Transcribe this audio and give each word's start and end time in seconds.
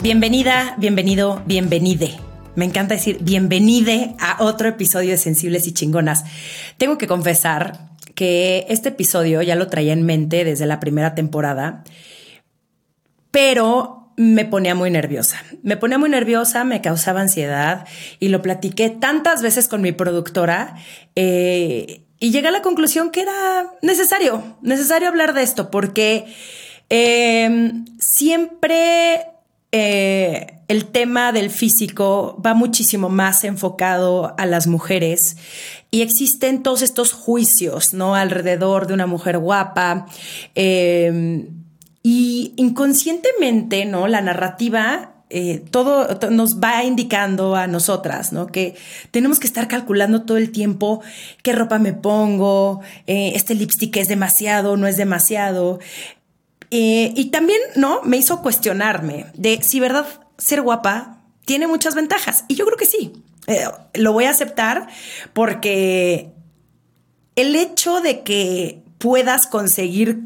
Bienvenida, 0.00 0.76
bienvenido, 0.78 1.42
bienvenide. 1.44 2.20
Me 2.54 2.64
encanta 2.64 2.94
decir 2.94 3.18
bienvenide 3.20 4.14
a 4.20 4.44
otro 4.44 4.68
episodio 4.68 5.10
de 5.10 5.16
Sensibles 5.16 5.66
y 5.66 5.74
Chingonas. 5.74 6.24
Tengo 6.76 6.98
que 6.98 7.08
confesar 7.08 7.90
que 8.14 8.64
este 8.68 8.90
episodio 8.90 9.42
ya 9.42 9.56
lo 9.56 9.66
traía 9.66 9.92
en 9.92 10.06
mente 10.06 10.44
desde 10.44 10.66
la 10.66 10.78
primera 10.78 11.16
temporada, 11.16 11.82
pero 13.32 14.12
me 14.16 14.44
ponía 14.44 14.76
muy 14.76 14.92
nerviosa. 14.92 15.42
Me 15.64 15.76
ponía 15.76 15.98
muy 15.98 16.10
nerviosa, 16.10 16.62
me 16.62 16.80
causaba 16.80 17.20
ansiedad 17.20 17.84
y 18.20 18.28
lo 18.28 18.40
platiqué 18.40 18.90
tantas 18.90 19.42
veces 19.42 19.66
con 19.66 19.82
mi 19.82 19.90
productora 19.90 20.76
eh, 21.16 22.04
y 22.20 22.30
llegué 22.30 22.46
a 22.46 22.52
la 22.52 22.62
conclusión 22.62 23.10
que 23.10 23.22
era 23.22 23.72
necesario, 23.82 24.58
necesario 24.62 25.08
hablar 25.08 25.34
de 25.34 25.42
esto 25.42 25.72
porque 25.72 26.24
eh, 26.88 27.72
siempre 27.98 29.24
eh, 29.70 30.60
el 30.68 30.86
tema 30.86 31.32
del 31.32 31.50
físico 31.50 32.40
va 32.44 32.54
muchísimo 32.54 33.08
más 33.08 33.44
enfocado 33.44 34.34
a 34.38 34.46
las 34.46 34.66
mujeres 34.66 35.36
y 35.90 36.02
existen 36.02 36.62
todos 36.62 36.82
estos 36.82 37.12
juicios, 37.12 37.94
¿no? 37.94 38.14
Alrededor 38.14 38.86
de 38.86 38.94
una 38.94 39.06
mujer 39.06 39.38
guapa. 39.38 40.06
Eh, 40.54 41.46
y 42.02 42.54
inconscientemente, 42.56 43.84
¿no? 43.84 44.08
La 44.08 44.20
narrativa 44.20 45.12
eh, 45.30 45.62
todo 45.70 46.18
nos 46.30 46.58
va 46.58 46.82
indicando 46.84 47.54
a 47.54 47.66
nosotras, 47.66 48.32
¿no? 48.32 48.46
Que 48.46 48.76
tenemos 49.10 49.38
que 49.38 49.46
estar 49.46 49.68
calculando 49.68 50.22
todo 50.22 50.38
el 50.38 50.50
tiempo 50.50 51.02
qué 51.42 51.52
ropa 51.52 51.78
me 51.78 51.92
pongo, 51.92 52.80
este 53.06 53.54
lipstick 53.54 53.94
es 53.98 54.08
demasiado, 54.08 54.78
no 54.78 54.86
es 54.86 54.96
demasiado. 54.96 55.80
Eh, 56.70 57.12
y 57.16 57.30
también, 57.30 57.60
¿no? 57.76 58.02
Me 58.02 58.16
hizo 58.16 58.42
cuestionarme 58.42 59.26
de 59.34 59.62
si 59.62 59.80
verdad 59.80 60.06
ser 60.36 60.62
guapa 60.62 61.18
tiene 61.44 61.66
muchas 61.66 61.94
ventajas. 61.94 62.44
Y 62.48 62.54
yo 62.54 62.66
creo 62.66 62.76
que 62.76 62.86
sí. 62.86 63.22
Eh, 63.46 63.64
lo 63.94 64.12
voy 64.12 64.24
a 64.24 64.30
aceptar 64.30 64.88
porque 65.32 66.30
el 67.36 67.56
hecho 67.56 68.00
de 68.02 68.22
que 68.22 68.82
puedas 68.98 69.46
conseguir 69.46 70.20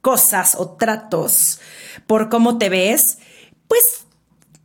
cosas 0.00 0.54
o 0.54 0.70
tratos 0.70 1.58
por 2.06 2.28
cómo 2.28 2.58
te 2.58 2.68
ves, 2.68 3.18
pues 3.66 3.82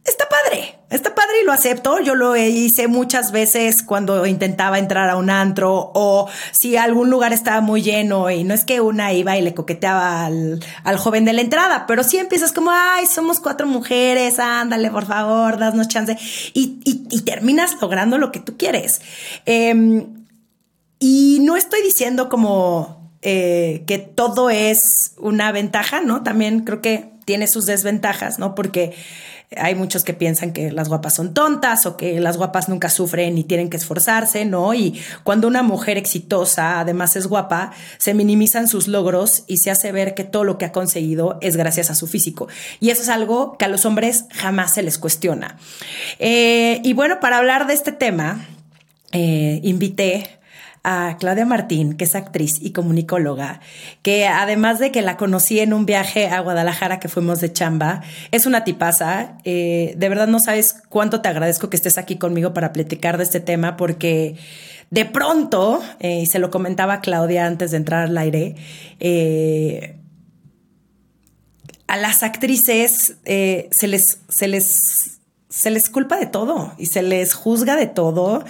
está 0.06 0.28
padre, 0.30 0.78
está 0.96 1.16
padre 1.16 1.42
y 1.42 1.46
lo 1.46 1.52
acepto. 1.52 2.00
Yo 2.00 2.16
lo 2.16 2.36
hice 2.36 2.88
muchas 2.88 3.32
veces 3.32 3.84
cuando 3.84 4.26
intentaba 4.26 4.80
entrar 4.80 5.10
a 5.10 5.18
un 5.18 5.30
antro 5.30 5.92
o 5.94 6.30
si 6.52 6.78
algún 6.78 7.10
lugar 7.10 7.34
estaba 7.34 7.62
muy 7.62 7.82
lleno 7.82 8.30
y 8.30 8.44
no 8.44 8.54
es 8.54 8.64
que 8.64 8.82
una 8.82 9.14
iba 9.14 9.38
y 9.38 9.42
le 9.42 9.54
coqueteaba 9.54 10.26
al, 10.26 10.60
joven 10.98 11.26
de 11.26 11.34
la 11.34 11.42
entrada, 11.42 11.86
pero 11.88 12.04
sí 12.04 12.18
empiezas 12.18 12.52
como, 12.52 12.72
ay, 12.72 13.06
somos 13.08 13.40
cuatro 13.40 13.68
mujeres, 13.68 14.40
ándale, 14.40 14.90
por 14.92 15.06
favor, 15.06 15.58
danos 15.58 15.88
chance 15.88 16.18
y, 16.54 16.80
y, 16.86 17.22
terminas 17.22 17.78
logrando 17.82 18.18
lo 18.18 18.32
que 18.32 18.40
tú 18.40 18.58
quieres. 18.58 19.02
Em, 19.46 20.26
y 21.00 21.40
no 21.42 21.58
estoy 21.58 21.82
diciendo 21.82 22.30
como 22.30 23.12
eh, 23.22 23.84
que 23.88 23.98
todo 23.98 24.50
es 24.50 25.14
una 25.18 25.52
ventaja, 25.52 26.02
¿no? 26.02 26.24
También 26.24 26.62
creo 26.62 26.82
que 26.82 27.14
tiene 27.26 27.48
sus 27.48 27.66
desventajas, 27.66 28.40
¿no? 28.40 28.56
Porque 28.56 28.94
hay 29.58 29.76
muchos 29.76 30.04
que 30.04 30.14
piensan 30.14 30.54
que 30.54 30.72
las 30.72 30.90
guapas 30.90 31.16
son 31.16 31.34
tontas 31.34 31.86
o 31.86 31.98
que 31.98 32.20
las 32.20 32.38
guapas 32.38 32.70
nunca 32.70 32.90
sufren 32.90 33.38
y 33.38 33.44
tienen 33.44 33.70
que 33.70 33.78
esforzarse, 33.78 34.46
¿no? 34.46 34.74
Y 34.74 35.00
cuando 35.24 35.48
una 35.48 35.64
mujer 35.64 35.98
exitosa 35.98 36.80
además 36.80 37.16
es 37.16 37.28
guapa, 37.28 37.72
se 37.98 38.14
minimizan 38.14 38.68
sus 38.68 38.88
logros 38.88 39.44
y 39.48 39.58
se 39.58 39.72
hace 39.72 39.92
ver 39.92 40.14
que 40.14 40.24
todo 40.24 40.44
lo 40.44 40.58
que 40.58 40.66
ha 40.66 40.72
conseguido 40.72 41.38
es 41.42 41.56
gracias 41.56 41.90
a 41.90 41.96
su 41.96 42.08
físico. 42.08 42.48
Y 42.80 42.90
eso 42.90 43.02
es 43.02 43.10
algo 43.10 43.58
que 43.58 43.66
a 43.66 43.68
los 43.68 43.86
hombres 43.86 44.26
jamás 44.32 44.74
se 44.74 44.84
les 44.84 44.98
cuestiona. 44.98 45.58
Eh, 46.20 46.82
y 46.84 46.94
bueno, 46.94 47.20
para 47.20 47.38
hablar 47.38 47.68
de 47.68 47.74
este 47.74 47.92
tema, 47.92 48.46
eh, 49.12 49.60
invité 49.64 50.40
a 50.84 51.16
Claudia 51.18 51.46
Martín, 51.46 51.94
que 51.94 52.04
es 52.04 52.14
actriz 52.14 52.58
y 52.62 52.72
comunicóloga, 52.74 53.62
que 54.02 54.28
además 54.28 54.80
de 54.80 54.92
que 54.92 55.02
la 55.02 55.16
conocí 55.16 55.60
en 55.60 55.74
un 55.74 55.86
viaje 55.86 56.28
a 56.28 56.42
Guadalajara 56.42 57.00
que 57.00 57.08
fuimos 57.08 57.40
de 57.40 57.54
chamba, 57.54 58.02
es 58.32 58.46
una 58.46 58.66
tipaza. 58.66 59.38
Eh, 59.46 59.94
de 59.98 60.10
verdad 60.10 60.28
no 60.28 60.40
sabes 60.40 60.76
cuánto 60.90 61.22
te 61.22 61.30
agradezco 61.30 61.70
que 61.70 61.78
estés 61.78 61.98
aquí 61.98 62.18
conmigo 62.18 62.54
para 62.54 62.74
platicar 62.74 63.18
de 63.18 63.24
este 63.24 63.40
tema, 63.40 63.78
porque 63.78 64.36
de 64.90 65.06
pronto, 65.06 65.82
eh, 66.00 66.20
y 66.22 66.26
se 66.26 66.40
lo 66.40 66.52
comentaba 66.52 67.00
Claudia 67.00 67.46
antes 67.46 67.72
de 67.72 67.78
entrar 67.78 68.08
al 68.08 68.18
aire, 68.18 68.56
eh, 69.00 69.96
a 71.88 71.96
las 71.96 72.24
actrices 72.24 73.18
se 73.24 73.88
les, 73.88 74.20
se 74.28 74.48
les 74.48 75.20
se 75.54 75.70
les 75.70 75.88
culpa 75.92 76.18
de 76.18 76.26
todo 76.26 76.74
y 76.80 76.88
se 76.88 77.04
les 77.04 77.36
juzga 77.36 77.76
de 77.76 77.86
todo 77.86 78.44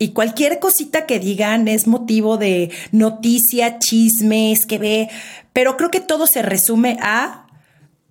y 0.00 0.08
cualquier 0.08 0.58
cosita 0.58 1.06
que 1.06 1.20
digan 1.20 1.68
es 1.68 1.86
motivo 1.86 2.36
de 2.36 2.72
noticia, 2.90 3.78
chismes 3.78 4.66
que 4.66 4.78
ve, 4.78 5.08
pero 5.52 5.76
creo 5.76 5.92
que 5.92 6.00
todo 6.00 6.26
se 6.26 6.42
resume 6.42 6.98
a 7.00 7.46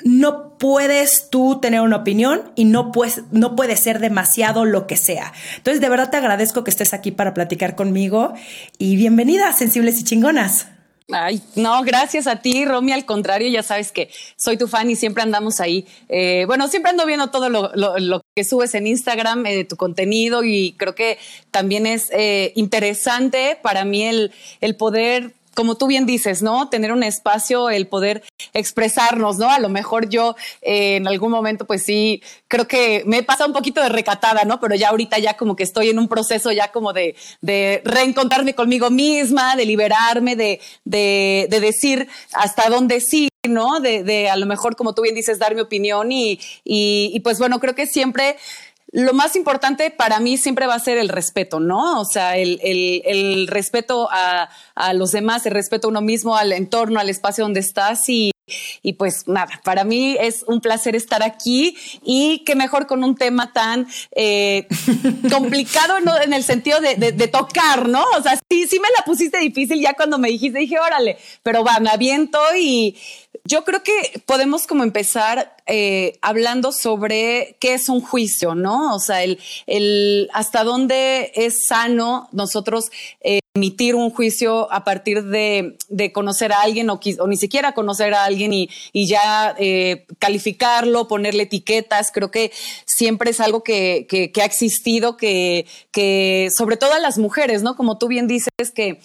no 0.06 0.58
puedes 0.58 1.30
tú 1.30 1.60
tener 1.60 1.82
una 1.82 1.98
opinión 1.98 2.54
y 2.56 2.64
no 2.64 2.94
puedes, 2.94 3.24
no 3.32 3.58
puede 3.58 3.76
ser 3.76 4.00
demasiado 4.00 4.64
lo 4.64 4.88
que 4.88 4.96
sea. 4.96 5.34
Entonces, 5.58 5.82
de 5.82 5.90
verdad 5.90 6.10
te 6.10 6.18
agradezco 6.18 6.64
que 6.64 6.72
estés 6.72 6.94
aquí 6.94 7.12
para 7.12 7.34
platicar 7.34 7.76
conmigo 7.76 8.34
y 8.78 8.96
bienvenida, 8.96 9.52
sensibles 9.52 10.00
y 10.00 10.06
chingonas. 10.06 10.68
Ay, 11.12 11.42
no, 11.56 11.82
gracias 11.84 12.28
a 12.28 12.38
ti, 12.38 12.66
Romy. 12.66 12.92
Al 12.92 13.06
contrario, 13.06 13.50
ya 13.50 13.64
sabes 13.64 13.92
que 13.92 14.10
soy 14.36 14.58
tu 14.58 14.68
fan 14.68 14.90
y 14.90 14.96
siempre 14.96 15.24
andamos 15.24 15.62
ahí. 15.62 15.86
Eh, 16.10 16.44
bueno, 16.48 16.68
siempre 16.68 16.92
ando 16.92 17.06
viendo 17.06 17.30
todo 17.30 17.50
lo, 17.50 18.22
que 18.38 18.44
subes 18.44 18.76
en 18.76 18.86
Instagram, 18.86 19.48
eh, 19.48 19.64
tu 19.64 19.78
contenido 19.78 20.44
y 20.44 20.76
creo 20.78 20.94
que 20.94 21.18
también 21.50 21.88
es 21.88 22.12
eh, 22.12 22.52
interesante 22.54 23.58
para 23.64 23.84
mí 23.84 24.04
el, 24.04 24.32
el 24.62 24.76
poder 24.76 25.34
como 25.56 25.74
tú 25.74 25.88
bien 25.88 26.06
dices, 26.06 26.44
¿no? 26.44 26.70
Tener 26.70 26.92
un 26.92 27.02
espacio, 27.02 27.72
el 27.72 27.88
poder 27.88 28.22
expresarnos, 28.54 29.40
¿no? 29.40 29.50
A 29.50 29.58
lo 29.58 29.70
mejor 29.70 30.08
yo 30.08 30.36
eh, 30.62 30.98
en 30.98 31.08
algún 31.08 31.32
momento, 31.32 31.66
pues 31.66 31.84
sí, 31.84 32.22
creo 32.48 32.68
que 32.68 33.02
me 33.08 33.18
he 33.18 33.24
pasado 33.24 33.48
un 33.48 33.56
poquito 33.56 33.82
de 33.82 33.90
recatada, 33.90 34.44
¿no? 34.44 34.60
Pero 34.60 34.76
ya 34.76 34.90
ahorita 34.90 35.18
ya 35.18 35.36
como 35.36 35.56
que 35.56 35.64
estoy 35.64 35.90
en 35.90 35.98
un 35.98 36.08
proceso 36.08 36.52
ya 36.52 36.72
como 36.72 36.94
de, 36.94 37.16
de 37.42 37.82
reencontrarme 37.86 38.54
conmigo 38.54 38.92
misma, 38.92 39.56
de 39.56 39.66
liberarme, 39.66 40.36
de, 40.36 40.62
de, 40.86 41.48
de 41.50 41.60
decir 41.60 42.08
hasta 42.34 42.70
dónde 42.70 43.02
sí, 43.02 43.30
¿no? 43.48 43.80
De, 43.80 44.04
de, 44.04 44.30
a 44.30 44.38
lo 44.38 44.46
mejor, 44.46 44.76
como 44.76 44.94
tú 44.94 45.02
bien 45.02 45.16
dices, 45.16 45.40
dar 45.40 45.56
mi 45.56 45.62
opinión 45.62 46.12
y, 46.12 46.40
y, 46.64 47.20
pues 47.22 47.40
bueno, 47.40 47.60
creo 47.60 47.76
que 47.76 47.88
siempre 47.88 48.38
lo 48.92 49.14
más 49.14 49.36
importante 49.36 49.92
para 49.92 50.20
mí 50.20 50.38
siempre 50.38 50.66
va 50.66 50.76
a 50.76 50.80
ser 50.80 50.98
el 50.98 51.10
respeto, 51.10 51.60
¿no? 51.60 52.00
O 52.00 52.06
sea, 52.06 52.38
el, 52.38 52.60
el, 52.64 53.48
respeto 53.48 54.08
a, 54.12 54.50
a, 54.76 54.94
los 54.94 55.12
demás, 55.12 55.46
el 55.46 55.54
respeto 55.54 55.88
a 55.88 55.92
uno 55.92 56.02
mismo, 56.02 56.38
al 56.38 56.54
entorno, 56.54 57.00
al 57.00 57.10
espacio 57.10 57.44
donde 57.44 57.60
estás 57.60 58.08
y, 58.08 58.32
y 58.82 58.94
pues 58.94 59.28
nada, 59.28 59.60
para 59.64 59.84
mí 59.84 60.16
es 60.20 60.44
un 60.48 60.62
placer 60.62 60.96
estar 60.96 61.22
aquí 61.22 61.76
y 62.04 62.44
qué 62.46 62.56
mejor 62.56 62.88
con 62.88 63.04
un 63.04 63.16
tema 63.16 63.52
tan 63.52 63.88
eh, 64.16 64.68
complicado 65.32 66.00
¿no? 66.00 66.20
en 66.22 66.34
el 66.34 66.44
sentido 66.44 66.80
de, 66.80 66.96
de, 66.96 67.12
de, 67.12 67.28
tocar, 67.28 67.90
¿no? 67.90 68.04
O 68.18 68.22
sea, 68.22 68.40
sí, 68.50 68.68
sí 68.68 68.80
me 68.80 68.88
la 68.98 69.04
pusiste 69.04 69.38
difícil 69.40 69.82
ya 69.82 69.94
cuando 69.94 70.18
me 70.18 70.30
dijiste, 70.30 70.60
dije, 70.60 70.80
órale, 70.80 71.18
pero 71.44 71.64
va, 71.64 71.80
me 71.80 71.90
aviento 71.90 72.40
y 72.58 72.96
yo 73.48 73.64
creo 73.64 73.82
que 73.82 74.22
podemos 74.26 74.68
como 74.68 74.84
empezar 74.84 75.56
eh, 75.68 76.20
hablando 76.22 76.72
sobre 76.74 77.56
qué 77.62 77.76
es 77.76 77.88
un 77.88 78.02
juicio, 78.02 78.56
¿no? 78.56 78.94
O 78.94 79.00
sea, 79.00 79.24
el, 79.24 79.40
el 79.68 80.30
hasta 80.34 80.66
dónde 80.66 81.32
es 81.34 81.66
sano 81.68 82.28
nosotros 82.34 82.92
eh, 83.22 83.40
emitir 83.56 83.96
un 83.96 84.10
juicio 84.10 84.72
a 84.72 84.84
partir 84.84 85.24
de, 85.24 85.78
de 85.88 86.12
conocer 86.12 86.52
a 86.52 86.62
alguien 86.62 86.90
o, 86.90 87.00
o, 87.20 87.28
ni 87.28 87.38
siquiera 87.38 87.72
conocer 87.72 88.14
a 88.14 88.26
alguien 88.26 88.52
y, 88.52 88.70
y 88.92 89.08
ya 89.08 89.56
eh, 89.58 90.06
calificarlo, 90.20 91.08
ponerle 91.08 91.44
etiquetas. 91.44 92.12
Creo 92.12 92.30
que 92.30 92.52
siempre 92.86 93.32
es 93.32 93.40
algo 93.40 93.64
que, 93.64 94.08
que, 94.10 94.32
que 94.32 94.42
ha 94.42 94.46
existido, 94.46 95.16
que, 95.16 95.66
que 95.92 96.50
sobre 96.56 96.76
todo 96.76 96.94
a 96.94 97.00
las 97.00 97.18
mujeres, 97.18 97.64
¿no? 97.64 97.76
Como 97.78 97.98
tú 97.98 98.10
bien 98.10 98.28
dices, 98.28 98.52
que 98.76 99.00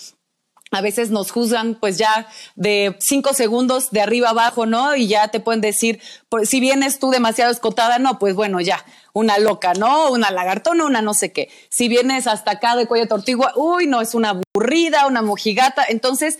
a 0.72 0.80
veces 0.80 1.10
nos 1.10 1.30
juzgan 1.30 1.74
pues 1.74 1.98
ya 1.98 2.26
de 2.56 2.96
cinco 2.98 3.34
segundos 3.34 3.90
de 3.90 4.00
arriba 4.00 4.30
abajo, 4.30 4.66
¿no? 4.66 4.96
Y 4.96 5.06
ya 5.06 5.28
te 5.28 5.38
pueden 5.38 5.60
decir, 5.60 6.00
pues, 6.30 6.48
si 6.48 6.60
vienes 6.60 6.98
tú 6.98 7.10
demasiado 7.10 7.52
escotada, 7.52 7.98
no, 7.98 8.18
pues 8.18 8.34
bueno, 8.34 8.60
ya, 8.60 8.84
una 9.12 9.38
loca, 9.38 9.74
¿no? 9.74 10.10
Una 10.10 10.30
lagartona, 10.30 10.86
una 10.86 11.02
no 11.02 11.12
sé 11.12 11.30
qué. 11.30 11.50
Si 11.68 11.88
vienes 11.88 12.26
hasta 12.26 12.52
acá 12.52 12.74
de 12.74 12.86
cuello 12.86 13.06
tortigua, 13.06 13.52
uy, 13.54 13.86
no, 13.86 14.00
es 14.00 14.14
una 14.14 14.30
aburrida, 14.30 15.06
una 15.06 15.20
mojigata. 15.20 15.84
Entonces, 15.86 16.38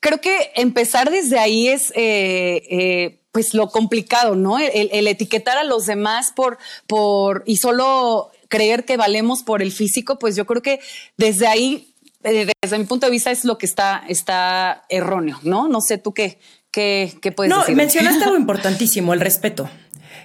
creo 0.00 0.22
que 0.22 0.52
empezar 0.56 1.10
desde 1.10 1.38
ahí 1.38 1.68
es... 1.68 1.92
Eh, 1.94 2.62
eh, 2.70 3.20
pues 3.32 3.52
lo 3.52 3.68
complicado, 3.68 4.34
¿no? 4.34 4.58
El, 4.58 4.88
el, 4.90 5.06
etiquetar 5.08 5.58
a 5.58 5.64
los 5.64 5.84
demás 5.84 6.32
por, 6.34 6.56
por, 6.86 7.42
y 7.44 7.58
solo 7.58 8.30
creer 8.48 8.86
que 8.86 8.96
valemos 8.96 9.42
por 9.42 9.60
el 9.60 9.72
físico, 9.72 10.18
pues 10.18 10.36
yo 10.36 10.46
creo 10.46 10.62
que 10.62 10.80
desde 11.18 11.46
ahí 11.46 11.92
desde 12.32 12.78
mi 12.78 12.84
punto 12.84 13.06
de 13.06 13.12
vista 13.12 13.30
es 13.30 13.44
lo 13.44 13.58
que 13.58 13.66
está, 13.66 14.02
está 14.08 14.84
erróneo, 14.88 15.38
¿no? 15.42 15.68
No 15.68 15.80
sé 15.80 15.98
tú 15.98 16.12
qué, 16.12 16.38
qué, 16.70 17.12
qué 17.22 17.32
puedes 17.32 17.50
no, 17.50 17.60
decir. 17.60 17.74
No, 17.74 17.82
mencionaste 17.82 18.24
algo 18.24 18.36
importantísimo, 18.38 19.12
el 19.14 19.20
respeto. 19.20 19.68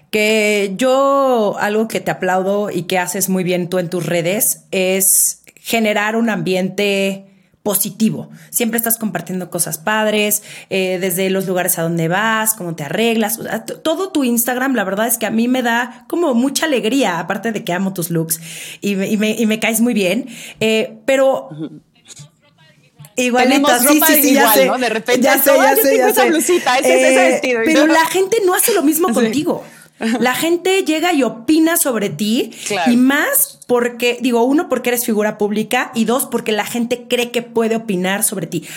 Que 0.09 0.73
yo 0.75 1.55
algo 1.59 1.87
que 1.87 2.01
te 2.01 2.11
aplaudo 2.11 2.69
y 2.69 2.83
que 2.83 2.97
haces 2.99 3.29
muy 3.29 3.43
bien 3.43 3.69
tú 3.69 3.79
en 3.79 3.89
tus 3.89 4.05
redes 4.05 4.65
es 4.71 5.43
generar 5.55 6.15
un 6.15 6.29
ambiente 6.29 7.31
positivo. 7.63 8.29
Siempre 8.49 8.77
estás 8.77 8.97
compartiendo 8.97 9.49
cosas 9.49 9.77
padres, 9.77 10.43
eh, 10.69 10.97
desde 10.99 11.29
los 11.29 11.45
lugares 11.47 11.77
a 11.77 11.83
donde 11.83 12.07
vas, 12.07 12.55
cómo 12.55 12.75
te 12.75 12.83
arreglas. 12.83 13.39
todo 13.83 14.11
tu 14.11 14.23
Instagram, 14.23 14.73
la 14.73 14.83
verdad 14.83 15.07
es 15.07 15.17
que 15.17 15.27
a 15.27 15.31
mí 15.31 15.47
me 15.47 15.61
da 15.61 16.05
como 16.09 16.33
mucha 16.33 16.65
alegría, 16.65 17.19
aparte 17.19 17.51
de 17.51 17.63
que 17.63 17.73
amo 17.73 17.93
tus 17.93 18.09
looks 18.09 18.39
y 18.81 18.95
me, 18.95 19.07
y 19.07 19.17
me, 19.17 19.31
y 19.31 19.45
me 19.45 19.59
caes 19.59 19.81
muy 19.81 19.93
bien. 19.93 20.27
Eh, 20.59 20.97
pero 21.05 21.49
Igualito, 23.15 23.79
sí, 23.79 23.99
sí, 24.07 24.21
sí, 24.21 24.29
igual, 24.31 24.59
ya 24.59 24.65
¿no? 24.65 24.77
De 24.77 24.89
repente, 24.89 25.21
ya 25.21 25.37
sé, 25.37 25.51
ya 25.55 25.75
sé, 25.75 25.97
ya 25.97 26.07
esa 26.09 26.25
blusita, 26.25 26.77
ese, 26.77 26.95
ese 26.95 27.13
eh, 27.13 27.31
vestido. 27.31 27.61
Pero 27.65 27.87
la 27.87 28.05
gente 28.05 28.37
no 28.45 28.53
hace 28.53 28.73
lo 28.73 28.83
mismo 28.83 29.13
contigo. 29.13 29.63
La 30.19 30.33
gente 30.33 30.83
llega 30.83 31.13
y 31.13 31.23
opina 31.23 31.77
sobre 31.77 32.09
ti 32.09 32.51
y 32.87 32.97
más 32.97 33.59
porque, 33.67 34.17
digo, 34.19 34.43
uno, 34.43 34.67
porque 34.67 34.89
eres 34.89 35.05
figura 35.05 35.37
pública 35.37 35.91
y 35.93 36.05
dos, 36.05 36.25
porque 36.25 36.51
la 36.51 36.65
gente 36.65 37.07
cree 37.07 37.31
que 37.31 37.41
puede 37.43 37.75
opinar 37.75 38.23
sobre 38.23 38.47
ti. 38.47 38.67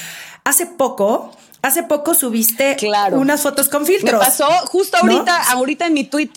Hace 0.45 0.67
poco, 0.67 1.35
hace 1.63 1.83
poco 1.83 2.15
subiste 2.15 2.77
unas 3.13 3.41
fotos 3.41 3.71
con 3.71 3.87
filtros. 3.87 4.13
Me 4.13 4.19
pasó 4.19 4.49
justo 4.67 4.99
ahorita, 4.99 5.53
ahorita 5.53 5.87
en 5.87 5.95
mi 5.95 6.05
tweet. 6.05 6.31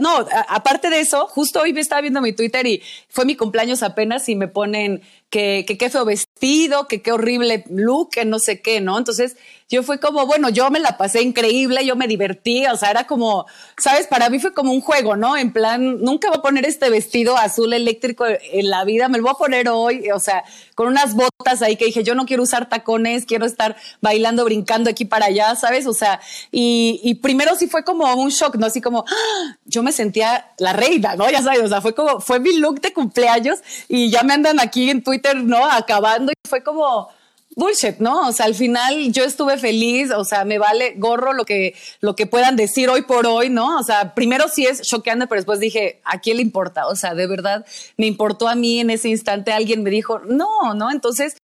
no, 0.00 0.26
aparte 0.48 0.88
de 0.88 1.00
eso, 1.00 1.26
justo 1.26 1.60
hoy 1.60 1.72
me 1.72 1.80
estaba 1.80 2.00
viendo 2.00 2.20
mi 2.20 2.32
Twitter 2.32 2.64
y 2.66 2.82
fue 3.08 3.24
mi 3.24 3.34
cumpleaños 3.34 3.82
apenas 3.82 4.28
y 4.28 4.36
me 4.36 4.46
ponen 4.46 5.02
que, 5.32 5.64
qué 5.66 5.90
feo 5.90 6.04
vestido, 6.04 6.86
que 6.86 7.00
qué 7.00 7.10
horrible 7.10 7.64
look, 7.70 8.10
que 8.10 8.26
no 8.26 8.38
sé 8.38 8.60
qué, 8.60 8.82
¿no? 8.82 8.98
Entonces 8.98 9.34
yo 9.72 9.82
fue 9.82 9.98
como, 9.98 10.26
bueno, 10.26 10.50
yo 10.50 10.70
me 10.70 10.78
la 10.80 10.96
pasé 10.96 11.22
increíble, 11.22 11.84
yo 11.84 11.96
me 11.96 12.06
divertí, 12.06 12.66
o 12.66 12.76
sea, 12.76 12.90
era 12.90 13.06
como, 13.06 13.46
sabes, 13.76 14.06
para 14.06 14.28
mí 14.28 14.38
fue 14.38 14.52
como 14.52 14.72
un 14.72 14.80
juego, 14.80 15.16
¿no? 15.16 15.36
En 15.36 15.52
plan, 15.52 16.00
nunca 16.00 16.28
voy 16.28 16.38
a 16.38 16.42
poner 16.42 16.66
este 16.66 16.90
vestido 16.90 17.36
azul 17.36 17.72
eléctrico 17.72 18.26
en 18.26 18.70
la 18.70 18.84
vida, 18.84 19.08
me 19.08 19.18
lo 19.18 19.24
voy 19.24 19.32
a 19.32 19.38
poner 19.38 19.68
hoy, 19.68 20.10
o 20.10 20.20
sea, 20.20 20.44
con 20.74 20.88
unas 20.88 21.14
botas 21.14 21.62
ahí 21.62 21.76
que 21.76 21.86
dije, 21.86 22.04
yo 22.04 22.14
no 22.14 22.26
quiero 22.26 22.42
usar 22.42 22.68
tacones, 22.68 23.24
quiero 23.24 23.46
estar 23.46 23.76
bailando, 24.00 24.44
brincando 24.44 24.90
aquí 24.90 25.06
para 25.06 25.26
allá, 25.26 25.56
¿sabes? 25.56 25.86
O 25.86 25.94
sea, 25.94 26.20
y, 26.50 27.00
y 27.02 27.14
primero 27.16 27.56
sí 27.56 27.66
fue 27.66 27.82
como 27.82 28.12
un 28.14 28.28
shock, 28.28 28.56
¿no? 28.56 28.66
Así 28.66 28.80
como, 28.80 29.04
¡ah! 29.08 29.56
yo 29.64 29.82
me 29.82 29.92
sentía 29.92 30.52
la 30.58 30.72
reina, 30.74 31.16
¿no? 31.16 31.30
Ya 31.30 31.42
sabes, 31.42 31.62
o 31.62 31.68
sea, 31.68 31.80
fue 31.80 31.94
como, 31.94 32.20
fue 32.20 32.40
mi 32.40 32.56
look 32.58 32.80
de 32.80 32.92
cumpleaños 32.92 33.60
y 33.88 34.10
ya 34.10 34.22
me 34.22 34.34
andan 34.34 34.60
aquí 34.60 34.90
en 34.90 35.02
Twitter 35.02 35.42
¿no? 35.42 35.64
Acabando 35.64 36.32
y 36.32 36.48
fue 36.48 36.62
como 36.62 37.08
bullshit, 37.56 37.98
¿no? 37.98 38.28
O 38.28 38.32
sea, 38.32 38.46
al 38.46 38.54
final 38.54 39.12
yo 39.12 39.24
estuve 39.24 39.58
feliz, 39.58 40.10
o 40.10 40.24
sea, 40.24 40.44
me 40.44 40.58
vale 40.58 40.94
gorro 40.96 41.32
lo 41.32 41.44
que, 41.44 41.74
lo 42.00 42.16
que 42.16 42.26
puedan 42.26 42.56
decir 42.56 42.88
hoy 42.88 43.02
por 43.02 43.26
hoy, 43.26 43.50
¿no? 43.50 43.78
O 43.78 43.82
sea, 43.82 44.14
primero 44.14 44.48
sí 44.48 44.66
es 44.66 44.82
choqueante, 44.82 45.26
pero 45.26 45.40
después 45.40 45.60
dije, 45.60 46.00
¿a 46.04 46.20
quién 46.20 46.36
le 46.38 46.42
importa? 46.42 46.86
O 46.86 46.96
sea, 46.96 47.14
de 47.14 47.26
verdad, 47.26 47.64
me 47.96 48.06
importó 48.06 48.48
a 48.48 48.54
mí 48.54 48.80
en 48.80 48.90
ese 48.90 49.08
instante, 49.08 49.52
alguien 49.52 49.82
me 49.82 49.90
dijo, 49.90 50.20
no, 50.20 50.74
¿no? 50.74 50.90
Entonces, 50.90 51.36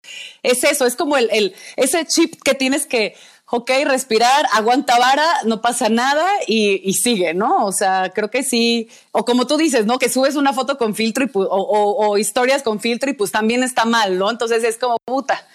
es 0.43 0.63
eso, 0.63 0.85
es 0.85 0.95
como 0.95 1.17
el, 1.17 1.29
el 1.31 1.55
ese 1.75 2.05
chip 2.05 2.35
que 2.43 2.53
tienes 2.53 2.85
que 2.85 3.15
ok, 3.49 3.71
respirar, 3.85 4.45
aguanta 4.51 4.99
vara, 4.99 5.25
no 5.45 5.61
pasa 5.61 5.87
nada 5.87 6.25
y, 6.47 6.93
sigue, 6.93 7.33
¿no? 7.33 7.65
O 7.65 7.71
sea, 7.71 8.11
creo 8.13 8.29
que 8.29 8.43
sí, 8.43 8.89
o 9.11 9.23
como 9.23 9.47
tú 9.47 9.55
dices, 9.55 9.85
¿no? 9.85 9.99
Que 9.99 10.09
subes 10.09 10.35
una 10.35 10.51
foto 10.51 10.77
con 10.77 10.95
filtro 10.95 11.23
y, 11.23 11.31
o, 11.33 12.17
historias 12.17 12.61
con 12.61 12.81
filtro 12.81 13.09
y 13.09 13.13
pues 13.13 13.31
también 13.31 13.63
está 13.63 13.85
mal, 13.85 14.17
¿no? 14.17 14.29
Entonces 14.29 14.63
es 14.63 14.77
como 14.77 14.97
puta. 15.05 15.47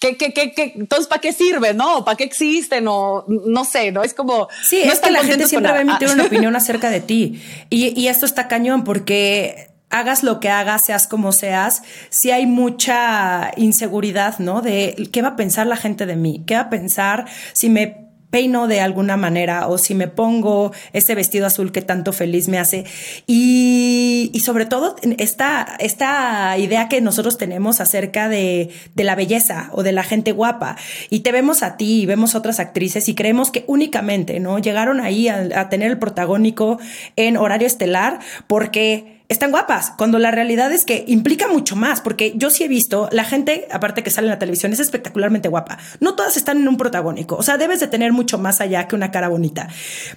¿Qué, 0.00 0.16
qué, 0.16 0.32
qué, 0.32 0.52
qué? 0.52 0.72
Entonces, 0.76 1.06
¿para 1.06 1.20
qué 1.20 1.32
sirve? 1.32 1.72
¿No? 1.74 2.04
¿Para 2.04 2.16
qué 2.16 2.24
existen? 2.24 2.86
O 2.88 3.24
no 3.28 3.64
sé, 3.64 3.92
¿no? 3.92 4.02
Es 4.02 4.14
como. 4.14 4.48
Sí, 4.62 4.80
es 4.82 5.00
que 5.00 5.10
la 5.10 5.22
gente 5.22 5.46
siempre 5.46 5.72
va 5.72 5.78
a 5.78 5.82
emitir 5.82 6.08
una 6.08 6.24
opinión 6.26 6.56
acerca 6.56 6.90
de 6.90 7.00
ti. 7.00 7.40
Y, 7.70 7.98
y 7.98 8.08
esto 8.08 8.26
está 8.26 8.48
cañón 8.48 8.84
porque 8.84 9.68
hagas 9.90 10.24
lo 10.24 10.40
que 10.40 10.50
hagas, 10.50 10.84
seas 10.84 11.06
como 11.06 11.30
seas, 11.30 11.82
si 12.10 12.32
hay 12.32 12.46
mucha 12.46 13.52
inseguridad, 13.56 14.40
¿no? 14.40 14.60
De 14.60 15.08
qué 15.12 15.22
va 15.22 15.28
a 15.28 15.36
pensar 15.36 15.68
la 15.68 15.76
gente 15.76 16.04
de 16.04 16.16
mí, 16.16 16.42
qué 16.46 16.54
va 16.54 16.62
a 16.62 16.70
pensar 16.70 17.26
si 17.52 17.70
me 17.70 18.03
peino 18.34 18.66
de 18.66 18.80
alguna 18.80 19.16
manera 19.16 19.68
o 19.68 19.78
si 19.78 19.94
me 19.94 20.08
pongo 20.08 20.72
ese 20.92 21.14
vestido 21.14 21.46
azul 21.46 21.70
que 21.70 21.82
tanto 21.82 22.12
feliz 22.12 22.48
me 22.48 22.58
hace. 22.58 22.84
Y, 23.28 24.28
y 24.34 24.40
sobre 24.40 24.66
todo 24.66 24.96
esta, 25.18 25.76
esta 25.78 26.58
idea 26.58 26.88
que 26.88 27.00
nosotros 27.00 27.38
tenemos 27.38 27.80
acerca 27.80 28.28
de, 28.28 28.70
de, 28.96 29.04
la 29.04 29.14
belleza 29.14 29.68
o 29.70 29.84
de 29.84 29.92
la 29.92 30.02
gente 30.02 30.32
guapa. 30.32 30.74
Y 31.10 31.20
te 31.20 31.30
vemos 31.30 31.62
a 31.62 31.76
ti 31.76 32.00
y 32.00 32.06
vemos 32.06 32.34
otras 32.34 32.58
actrices 32.58 33.08
y 33.08 33.14
creemos 33.14 33.52
que 33.52 33.62
únicamente, 33.68 34.40
¿no? 34.40 34.58
Llegaron 34.58 35.00
ahí 35.00 35.28
a, 35.28 35.46
a 35.54 35.68
tener 35.68 35.92
el 35.92 35.98
protagónico 36.00 36.80
en 37.14 37.36
horario 37.36 37.68
estelar 37.68 38.18
porque 38.48 39.13
están 39.34 39.50
guapas, 39.50 39.92
cuando 39.98 40.18
la 40.18 40.30
realidad 40.30 40.72
es 40.72 40.84
que 40.84 41.04
implica 41.06 41.48
mucho 41.48 41.76
más, 41.76 42.00
porque 42.00 42.32
yo 42.36 42.50
sí 42.50 42.64
he 42.64 42.68
visto, 42.68 43.08
la 43.12 43.24
gente, 43.24 43.68
aparte 43.70 44.02
que 44.02 44.10
sale 44.10 44.26
en 44.26 44.30
la 44.30 44.38
televisión, 44.38 44.72
es 44.72 44.80
espectacularmente 44.80 45.48
guapa. 45.48 45.78
No 46.00 46.14
todas 46.14 46.36
están 46.36 46.58
en 46.58 46.68
un 46.68 46.76
protagónico, 46.76 47.36
o 47.36 47.42
sea, 47.42 47.58
debes 47.58 47.80
de 47.80 47.88
tener 47.88 48.12
mucho 48.12 48.38
más 48.38 48.60
allá 48.60 48.88
que 48.88 48.96
una 48.96 49.10
cara 49.10 49.28
bonita. 49.28 49.68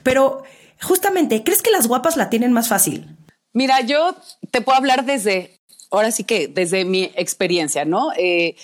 Pero 0.03 0.43
justamente, 0.81 1.43
¿crees 1.43 1.61
que 1.61 1.71
las 1.71 1.87
guapas 1.87 2.15
la 2.15 2.29
tienen 2.29 2.53
más 2.53 2.69
fácil? 2.69 3.17
Mira, 3.53 3.81
yo 3.81 4.15
te 4.51 4.61
puedo 4.61 4.77
hablar 4.77 5.03
desde, 5.03 5.59
ahora 5.91 6.11
sí 6.11 6.23
que 6.23 6.47
desde 6.47 6.85
mi 6.85 7.11
experiencia, 7.15 7.85
¿no? 7.85 8.11
Eh, 8.17 8.55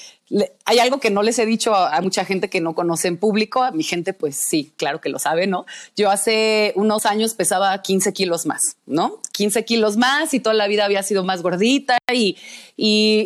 hay 0.66 0.80
algo 0.80 1.00
que 1.00 1.12
no 1.12 1.22
les 1.22 1.38
he 1.40 1.46
dicho 1.46 1.76
a, 1.76 2.00
mucha 2.02 2.26
gente 2.26 2.50
que 2.50 2.62
no 2.62 2.74
conoce 2.76 3.08
en 3.08 3.18
público. 3.18 3.64
A 3.64 3.72
mi 3.72 3.84
gente, 3.84 4.14
pues 4.14 4.36
sí, 4.36 4.74
claro 4.78 5.02
que 5.02 5.10
lo 5.10 5.20
sabe, 5.20 5.48
¿no? 5.48 5.66
Yo 5.96 6.10
hace 6.10 6.74
unos 6.76 7.06
años 7.06 7.34
pesaba 7.34 7.80
15 7.82 8.14
kilos 8.14 8.46
más, 8.46 8.78
¿no? 8.86 9.20
15 9.34 9.66
kilos 9.66 9.98
más 9.98 10.34
y 10.34 10.40
toda 10.40 10.56
la 10.56 10.68
vida 10.68 10.86
había 10.86 11.04
sido 11.04 11.24
más 11.24 11.42
gordita. 11.42 11.98
Y, 12.12 12.38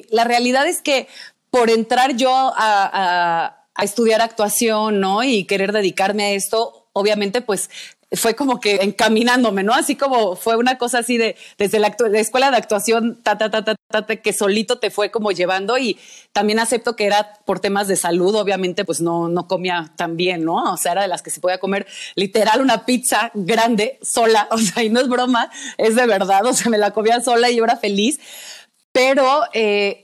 la 0.10 0.24
realidad 0.24 0.68
es 0.68 0.82
que 0.82 1.08
por 1.50 1.70
entrar 1.70 2.16
yo 2.16 2.32
a, 2.32 3.58
a 3.74 3.84
estudiar 3.84 4.22
actuación, 4.22 5.00
¿no? 5.00 5.24
Y 5.24 5.46
querer 5.46 5.72
dedicarme 5.72 6.26
a 6.26 6.32
esto, 6.32 6.88
obviamente, 6.94 7.42
pues 7.42 7.70
fue 8.12 8.36
como 8.36 8.60
que 8.62 8.76
encaminándome, 8.76 9.64
¿no? 9.64 9.74
Así 9.74 9.96
como 9.96 10.36
fue 10.38 10.56
una 10.56 10.78
cosa 10.78 11.00
así 11.00 11.18
de 11.18 11.36
desde 11.58 11.80
la, 11.80 11.96
escuela 12.14 12.50
de 12.52 12.58
actuación, 12.58 13.22
ta, 13.22 13.38
ta, 13.38 13.52
ta, 13.52 13.66
ta, 13.66 13.76
ta, 13.76 14.06
que 14.06 14.32
solito 14.32 14.80
te 14.80 14.92
fue 14.92 15.12
como 15.12 15.32
llevando 15.32 15.78
y 15.78 16.00
también 16.32 16.60
acepto 16.60 16.96
que 16.96 17.06
era 17.06 17.34
por 17.46 17.60
temas 17.60 17.90
de 17.90 17.98
salud, 17.98 18.34
obviamente 18.36 18.86
pues 18.86 19.02
no, 19.02 19.28
no 19.28 19.48
comía 19.48 19.92
tan 19.98 20.16
bien, 20.16 20.46
¿no? 20.46 20.74
O 20.74 20.78
sea, 20.78 20.94
era 20.94 21.02
de 21.02 21.10
las 21.10 21.22
que 21.22 21.32
se 21.32 21.42
podía 21.42 21.60
comer 21.60 21.86
literal 22.16 22.62
una 22.62 22.86
pizza 22.86 23.30
grande 23.34 24.00
sola, 24.02 24.48
o 24.52 24.58
sea, 24.58 24.84
y 24.84 24.90
no 24.90 25.02
es 25.02 25.10
broma, 25.10 25.52
es 25.78 25.96
de 25.96 26.06
verdad, 26.06 26.46
o 26.46 26.54
sea, 26.54 26.72
me 26.72 26.78
la 26.78 26.92
comía 26.92 27.20
sola 27.20 27.50
y 27.50 27.58
yo 27.58 27.64
era 27.64 27.78
feliz, 27.78 28.20
pero... 28.92 29.42
Eh, 29.54 30.04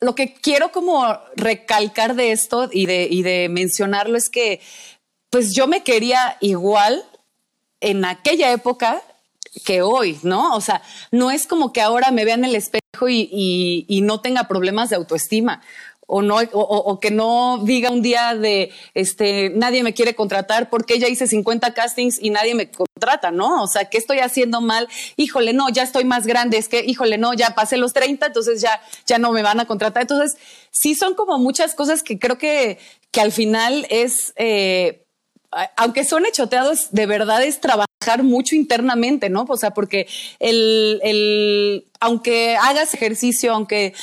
lo 0.00 0.16
que 0.16 0.34
quiero 0.34 0.72
como 0.72 1.16
recalcar 1.36 2.16
de 2.16 2.32
esto 2.32 2.68
y 2.72 2.86
de, 2.86 3.06
y 3.08 3.22
de 3.22 3.48
mencionarlo 3.48 4.18
es 4.18 4.30
que 4.30 4.60
pues 5.32 5.54
yo 5.54 5.66
me 5.66 5.82
quería 5.82 6.36
igual 6.40 7.02
en 7.80 8.04
aquella 8.04 8.52
época 8.52 9.00
que 9.64 9.80
hoy, 9.80 10.18
¿no? 10.22 10.54
O 10.54 10.60
sea, 10.60 10.82
no 11.10 11.30
es 11.30 11.46
como 11.46 11.72
que 11.72 11.80
ahora 11.80 12.10
me 12.10 12.26
vea 12.26 12.34
en 12.34 12.44
el 12.44 12.54
espejo 12.54 13.08
y, 13.08 14.00
no 14.02 14.20
tenga 14.20 14.46
problemas 14.46 14.90
de 14.90 14.96
autoestima. 14.96 15.62
O, 16.06 16.20
no, 16.20 16.36
o, 16.52 17.00
que 17.00 17.10
no 17.10 17.62
diga 17.64 17.90
un 17.90 18.02
día 18.02 18.34
de 18.34 18.70
este 18.92 19.50
nadie 19.54 19.82
me 19.82 19.94
quiere 19.94 20.14
contratar 20.14 20.68
porque 20.68 20.98
ya 20.98 21.08
hice 21.08 21.26
50 21.26 21.72
castings 21.72 22.18
y 22.20 22.28
nadie 22.28 22.54
me 22.54 22.70
contrata, 22.70 23.30
¿no? 23.30 23.62
O 23.62 23.66
sea, 23.66 23.86
¿qué 23.86 23.96
estoy 23.96 24.18
haciendo 24.18 24.60
mal? 24.60 24.86
Híjole, 25.16 25.54
no, 25.54 25.70
ya 25.70 25.82
estoy 25.82 26.04
más 26.04 26.26
grande, 26.26 26.58
es 26.58 26.68
que, 26.68 26.84
híjole, 26.84 27.16
no, 27.16 27.32
ya 27.32 27.54
pasé 27.54 27.78
los 27.78 27.94
30, 27.94 28.26
entonces 28.26 28.60
ya, 28.60 28.82
ya 29.06 29.16
no 29.16 29.32
me 29.32 29.42
van 29.42 29.60
a 29.60 29.66
contratar. 29.66 30.02
Entonces, 30.02 30.36
sí 30.70 30.94
son 30.94 31.14
como 31.14 31.38
muchas 31.38 31.74
cosas 31.74 32.02
que 32.02 32.18
creo 32.18 32.36
que, 32.36 32.78
que 33.10 33.22
al 33.22 33.32
final 33.32 33.86
es 33.88 34.34
eh, 34.36 35.01
aunque 35.76 36.04
suene 36.04 36.32
choteado, 36.32 36.72
de 36.90 37.06
verdad 37.06 37.42
es 37.42 37.60
trabajar 37.60 38.22
mucho 38.22 38.56
internamente, 38.56 39.28
¿no? 39.30 39.44
O 39.48 39.56
sea, 39.56 39.72
porque 39.72 40.06
el, 40.38 41.00
el, 41.02 41.86
aunque 42.00 42.56
hagas 42.56 42.94
ejercicio, 42.94 43.52
aunque 43.52 43.94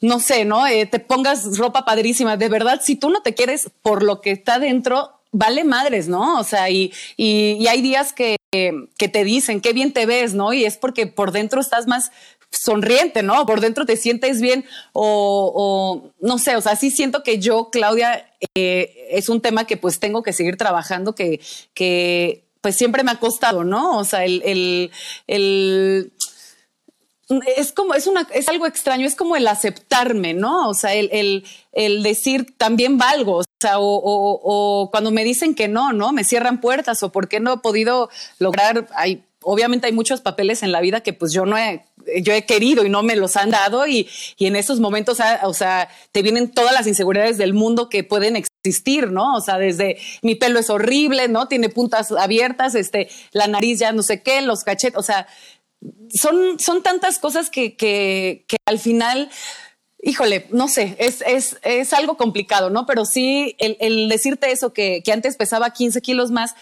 no 0.00 0.18
sé, 0.20 0.44
¿no? 0.44 0.66
Eh, 0.66 0.86
te 0.86 0.98
pongas 0.98 1.58
ropa 1.58 1.84
padrísima. 1.84 2.36
De 2.36 2.48
verdad, 2.48 2.80
si 2.82 2.96
tú 2.96 3.10
no 3.10 3.22
te 3.22 3.34
quieres 3.34 3.70
por 3.82 4.02
lo 4.02 4.20
que 4.20 4.30
está 4.30 4.58
dentro, 4.58 5.20
vale 5.32 5.64
madres, 5.64 6.08
¿no? 6.08 6.38
O 6.38 6.44
sea, 6.44 6.70
y, 6.70 6.92
y, 7.16 7.66
hay 7.66 7.82
días 7.82 8.12
que, 8.12 8.36
que, 8.50 9.08
te 9.08 9.24
dicen 9.24 9.60
qué 9.60 9.72
bien 9.72 9.92
te 9.92 10.06
ves, 10.06 10.34
¿no? 10.34 10.52
Y 10.52 10.64
es 10.64 10.76
porque 10.76 11.06
por 11.06 11.32
dentro 11.32 11.60
estás 11.60 11.86
más 11.86 12.10
sonriente, 12.50 13.22
¿no? 13.22 13.46
Por 13.46 13.60
dentro 13.60 13.86
te 13.86 13.96
sientes 13.96 14.40
bien 14.40 14.64
o, 14.92 16.10
no 16.20 16.38
sé, 16.38 16.56
o 16.56 16.60
sea, 16.60 16.76
sí 16.76 16.90
siento 16.90 17.22
que 17.22 17.38
yo, 17.38 17.70
Claudia, 17.70 18.26
eh, 18.54 19.08
es 19.10 19.28
un 19.28 19.40
tema 19.40 19.66
que 19.66 19.76
pues 19.76 20.00
tengo 20.00 20.22
que 20.22 20.32
seguir 20.32 20.56
trabajando, 20.56 21.14
que, 21.14 21.40
pues 22.60 22.76
siempre 22.76 23.04
me 23.04 23.12
ha 23.12 23.18
costado, 23.18 23.64
¿no? 23.64 23.96
O 23.96 24.04
sea, 24.04 24.24
el, 24.24 24.90
el, 25.26 26.12
es 27.56 27.72
como, 27.72 27.94
es 27.94 28.06
una, 28.06 28.26
es 28.34 28.48
algo 28.48 28.66
extraño, 28.66 29.06
es 29.06 29.14
como 29.14 29.36
el 29.36 29.46
aceptarme, 29.46 30.34
¿no? 30.34 30.68
O 30.68 30.74
sea, 30.74 30.94
el, 30.94 31.08
el, 31.12 31.44
el 31.72 32.02
decir 32.02 32.54
también 32.56 32.98
valgo, 32.98 33.38
o 33.38 33.44
sea, 33.60 33.74
o, 33.78 34.88
cuando 34.90 35.10
me 35.10 35.24
dicen 35.24 35.54
que 35.54 35.68
no, 35.68 35.92
¿no? 35.92 36.12
Me 36.12 36.24
cierran 36.24 36.60
puertas, 36.60 37.02
o 37.02 37.12
por 37.12 37.28
qué 37.28 37.40
no 37.40 37.54
he 37.54 37.58
podido 37.58 38.10
lograr, 38.38 38.88
hay, 38.94 39.22
obviamente 39.42 39.86
hay 39.86 39.92
muchos 39.92 40.20
papeles 40.20 40.62
en 40.62 40.72
la 40.72 40.80
vida 40.80 41.00
que 41.02 41.12
pues 41.12 41.32
yo 41.32 41.46
no 41.46 41.56
he, 41.56 41.84
yo 42.22 42.32
he 42.32 42.44
querido 42.44 42.84
y 42.84 42.90
no 42.90 43.02
me 43.02 43.16
los 43.16 43.36
han 43.36 43.50
dado 43.50 43.86
y, 43.86 44.08
y 44.36 44.46
en 44.46 44.56
esos 44.56 44.80
momentos, 44.80 45.20
ah, 45.20 45.40
o 45.44 45.54
sea, 45.54 45.88
te 46.12 46.22
vienen 46.22 46.50
todas 46.50 46.72
las 46.72 46.86
inseguridades 46.86 47.38
del 47.38 47.54
mundo 47.54 47.88
que 47.88 48.04
pueden 48.04 48.36
existir, 48.36 49.10
¿no? 49.10 49.34
O 49.34 49.40
sea, 49.40 49.58
desde 49.58 49.98
mi 50.22 50.34
pelo 50.34 50.58
es 50.58 50.70
horrible, 50.70 51.28
¿no? 51.28 51.48
Tiene 51.48 51.68
puntas 51.68 52.12
abiertas, 52.12 52.74
este, 52.74 53.08
la 53.32 53.46
nariz 53.46 53.78
ya 53.78 53.92
no 53.92 54.02
sé 54.02 54.22
qué, 54.22 54.42
los 54.42 54.62
cachetes, 54.64 54.98
o 54.98 55.02
sea, 55.02 55.26
son, 56.12 56.58
son 56.58 56.82
tantas 56.82 57.18
cosas 57.18 57.50
que, 57.50 57.76
que, 57.76 58.44
que 58.46 58.56
al 58.66 58.78
final, 58.78 59.30
híjole, 60.02 60.46
no 60.50 60.68
sé, 60.68 60.96
es, 60.98 61.22
es, 61.26 61.58
es 61.62 61.92
algo 61.92 62.16
complicado, 62.16 62.70
¿no? 62.70 62.86
Pero 62.86 63.04
sí, 63.04 63.56
el, 63.58 64.08
decirte 64.08 64.50
eso, 64.52 64.72
que, 64.72 65.02
que, 65.02 65.12
antes 65.12 65.36
pesaba 65.36 65.72
15 65.72 66.00
kilos 66.02 66.30
más, 66.30 66.54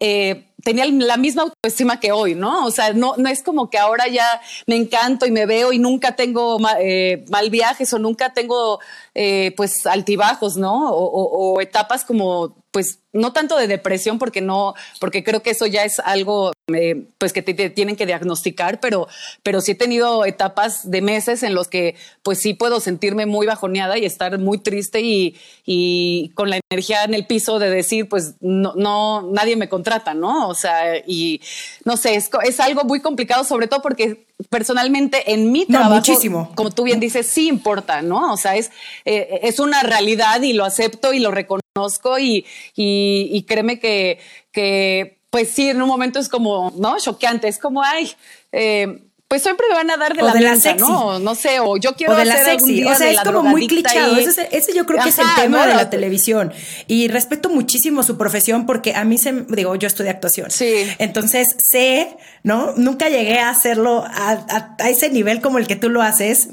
eh, 0.00 0.48
tenía 0.64 0.86
la 0.86 1.16
misma 1.16 1.42
autoestima 1.42 2.00
que 2.00 2.10
hoy, 2.10 2.34
¿no? 2.34 2.66
O 2.66 2.70
sea, 2.70 2.92
no, 2.92 3.14
no 3.16 3.28
es 3.28 3.42
como 3.42 3.70
que 3.70 3.78
ahora 3.78 4.08
ya 4.08 4.40
me 4.66 4.76
encanto 4.76 5.26
y 5.26 5.30
me 5.30 5.46
veo 5.46 5.72
y 5.72 5.78
nunca 5.78 6.16
tengo 6.16 6.58
eh, 6.80 7.24
mal 7.28 7.50
viajes 7.50 7.92
o 7.92 7.98
nunca 7.98 8.32
tengo 8.32 8.80
eh, 9.14 9.52
pues 9.56 9.86
altibajos, 9.86 10.56
¿no? 10.56 10.90
O, 10.90 11.60
etapas 11.60 12.04
como 12.04 12.56
pues 12.72 12.98
no 13.12 13.32
tanto 13.32 13.56
de 13.56 13.68
depresión 13.68 14.18
porque 14.18 14.40
no, 14.40 14.74
porque 14.98 15.22
creo 15.22 15.40
que 15.40 15.50
eso 15.50 15.66
ya 15.66 15.84
es 15.84 16.00
algo 16.00 16.50
eh, 16.66 17.06
pues 17.18 17.32
que 17.32 17.40
te, 17.40 17.54
te, 17.54 17.70
tienen 17.70 17.94
que 17.94 18.06
diagnosticar, 18.06 18.80
pero, 18.80 19.06
pero 19.44 19.60
sí 19.60 19.72
he 19.72 19.74
tenido 19.76 20.24
etapas 20.24 20.90
de 20.90 21.00
meses 21.00 21.44
en 21.44 21.54
los 21.54 21.68
que 21.68 21.94
pues 22.24 22.40
sí 22.40 22.54
puedo 22.54 22.80
sentirme 22.80 23.26
muy 23.26 23.46
bajoneada 23.46 23.96
y 23.96 24.04
estar 24.04 24.36
muy 24.40 24.58
triste 24.58 25.00
y, 25.02 25.36
y 25.64 26.32
con 26.34 26.50
la 26.50 26.58
energía 26.68 27.04
en 27.04 27.14
el 27.14 27.28
piso 27.28 27.60
de 27.60 27.70
decir 27.70 28.08
pues 28.08 28.34
no, 28.40 28.72
no, 28.74 29.30
nadie 29.30 29.54
me 29.54 29.68
contrata, 29.68 30.14
¿no? 30.14 30.53
O 30.54 30.56
sea, 30.56 30.96
y 31.04 31.40
no 31.84 31.96
sé, 31.96 32.14
es, 32.14 32.30
es 32.44 32.60
algo 32.60 32.84
muy 32.84 33.00
complicado, 33.00 33.42
sobre 33.42 33.66
todo 33.66 33.82
porque 33.82 34.26
personalmente 34.50 35.32
en 35.32 35.50
mi 35.50 35.66
trabajo, 35.66 35.90
no, 35.90 35.96
muchísimo. 35.96 36.52
como 36.54 36.70
tú 36.70 36.84
bien 36.84 37.00
dices, 37.00 37.26
sí 37.26 37.48
importa, 37.48 38.02
¿no? 38.02 38.32
O 38.32 38.36
sea, 38.36 38.54
es, 38.54 38.70
eh, 39.04 39.40
es 39.42 39.58
una 39.58 39.82
realidad 39.82 40.40
y 40.42 40.52
lo 40.52 40.64
acepto 40.64 41.12
y 41.12 41.18
lo 41.18 41.32
reconozco 41.32 42.18
y, 42.20 42.46
y, 42.76 43.28
y 43.32 43.42
créeme 43.42 43.80
que, 43.80 44.20
que, 44.52 45.18
pues 45.30 45.50
sí, 45.50 45.68
en 45.68 45.82
un 45.82 45.88
momento 45.88 46.20
es 46.20 46.28
como, 46.28 46.72
¿no? 46.76 46.96
Choqueante, 47.00 47.48
es 47.48 47.58
como, 47.58 47.82
ay, 47.82 48.12
eh, 48.52 49.02
pues 49.34 49.42
siempre 49.42 49.66
me 49.68 49.74
van 49.74 49.90
a 49.90 49.96
dar 49.96 50.14
de, 50.14 50.22
la, 50.22 50.32
de 50.32 50.40
la 50.42 50.54
sexy. 50.54 50.78
¿no? 50.80 51.18
No 51.18 51.34
sé, 51.34 51.58
o 51.58 51.76
yo 51.76 51.94
quiero 51.94 52.12
o 52.12 52.16
de 52.16 52.24
la 52.24 52.36
sexy. 52.36 52.84
o 52.84 52.94
sea, 52.94 53.10
es 53.10 53.20
como 53.22 53.42
muy 53.42 53.66
clichado. 53.66 54.16
Y... 54.16 54.22
Ese, 54.22 54.48
ese, 54.52 54.72
yo 54.72 54.86
creo 54.86 55.02
que 55.02 55.08
es 55.08 55.18
el 55.18 55.26
tema 55.34 55.58
no, 55.58 55.66
de 55.66 55.74
la 55.74 55.90
televisión. 55.90 56.52
Y 56.86 57.08
respeto 57.08 57.48
muchísimo 57.48 58.04
su 58.04 58.16
profesión 58.16 58.64
porque 58.64 58.94
a 58.94 59.02
mí 59.02 59.18
se, 59.18 59.32
digo, 59.48 59.74
yo 59.74 59.88
estudié 59.88 60.10
actuación. 60.10 60.52
Sí. 60.52 60.72
Entonces 60.98 61.56
sé, 61.58 62.16
¿no? 62.44 62.74
Nunca 62.76 63.08
llegué 63.08 63.40
a 63.40 63.50
hacerlo 63.50 64.04
a, 64.06 64.30
a, 64.30 64.76
a 64.78 64.88
ese 64.88 65.10
nivel 65.10 65.40
como 65.40 65.58
el 65.58 65.66
que 65.66 65.74
tú 65.74 65.88
lo 65.88 66.00
haces 66.00 66.50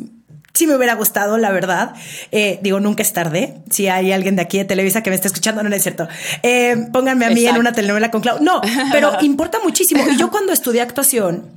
sí 0.54 0.68
me 0.68 0.76
hubiera 0.76 0.96
gustado, 0.96 1.38
la 1.38 1.52
verdad. 1.52 1.94
Eh, 2.32 2.60
digo, 2.62 2.80
nunca 2.80 3.04
es 3.04 3.14
tarde. 3.14 3.62
Si 3.70 3.88
hay 3.88 4.12
alguien 4.12 4.36
de 4.36 4.42
aquí 4.42 4.58
de 4.58 4.66
Televisa 4.66 5.04
que 5.04 5.10
me 5.10 5.16
está 5.16 5.28
escuchando, 5.28 5.64
no, 5.64 5.76
es 5.76 5.84
cierto. 5.84 6.08
Eh, 6.44 6.88
pónganme 6.92 7.26
a 7.26 7.30
mí 7.30 7.42
Exacto. 7.42 7.56
en 7.56 7.62
una 7.62 7.74
telenovela 7.74 8.12
con 8.12 8.22
Clau. 8.22 8.42
No, 8.42 8.62
pero 8.92 9.14
importa 9.22 9.60
muchísimo. 9.64 10.04
Y 10.10 10.18
yo 10.18 10.30
cuando 10.30 10.54
estudié 10.54 10.82
actuación. 10.82 11.52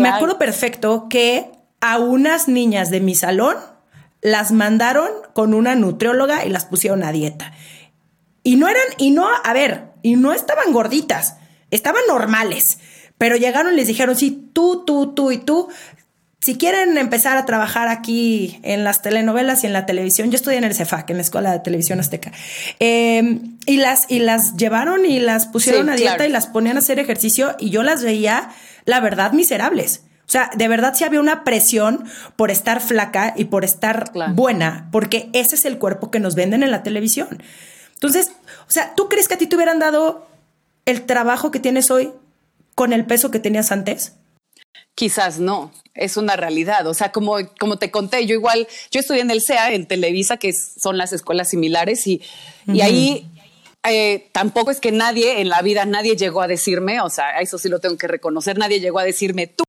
Me 0.00 0.08
acuerdo 0.08 0.38
perfecto 0.38 1.08
que 1.08 1.50
a 1.80 1.98
unas 1.98 2.48
niñas 2.48 2.90
de 2.90 3.00
mi 3.00 3.14
salón 3.14 3.56
las 4.20 4.52
mandaron 4.52 5.08
con 5.34 5.52
una 5.52 5.74
nutrióloga 5.74 6.44
y 6.44 6.48
las 6.48 6.64
pusieron 6.64 7.02
a 7.02 7.12
dieta. 7.12 7.52
Y 8.44 8.56
no 8.56 8.68
eran, 8.68 8.82
y 8.98 9.10
no, 9.10 9.26
a 9.44 9.52
ver, 9.52 9.90
y 10.02 10.16
no 10.16 10.32
estaban 10.32 10.72
gorditas, 10.72 11.36
estaban 11.70 12.02
normales. 12.08 12.78
Pero 13.18 13.36
llegaron 13.36 13.74
y 13.74 13.76
les 13.76 13.86
dijeron, 13.86 14.16
sí, 14.16 14.50
tú, 14.52 14.84
tú, 14.84 15.14
tú 15.14 15.30
y 15.30 15.38
tú 15.38 15.68
si 16.42 16.56
quieren 16.56 16.98
empezar 16.98 17.36
a 17.36 17.46
trabajar 17.46 17.86
aquí 17.86 18.58
en 18.64 18.82
las 18.82 19.00
telenovelas 19.00 19.62
y 19.62 19.68
en 19.68 19.72
la 19.72 19.86
televisión, 19.86 20.32
yo 20.32 20.36
estudié 20.36 20.58
en 20.58 20.64
el 20.64 20.74
CEFAC, 20.74 21.10
en 21.10 21.16
la 21.18 21.22
Escuela 21.22 21.52
de 21.52 21.60
Televisión 21.60 22.00
Azteca, 22.00 22.32
eh, 22.80 23.38
y, 23.64 23.76
las, 23.76 24.10
y 24.10 24.18
las 24.18 24.56
llevaron 24.56 25.06
y 25.06 25.20
las 25.20 25.46
pusieron 25.46 25.86
sí, 25.86 25.92
a 25.92 25.94
dieta 25.94 26.14
claro. 26.16 26.28
y 26.28 26.32
las 26.32 26.48
ponían 26.48 26.76
a 26.76 26.80
hacer 26.80 26.98
ejercicio 26.98 27.54
y 27.60 27.70
yo 27.70 27.84
las 27.84 28.02
veía, 28.02 28.50
la 28.84 29.00
verdad, 29.00 29.32
miserables. 29.32 30.04
O 30.26 30.32
sea, 30.32 30.50
de 30.54 30.68
verdad 30.68 30.94
sí 30.94 31.04
había 31.04 31.20
una 31.20 31.44
presión 31.44 32.04
por 32.36 32.50
estar 32.50 32.80
flaca 32.80 33.34
y 33.36 33.46
por 33.46 33.64
estar 33.64 34.12
claro. 34.12 34.32
buena, 34.34 34.88
porque 34.90 35.28
ese 35.32 35.56
es 35.56 35.64
el 35.64 35.78
cuerpo 35.78 36.10
que 36.10 36.20
nos 36.20 36.34
venden 36.34 36.62
en 36.62 36.70
la 36.70 36.82
televisión. 36.82 37.42
Entonces, 37.94 38.32
o 38.66 38.70
sea, 38.70 38.94
¿tú 38.94 39.08
crees 39.08 39.28
que 39.28 39.34
a 39.34 39.38
ti 39.38 39.46
te 39.46 39.56
hubieran 39.56 39.78
dado 39.78 40.26
el 40.86 41.02
trabajo 41.02 41.50
que 41.50 41.60
tienes 41.60 41.90
hoy 41.90 42.12
con 42.74 42.92
el 42.92 43.04
peso 43.04 43.30
que 43.30 43.40
tenías 43.40 43.72
antes? 43.72 44.14
Quizás 44.94 45.38
no, 45.38 45.72
es 45.94 46.16
una 46.16 46.36
realidad. 46.36 46.86
O 46.86 46.94
sea, 46.94 47.12
como, 47.12 47.36
como 47.58 47.76
te 47.76 47.90
conté, 47.90 48.26
yo 48.26 48.34
igual, 48.34 48.66
yo 48.90 49.00
estudié 49.00 49.20
en 49.20 49.30
el 49.30 49.42
CEA, 49.42 49.72
en 49.72 49.86
Televisa, 49.86 50.36
que 50.36 50.52
son 50.52 50.98
las 50.98 51.12
escuelas 51.12 51.50
similares, 51.50 52.06
y, 52.06 52.22
uh 52.66 52.70
-huh. 52.70 52.76
y 52.76 52.80
ahí 52.80 53.31
eh, 53.84 54.28
tampoco 54.32 54.70
es 54.70 54.80
que 54.80 54.92
nadie 54.92 55.40
en 55.40 55.48
la 55.48 55.62
vida, 55.62 55.84
nadie 55.84 56.16
llegó 56.16 56.40
a 56.42 56.46
decirme, 56.48 57.00
o 57.00 57.10
sea, 57.10 57.40
eso 57.40 57.58
sí 57.58 57.68
lo 57.68 57.80
tengo 57.80 57.96
que 57.96 58.06
reconocer, 58.06 58.58
nadie 58.58 58.80
llegó 58.80 58.98
a 58.98 59.04
decirme, 59.04 59.46
tú 59.48 59.64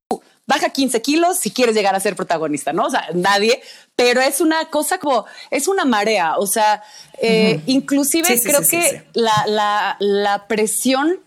baja 0.46 0.70
15 0.70 1.02
kilos 1.02 1.40
si 1.40 1.52
quieres 1.52 1.76
llegar 1.76 1.96
a 1.96 2.00
ser 2.00 2.16
protagonista, 2.16 2.74
¿no? 2.74 2.86
O 2.86 2.90
sea, 2.90 3.08
nadie, 3.14 3.62
pero 3.96 4.22
es 4.22 4.42
una 4.42 4.70
cosa 4.70 4.98
como, 5.00 5.26
es 5.50 5.68
una 5.68 5.86
marea, 5.86 6.38
o 6.38 6.46
sea, 6.48 6.84
eh, 7.22 7.56
uh 7.56 7.60
-huh. 7.60 7.64
inclusive 7.68 8.28
sí, 8.28 8.38
sí, 8.38 8.50
creo 8.50 8.64
sí, 8.64 8.78
que 8.78 9.04
La, 9.14 9.46
la, 9.48 9.98
la 10.00 10.48
presión 10.48 11.20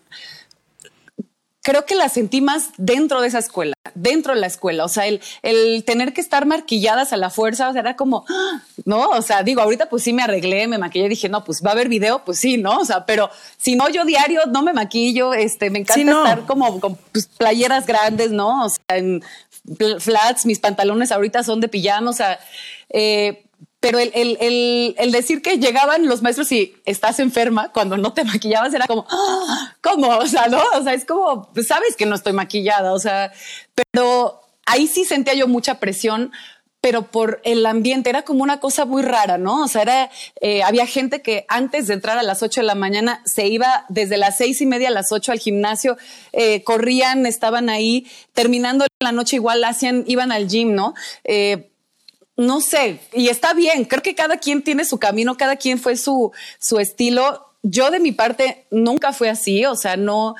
creo 1.67 1.85
que 1.85 1.95
la 1.95 2.07
sentí 2.07 2.39
más 2.39 2.69
dentro 2.77 3.19
de 3.19 3.27
esa 3.27 3.39
escuela, 3.39 3.73
dentro 3.93 4.33
de 4.33 4.39
la 4.39 4.47
escuela. 4.47 4.85
O 4.85 4.87
sea, 4.87 5.05
el, 5.05 5.19
el 5.41 5.83
tener 5.83 6.13
que 6.13 6.21
estar 6.21 6.45
maquilladas 6.45 7.11
a 7.11 7.17
la 7.17 7.29
fuerza, 7.29 7.67
o 7.67 7.73
sea, 7.73 7.81
era 7.81 7.97
como, 7.97 8.25
no, 8.85 9.09
o 9.09 9.21
sea, 9.21 9.43
digo, 9.43 9.61
ahorita 9.61 9.89
pues 9.89 10.01
sí 10.01 10.13
me 10.13 10.23
arreglé, 10.23 10.69
me 10.69 10.77
maquillé, 10.77 11.09
dije, 11.09 11.27
no, 11.27 11.43
pues 11.43 11.61
va 11.61 11.71
a 11.71 11.73
haber 11.73 11.89
video, 11.89 12.23
pues 12.23 12.39
sí, 12.39 12.55
¿no? 12.55 12.77
O 12.77 12.85
sea, 12.85 13.05
pero 13.05 13.29
si 13.57 13.75
no, 13.75 13.89
yo 13.89 14.05
diario 14.05 14.43
no 14.49 14.63
me 14.63 14.71
maquillo, 14.71 15.33
este, 15.33 15.69
me 15.69 15.79
encanta 15.79 15.95
sí, 15.95 16.05
no. 16.05 16.23
estar 16.23 16.45
como 16.45 16.79
con 16.79 16.97
pues, 17.11 17.27
playeras 17.27 17.85
grandes, 17.85 18.31
¿no? 18.31 18.63
O 18.63 18.69
sea, 18.69 18.95
en 18.95 19.21
flats, 19.99 20.45
mis 20.45 20.59
pantalones 20.59 21.11
ahorita 21.11 21.43
son 21.43 21.59
de 21.59 21.67
pijama, 21.67 22.11
o 22.11 22.13
sea, 22.13 22.39
eh, 22.89 23.43
pero 23.87 23.99
el, 23.99 24.11
el, 24.13 24.95
el, 24.97 25.11
decir 25.11 25.41
que 25.41 25.59
llegaban 25.59 26.07
los 26.07 26.21
maestros 26.21 26.51
y 26.51 26.75
estás 26.85 27.19
enferma 27.19 27.71
cuando 27.71 27.95
no 27.95 28.13
te 28.13 28.23
maquillabas 28.25 28.73
era 28.73 28.85
como, 28.85 29.05
¡Ah! 29.09 29.75
¿cómo? 29.81 30.09
O 30.17 30.25
sea, 30.25 30.47
no, 30.47 30.61
o 30.75 30.83
sea, 30.83 30.93
es 30.93 31.05
como, 31.05 31.49
pues 31.53 31.67
sabes 31.67 31.95
que 31.95 32.05
no 32.05 32.15
estoy 32.15 32.33
maquillada, 32.33 32.93
o 32.93 32.99
sea, 32.99 33.31
pero 33.93 34.41
ahí 34.65 34.87
sí 34.87 35.05
sentía 35.05 35.33
yo 35.35 35.47
mucha 35.47 35.79
presión, 35.79 36.31
pero 36.81 37.11
por 37.11 37.41
el 37.43 37.65
ambiente 37.65 38.09
era 38.09 38.23
como 38.23 38.43
una 38.43 38.59
cosa 38.59 38.85
muy 38.85 39.01
rara, 39.01 39.37
¿no? 39.37 39.63
O 39.63 39.67
sea, 39.67 39.81
era, 39.81 40.11
eh, 40.41 40.63
había 40.63 40.85
gente 40.85 41.21
que 41.21 41.45
antes 41.47 41.87
de 41.87 41.95
entrar 41.95 42.17
a 42.17 42.23
las 42.23 42.43
8 42.43 42.61
de 42.61 42.67
la 42.67 42.75
mañana 42.75 43.21
se 43.25 43.47
iba 43.47 43.85
desde 43.89 44.17
las 44.17 44.37
seis 44.37 44.61
y 44.61 44.65
media 44.65 44.89
a 44.89 44.91
las 44.91 45.11
8 45.11 45.31
al 45.31 45.39
gimnasio, 45.39 45.97
eh, 46.33 46.63
corrían, 46.63 47.25
estaban 47.25 47.69
ahí, 47.69 48.05
terminando 48.33 48.85
la 48.99 49.11
noche 49.11 49.37
igual 49.37 49.63
hacían, 49.63 50.03
iban 50.07 50.31
al 50.31 50.47
gym, 50.47 50.75
¿no? 50.75 50.93
Eh, 51.23 51.69
no 52.37 52.61
sé, 52.61 52.99
y 53.13 53.29
está 53.29 53.53
bien, 53.53 53.85
creo 53.85 54.03
que 54.03 54.15
cada 54.15 54.37
quien 54.37 54.61
tiene 54.61 54.85
su 54.85 54.99
camino, 54.99 55.35
cada 55.37 55.55
quien 55.55 55.79
fue 55.79 55.97
su, 55.97 56.31
su 56.59 56.79
estilo. 56.79 57.55
Yo 57.63 57.89
de 57.89 57.99
mi 57.99 58.11
parte 58.11 58.67
nunca 58.69 59.11
fue 59.11 59.29
así, 59.29 59.65
o 59.65 59.75
sea, 59.75 59.97
no, 59.97 60.35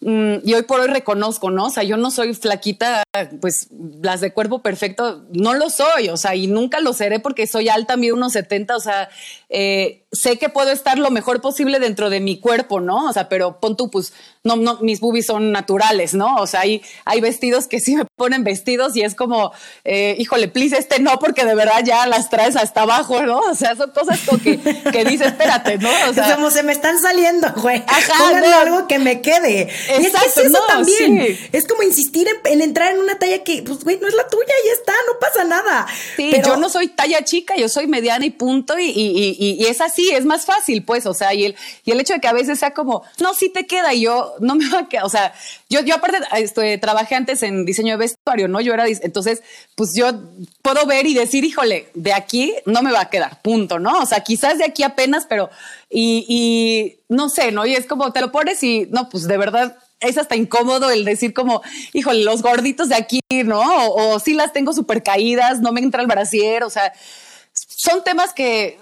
y 0.00 0.54
hoy 0.54 0.62
por 0.62 0.78
hoy 0.78 0.86
reconozco, 0.88 1.50
¿no? 1.50 1.66
O 1.66 1.70
sea, 1.70 1.82
yo 1.82 1.96
no 1.96 2.12
soy 2.12 2.32
flaquita, 2.32 3.02
pues 3.40 3.68
las 4.00 4.20
de 4.20 4.32
cuerpo 4.32 4.62
perfecto, 4.62 5.24
no 5.32 5.54
lo 5.54 5.70
soy, 5.70 6.08
o 6.08 6.16
sea, 6.16 6.36
y 6.36 6.46
nunca 6.46 6.78
lo 6.78 6.92
seré 6.92 7.18
porque 7.18 7.48
soy 7.48 7.68
alta, 7.68 7.96
mí 7.96 8.12
unos 8.12 8.32
70, 8.32 8.76
o 8.76 8.80
sea, 8.80 9.08
eh, 9.48 10.04
sé 10.12 10.38
que 10.38 10.48
puedo 10.48 10.70
estar 10.70 10.98
lo 10.98 11.10
mejor 11.10 11.40
posible 11.40 11.80
dentro 11.80 12.10
de 12.10 12.20
mi 12.20 12.38
cuerpo, 12.38 12.80
¿no? 12.80 13.08
O 13.08 13.12
sea, 13.12 13.28
pero 13.28 13.58
pon 13.58 13.76
tú, 13.76 13.90
pues, 13.90 14.12
no, 14.44 14.56
no, 14.56 14.78
mis 14.80 15.00
boobies 15.00 15.26
son 15.26 15.50
naturales, 15.50 16.14
¿no? 16.14 16.36
O 16.36 16.46
sea, 16.46 16.60
hay, 16.60 16.80
hay 17.04 17.20
vestidos 17.20 17.66
que 17.66 17.80
sí 17.80 17.96
me 17.96 18.04
ponen 18.16 18.44
vestidos 18.44 18.96
y 18.96 19.02
es 19.02 19.14
como, 19.14 19.52
eh, 19.84 20.14
híjole, 20.18 20.48
please, 20.48 20.78
este 20.78 21.00
no, 21.00 21.18
porque 21.18 21.44
de 21.44 21.54
verdad 21.54 21.82
ya 21.84 22.06
las 22.06 22.30
traes 22.30 22.56
hasta 22.56 22.82
abajo, 22.82 23.22
¿no? 23.22 23.38
O 23.38 23.54
sea, 23.54 23.74
son 23.74 23.90
cosas 23.90 24.20
como 24.20 24.40
que, 24.40 24.58
que 24.58 25.04
dices, 25.04 25.28
espérate, 25.28 25.78
¿no? 25.78 25.90
O 26.08 26.14
sea, 26.14 26.36
como 26.36 26.50
se 26.50 26.62
me 26.62 26.72
están 26.72 27.00
saliendo, 27.00 27.48
güey. 27.56 27.82
Ajá, 27.86 28.60
algo 28.60 28.86
que 28.86 28.98
me 28.98 29.20
quede. 29.20 29.68
Y 29.88 30.06
es 30.06 30.12
que 30.12 30.26
es 30.26 30.36
eso 30.36 30.58
también. 30.66 31.38
Es 31.52 31.66
como 31.66 31.82
insistir 31.82 32.28
en, 32.44 32.62
entrar 32.62 32.92
en 32.92 33.00
una 33.00 33.18
talla 33.18 33.42
que, 33.42 33.62
pues, 33.62 33.84
güey, 33.84 33.98
no 34.00 34.08
es 34.08 34.14
la 34.14 34.28
tuya 34.28 34.52
y 34.64 34.66
ya 34.66 34.72
está, 34.74 34.92
no 35.06 35.18
pasa 35.18 35.44
nada. 35.44 35.86
Sí, 36.16 36.32
yo 36.44 36.56
no 36.56 36.68
soy 36.68 36.88
talla 36.88 37.24
chica, 37.24 37.54
yo 37.56 37.68
soy 37.68 37.86
mediana 37.86 38.24
y 38.26 38.30
punto, 38.30 38.78
y, 38.78 38.86
y, 38.86 39.36
y, 39.38 39.62
y 39.62 39.66
es 39.66 39.80
así, 39.80 40.10
es 40.10 40.24
más 40.24 40.44
fácil, 40.44 40.84
pues, 40.84 41.06
o 41.06 41.14
sea, 41.14 41.34
y 41.34 41.44
el, 41.46 41.56
y 41.84 41.92
el 41.92 42.00
hecho 42.00 42.14
de 42.14 42.20
que 42.20 42.28
a 42.28 42.32
veces 42.32 42.58
sea 42.58 42.72
como, 42.72 43.02
no, 43.20 43.34
sí 43.34 43.48
te 43.48 43.66
queda, 43.66 43.94
y 43.94 44.02
yo 44.02 44.34
no 44.40 44.54
me 44.54 44.68
va 44.68 44.80
a 44.80 44.88
quedar, 44.88 45.04
o 45.04 45.10
sea, 45.10 45.32
yo, 45.68 45.80
yo 45.80 45.94
aparte 45.94 46.18
este, 46.36 46.78
trabajé 46.78 47.14
antes 47.14 47.42
en 47.42 47.64
diseño 47.64 47.94
de 47.94 47.98
vestuario, 47.98 48.48
¿no? 48.48 48.60
Yo 48.60 48.74
era, 48.74 48.86
entonces, 48.86 49.42
pues 49.74 49.90
yo 49.94 50.10
puedo 50.62 50.86
ver 50.86 51.06
y 51.06 51.14
decir, 51.14 51.44
híjole, 51.44 51.88
de 51.94 52.12
aquí 52.12 52.54
no 52.66 52.82
me 52.82 52.92
va 52.92 53.02
a 53.02 53.10
quedar, 53.10 53.40
punto, 53.42 53.78
¿no? 53.78 54.00
O 54.00 54.06
sea, 54.06 54.20
quizás 54.20 54.58
de 54.58 54.64
aquí 54.64 54.82
apenas, 54.82 55.26
pero, 55.28 55.50
y, 55.90 56.24
y 56.28 57.00
no 57.08 57.28
sé, 57.28 57.52
¿no? 57.52 57.66
Y 57.66 57.74
es 57.74 57.86
como, 57.86 58.12
te 58.12 58.20
lo 58.20 58.32
pones 58.32 58.62
y, 58.62 58.86
no, 58.90 59.08
pues 59.08 59.26
de 59.26 59.36
verdad, 59.36 59.76
es 60.00 60.18
hasta 60.18 60.36
incómodo 60.36 60.90
el 60.90 61.04
decir 61.04 61.34
como, 61.34 61.62
híjole, 61.92 62.24
los 62.24 62.42
gorditos 62.42 62.88
de 62.88 62.96
aquí, 62.96 63.20
¿no? 63.44 63.60
O, 63.60 64.14
o 64.14 64.18
sí 64.18 64.34
las 64.34 64.52
tengo 64.52 64.72
súper 64.72 65.02
caídas, 65.02 65.60
no 65.60 65.72
me 65.72 65.80
entra 65.80 66.02
el 66.02 66.06
brasier, 66.06 66.64
o 66.64 66.70
sea, 66.70 66.92
son 67.52 68.04
temas 68.04 68.32
que 68.32 68.78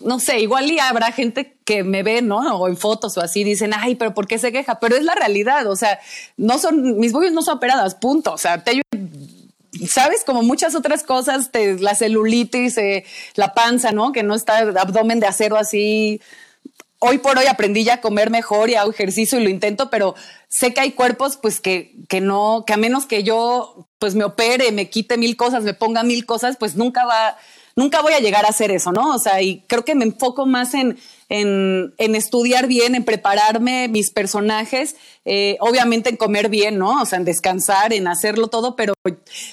no 0.00 0.20
sé, 0.20 0.40
igual 0.40 0.70
y 0.70 0.78
habrá 0.78 1.12
gente 1.12 1.56
que 1.64 1.82
me 1.82 2.02
ve, 2.02 2.22
¿no? 2.22 2.38
O 2.56 2.68
en 2.68 2.76
fotos 2.76 3.16
o 3.18 3.20
así, 3.20 3.44
dicen, 3.44 3.72
ay, 3.74 3.94
pero 3.94 4.14
¿por 4.14 4.26
qué 4.26 4.38
se 4.38 4.52
queja? 4.52 4.78
Pero 4.78 4.96
es 4.96 5.04
la 5.04 5.14
realidad, 5.14 5.66
o 5.66 5.76
sea, 5.76 5.98
no 6.36 6.58
son, 6.58 6.98
mis 6.98 7.12
boobies 7.12 7.32
no 7.32 7.42
son 7.42 7.56
operadas, 7.56 7.94
punto. 7.94 8.32
O 8.32 8.38
sea, 8.38 8.62
te, 8.62 8.80
sabes, 9.88 10.24
como 10.24 10.42
muchas 10.42 10.74
otras 10.74 11.02
cosas, 11.02 11.50
la 11.80 11.94
celulitis, 11.94 12.78
eh, 12.78 13.04
la 13.34 13.54
panza, 13.54 13.92
¿no? 13.92 14.12
Que 14.12 14.22
no 14.22 14.34
está 14.34 14.58
abdomen 14.58 15.20
de 15.20 15.26
acero 15.26 15.56
así. 15.56 16.20
Hoy 16.98 17.18
por 17.18 17.38
hoy 17.38 17.46
aprendí 17.46 17.84
ya 17.84 17.94
a 17.94 18.00
comer 18.00 18.30
mejor 18.30 18.70
y 18.70 18.74
hago 18.74 18.90
ejercicio 18.90 19.38
y 19.38 19.44
lo 19.44 19.50
intento, 19.50 19.90
pero 19.90 20.14
sé 20.48 20.72
que 20.72 20.80
hay 20.80 20.92
cuerpos, 20.92 21.36
pues 21.36 21.60
que, 21.60 21.94
que 22.08 22.20
no, 22.20 22.64
que 22.66 22.72
a 22.72 22.78
menos 22.78 23.06
que 23.06 23.22
yo, 23.22 23.86
pues 23.98 24.14
me 24.14 24.24
opere, 24.24 24.72
me 24.72 24.88
quite 24.88 25.18
mil 25.18 25.36
cosas, 25.36 25.62
me 25.62 25.74
ponga 25.74 26.02
mil 26.02 26.24
cosas, 26.24 26.56
pues 26.56 26.74
nunca 26.74 27.04
va 27.04 27.36
nunca 27.76 28.00
voy 28.00 28.14
a 28.14 28.20
llegar 28.20 28.46
a 28.46 28.48
hacer 28.48 28.70
eso, 28.70 28.90
¿no? 28.90 29.14
O 29.14 29.18
sea, 29.18 29.42
y 29.42 29.62
creo 29.66 29.84
que 29.84 29.94
me 29.94 30.04
enfoco 30.04 30.46
más 30.46 30.72
en, 30.74 30.98
en, 31.28 32.14
estudiar 32.14 32.66
bien, 32.66 32.94
en 32.94 33.04
prepararme 33.04 33.88
mis 33.88 34.10
personajes, 34.10 34.96
eh, 35.26 35.56
obviamente 35.60 36.08
en 36.08 36.16
comer 36.16 36.48
bien, 36.48 36.78
¿no? 36.78 37.02
O 37.02 37.06
sea, 37.06 37.18
en 37.18 37.26
descansar, 37.26 37.92
en 37.92 38.08
hacerlo 38.08 38.48
todo, 38.48 38.76
pero 38.76 38.94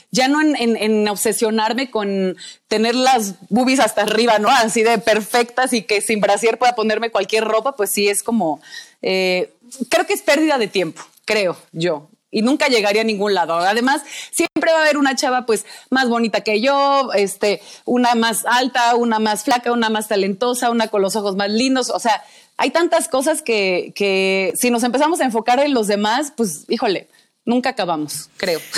ya 0.09 0.29
no 0.29 0.41
en, 0.41 1.07
obsesionarme 1.07 1.91
con 1.91 2.37
tener 2.69 2.95
las 2.95 3.35
boobies 3.49 3.81
hasta 3.81 4.03
arriba, 4.03 4.39
¿no? 4.39 4.49
Así 4.49 4.83
de 4.83 4.97
perfectas 4.99 5.73
y 5.73 5.83
que 5.83 6.01
sin 6.01 6.21
brasier 6.21 6.57
pueda 6.57 6.75
ponerme 6.75 7.11
cualquier 7.11 7.43
ropa, 7.43 7.75
pues 7.75 7.91
sí 7.91 8.07
es 8.07 8.23
como, 8.23 8.61
eh, 9.01 9.51
creo 9.89 10.07
que 10.07 10.13
es 10.13 10.21
pérdida 10.21 10.57
de 10.57 10.67
tiempo, 10.67 11.01
creo 11.25 11.57
yo 11.73 12.07
y 12.33 12.41
nunca 12.41 12.67
llegaría 12.67 13.01
a 13.01 13.05
ningún 13.05 13.33
lado. 13.33 13.55
Además, 13.55 14.01
siempre 14.31 14.71
va 14.73 14.79
a 14.79 14.81
haber 14.81 14.97
una 14.97 15.15
chava 15.15 15.45
pues 15.45 15.65
más 15.89 16.09
bonita 16.09 16.41
que 16.41 16.59
yo, 16.59 17.11
este, 17.13 17.61
una 17.85 18.15
más 18.15 18.45
alta, 18.45 18.95
una 18.95 19.19
más 19.19 19.43
flaca, 19.43 19.71
una 19.71 19.89
más 19.89 20.09
talentosa, 20.09 20.69
una 20.69 20.87
con 20.87 21.01
los 21.01 21.15
ojos 21.15 21.35
más 21.35 21.49
lindos, 21.49 21.89
o 21.89 21.99
sea, 21.99 22.23
hay 22.57 22.71
tantas 22.71 23.07
cosas 23.07 23.41
que, 23.41 23.93
que 23.95 24.53
si 24.55 24.69
nos 24.69 24.83
empezamos 24.83 25.21
a 25.21 25.25
enfocar 25.25 25.59
en 25.59 25.73
los 25.73 25.87
demás, 25.87 26.33
pues 26.35 26.65
híjole, 26.67 27.07
nunca 27.45 27.69
acabamos, 27.69 28.29
creo. 28.37 28.59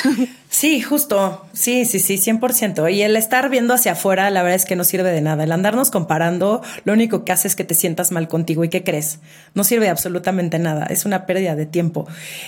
Sí, 0.55 0.79
justo. 0.81 1.45
Sí, 1.51 1.83
sí, 1.83 1.99
sí, 1.99 2.15
100%. 2.15 2.89
Y 2.93 3.01
el 3.01 3.17
estar 3.17 3.49
viendo 3.49 3.73
hacia 3.73 3.91
afuera, 3.91 4.29
la 4.29 4.41
verdad 4.41 4.55
es 4.55 4.63
que 4.63 4.77
no 4.77 4.85
sirve 4.85 5.11
de 5.11 5.19
nada. 5.19 5.43
El 5.43 5.51
andarnos 5.51 5.91
comparando, 5.91 6.61
lo 6.85 6.93
único 6.93 7.25
que 7.25 7.33
hace 7.33 7.49
es 7.49 7.57
que 7.57 7.65
te 7.65 7.75
sientas 7.75 8.13
mal 8.13 8.29
contigo. 8.29 8.63
¿Y 8.63 8.69
qué 8.69 8.81
crees? 8.81 9.19
No 9.53 9.65
sirve 9.65 9.89
absolutamente 9.89 10.57
nada. 10.57 10.85
Es 10.85 11.03
una 11.03 11.25
pérdida 11.25 11.57
de 11.57 11.65
tiempo. 11.65 12.07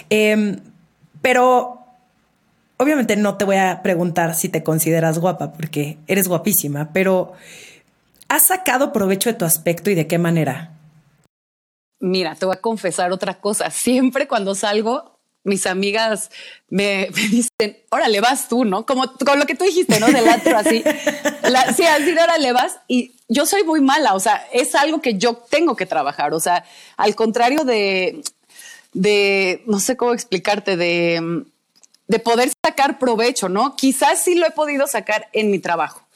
Eh, 0.10 0.56
pero 1.22 1.86
obviamente 2.78 3.16
no 3.16 3.38
te 3.38 3.46
voy 3.46 3.58
a 3.58 3.82
preguntar 3.82 4.36
si 4.36 4.50
te 4.50 4.64
consideras 4.64 5.20
guapa, 5.20 5.54
porque 5.54 5.98
eres 6.08 6.28
guapísima, 6.28 6.92
pero 6.94 7.34
¿has 8.28 8.44
sacado 8.48 8.94
provecho 8.94 9.32
de 9.32 9.38
tu 9.38 9.46
aspecto 9.46 9.90
y 9.90 9.96
de 9.96 10.08
qué 10.08 10.18
manera? 10.18 10.74
Mira, 12.00 12.36
te 12.36 12.46
voy 12.46 12.56
a 12.56 12.62
confesar 12.62 13.12
otra 13.12 13.40
cosa. 13.40 13.72
Siempre 13.72 14.28
cuando 14.28 14.54
salgo, 14.54 15.18
mis 15.44 15.66
amigas 15.66 16.30
me, 16.70 17.10
dicen, 17.32 17.78
órale, 17.90 18.22
vas 18.22 18.48
tú, 18.48 18.66
¿no? 18.66 18.86
Como 18.86 19.12
con 19.14 19.40
lo 19.40 19.46
que 19.46 19.56
tú 19.56 19.66
dijiste, 19.66 20.00
¿no? 20.00 20.08
Del 20.08 20.28
así. 20.28 20.84
sí, 21.76 21.84
así, 21.86 22.12
órale, 22.12 22.54
vas. 22.54 22.80
Y 22.88 23.16
yo 23.28 23.46
soy 23.46 23.64
muy 23.64 23.82
mala, 23.82 24.14
o 24.14 24.20
sea, 24.20 24.46
es 24.54 24.76
algo 24.76 25.02
que 25.02 25.18
yo 25.18 25.36
tengo 25.50 25.76
que 25.76 25.86
trabajar. 25.86 26.34
O 26.34 26.40
sea, 26.40 26.64
al 26.98 27.16
contrario 27.16 27.64
de, 27.64 28.22
de, 28.94 29.64
no 29.68 29.80
sé 29.80 29.98
cómo 29.98 30.14
explicarte, 30.14 30.78
de, 30.78 31.44
de 32.08 32.20
poder 32.20 32.52
sacar 32.66 33.00
provecho, 33.00 33.50
¿no? 33.50 33.76
Quizás 33.76 34.24
sí 34.24 34.36
lo 34.36 34.48
he 34.48 34.52
podido 34.52 34.88
sacar 34.88 35.30
en 35.34 35.52
mi 35.52 35.60
trabajo 35.60 36.07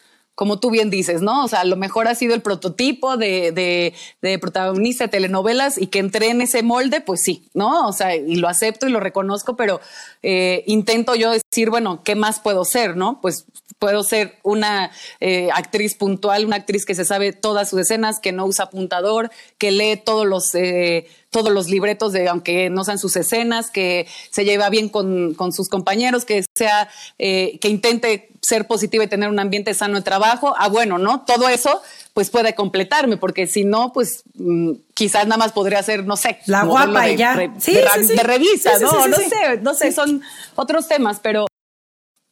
como 0.41 0.57
tú 0.57 0.71
bien 0.71 0.89
dices, 0.89 1.21
¿no? 1.21 1.45
O 1.45 1.47
sea, 1.47 1.59
a 1.59 1.65
lo 1.65 1.75
mejor 1.75 2.07
ha 2.07 2.15
sido 2.15 2.33
el 2.33 2.41
prototipo 2.41 3.15
de, 3.15 3.93
de, 4.21 4.39
protagonista 4.39 5.03
de 5.03 5.09
telenovelas 5.09 5.77
y 5.77 5.85
que 5.85 5.99
entré 5.99 6.31
en 6.31 6.41
ese 6.41 6.63
molde, 6.63 6.99
pues 6.99 7.21
sí, 7.21 7.47
¿no? 7.53 7.87
O 7.87 7.93
sea, 7.93 8.15
y 8.15 8.37
lo 8.37 8.47
acepto 8.47 8.87
y 8.87 8.91
lo 8.91 8.99
reconozco, 8.99 9.55
pero 9.55 9.81
eh, 10.23 10.63
intento 10.65 11.13
yo 11.13 11.29
decir, 11.29 11.69
bueno, 11.69 12.01
¿qué 12.03 12.15
más 12.15 12.39
puedo 12.39 12.65
ser, 12.65 12.97
no? 12.97 13.21
Pues 13.21 13.45
puedo 13.77 14.03
ser 14.03 14.39
una 14.41 14.89
eh, 15.19 15.49
actriz 15.53 15.93
puntual, 15.93 16.45
una 16.45 16.55
actriz 16.55 16.87
que 16.87 16.95
se 16.95 17.05
sabe 17.05 17.33
todas 17.33 17.69
sus 17.69 17.81
escenas, 17.81 18.19
que 18.19 18.31
no 18.31 18.47
usa 18.47 18.65
apuntador, 18.65 19.29
que 19.59 19.69
lee 19.69 20.01
todos 20.03 20.25
los, 20.25 20.55
eh, 20.55 21.05
todos 21.29 21.51
los 21.51 21.69
libretos 21.69 22.13
de, 22.13 22.27
aunque 22.27 22.71
no 22.71 22.83
sean 22.83 22.97
sus 22.97 23.15
escenas, 23.15 23.69
que 23.69 24.07
se 24.31 24.43
lleva 24.43 24.69
bien 24.69 24.89
con, 24.89 25.35
con 25.35 25.53
sus 25.53 25.69
compañeros, 25.69 26.25
que 26.25 26.43
sea, 26.55 26.89
eh, 27.19 27.59
que 27.61 27.69
intente 27.69 28.30
ser 28.41 28.67
positiva 28.67 29.03
y 29.03 29.07
tener 29.07 29.29
un 29.29 29.39
ambiente 29.39 29.73
sano 29.73 29.95
de 29.95 30.01
trabajo. 30.01 30.53
Ah, 30.57 30.67
bueno, 30.67 30.97
¿no? 30.97 31.21
Todo 31.21 31.47
eso 31.49 31.81
pues 32.13 32.29
puede 32.29 32.55
completarme, 32.55 33.17
porque 33.17 33.47
si 33.47 33.63
no, 33.63 33.93
pues 33.93 34.23
mm, 34.33 34.71
quizás 34.93 35.25
nada 35.27 35.37
más 35.37 35.53
podría 35.53 35.81
ser, 35.83 36.05
no 36.05 36.17
sé, 36.17 36.39
la 36.45 36.63
guapa 36.63 37.09
y 37.09 37.15
ya. 37.15 37.53
sí, 37.59 37.73
de, 37.73 38.23
revista, 38.23 38.79
¿no? 38.79 39.07
no 39.07 39.17
sé, 39.17 39.57
no 39.61 39.73
sé, 39.73 39.91
son 39.91 40.21
otros 40.55 40.87
temas, 40.87 41.19
pero 41.21 41.47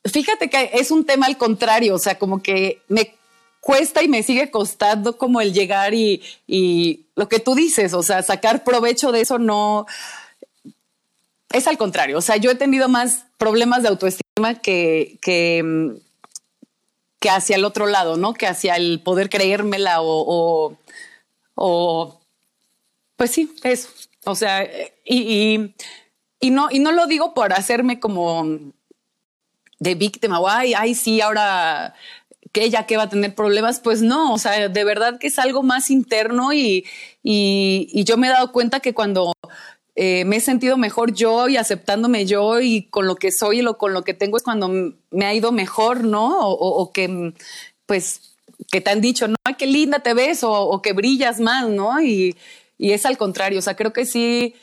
Fíjate 0.06 0.50
que 0.50 0.72
es 0.74 0.91
un 0.91 1.06
tema 1.06 1.26
al 1.26 1.38
contrario, 1.38 1.95
o 1.95 2.00
sea, 2.00 2.17
como 2.17 2.41
que 2.41 2.82
me 2.88 3.15
cuesta 3.60 4.02
y 4.02 4.08
me 4.08 4.24
sigue 4.24 4.50
costando 4.50 5.17
como 5.17 5.41
el 5.41 5.54
llegar 5.54 5.93
y, 5.93 6.24
y 6.48 7.08
lo 7.15 7.28
que 7.28 7.39
tú 7.39 7.54
dices, 7.54 7.93
o 7.93 8.02
sea, 8.02 8.24
sacar 8.24 8.63
provecho 8.63 9.12
de 9.12 9.22
eso 9.22 9.39
no 9.39 9.86
es 11.52 11.67
al 11.67 11.78
contrario. 11.78 12.17
O 12.17 12.22
sea, 12.22 12.38
yo 12.38 12.50
he 12.52 12.56
tenido 12.56 12.88
más 12.88 13.26
problemas 13.38 13.82
de 13.82 13.89
autoestima 13.89 14.29
que, 14.62 15.17
que, 15.21 15.95
que 17.19 17.30
hacia 17.30 17.56
el 17.56 17.65
otro 17.65 17.88
lado, 17.88 18.17
¿no? 18.17 18.34
Que 18.34 18.47
hacia 18.47 18.75
el 18.75 19.02
poder 19.02 19.30
creérmela 19.30 20.02
o, 20.02 20.78
o, 21.56 22.21
pues 23.15 23.32
sí, 23.32 23.54
eso. 23.63 23.89
O 24.25 24.36
sea, 24.36 24.63
y, 25.06 25.17
y, 25.17 25.75
y, 26.39 26.49
no, 26.52 26.69
y 26.71 26.80
no 26.80 26.91
lo 26.91 27.08
digo 27.08 27.34
por 27.34 27.54
hacerme 27.54 27.99
como 27.99 28.73
de 29.80 29.95
víctima, 29.95 30.39
o 30.39 30.47
ay, 30.47 30.73
ay, 30.73 30.93
sí, 30.93 31.21
ahora 31.21 31.95
que 32.52 32.63
ella 32.63 32.86
que 32.86 32.97
va 32.97 33.04
a 33.04 33.10
tener 33.10 33.36
problemas, 33.36 33.80
pues 33.80 34.02
no, 34.02 34.34
o 34.34 34.38
sea, 34.38 34.69
de 34.69 34.84
verdad 34.84 35.19
que 35.19 35.28
es 35.28 35.39
algo 35.39 35.63
más 35.63 35.89
interno 35.89 36.52
y, 36.54 36.86
y, 37.23 38.04
yo 38.06 38.17
me 38.17 38.28
he 38.28 38.32
dado 38.32 38.52
cuenta 38.52 38.80
que 38.80 38.93
cuando 38.93 39.34
eh, 40.02 40.24
me 40.24 40.38
he 40.38 40.40
sentido 40.40 40.78
mejor 40.78 41.14
yo 41.14 41.50
y 41.50 41.58
aceptándome 41.58 42.26
yo 42.26 42.62
y 42.62 42.84
con 42.84 43.06
lo 43.06 43.18
que 43.18 43.34
soy 43.34 43.60
y 43.60 43.62
lo, 43.62 43.78
con 43.78 43.92
lo 43.92 44.06
que 44.06 44.14
tengo 44.14 44.38
es 44.38 44.44
cuando 44.44 44.70
me 45.12 45.26
ha 45.26 45.34
ido 45.34 45.52
mejor, 45.52 46.06
¿no? 46.06 46.40
O, 46.40 46.94
que, 46.94 47.34
pues, 47.86 48.38
que 48.72 48.80
te 48.80 48.92
han 48.92 49.02
dicho, 49.02 49.28
no, 49.28 49.36
qué 49.58 49.68
linda 49.68 50.00
te 50.00 50.14
ves 50.14 50.40
o, 50.44 50.82
que 50.82 50.94
brillas 50.94 51.42
más, 51.42 51.68
¿no? 51.68 52.02
Y, 52.02 52.38
y, 52.78 52.94
es 52.94 53.06
al 53.06 53.18
contrario, 53.18 53.60
o 53.60 53.62
sea, 53.62 53.76
creo 53.76 53.92
que 53.92 54.06
sí, 54.06 54.56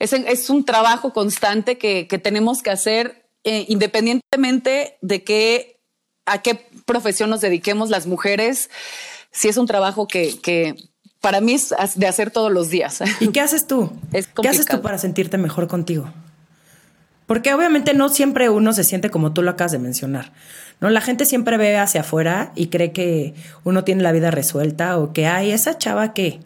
es, 0.00 0.12
es 0.14 0.50
un 0.50 0.64
trabajo 0.64 1.12
constante 1.12 1.78
que, 1.78 2.08
que 2.08 2.18
tenemos 2.18 2.60
que 2.60 2.70
hacer 2.70 3.22
eh, 3.44 3.66
independientemente 3.68 4.98
de 5.00 5.22
qué, 5.22 5.78
a 6.26 6.42
qué 6.42 6.56
profesión 6.86 7.30
nos 7.30 7.40
dediquemos 7.40 7.88
las 7.88 8.08
mujeres, 8.08 8.68
si 9.30 9.46
es 9.46 9.56
un 9.58 9.68
trabajo 9.68 10.08
que, 10.08 10.74
para 11.22 11.40
mí 11.40 11.54
es 11.54 11.72
de 11.94 12.06
hacer 12.06 12.30
todos 12.30 12.52
los 12.52 12.68
días. 12.68 13.00
¿Y 13.20 13.28
qué 13.28 13.40
haces 13.40 13.66
tú? 13.66 13.92
¿Qué 14.42 14.48
haces 14.48 14.66
tú 14.66 14.82
para 14.82 14.98
sentirte 14.98 15.38
mejor 15.38 15.68
contigo? 15.68 16.12
Porque 17.26 17.54
obviamente 17.54 17.94
no 17.94 18.08
siempre 18.08 18.50
uno 18.50 18.72
se 18.72 18.84
siente 18.84 19.08
como 19.08 19.32
tú 19.32 19.42
lo 19.42 19.52
acabas 19.52 19.72
de 19.72 19.78
mencionar. 19.78 20.32
¿no? 20.80 20.90
La 20.90 21.00
gente 21.00 21.24
siempre 21.24 21.56
ve 21.56 21.78
hacia 21.78 22.00
afuera 22.00 22.50
y 22.56 22.66
cree 22.66 22.92
que 22.92 23.34
uno 23.62 23.84
tiene 23.84 24.02
la 24.02 24.10
vida 24.10 24.32
resuelta 24.32 24.98
o 24.98 25.12
que, 25.12 25.26
hay 25.26 25.52
esa 25.52 25.78
chava 25.78 26.12
que 26.12 26.40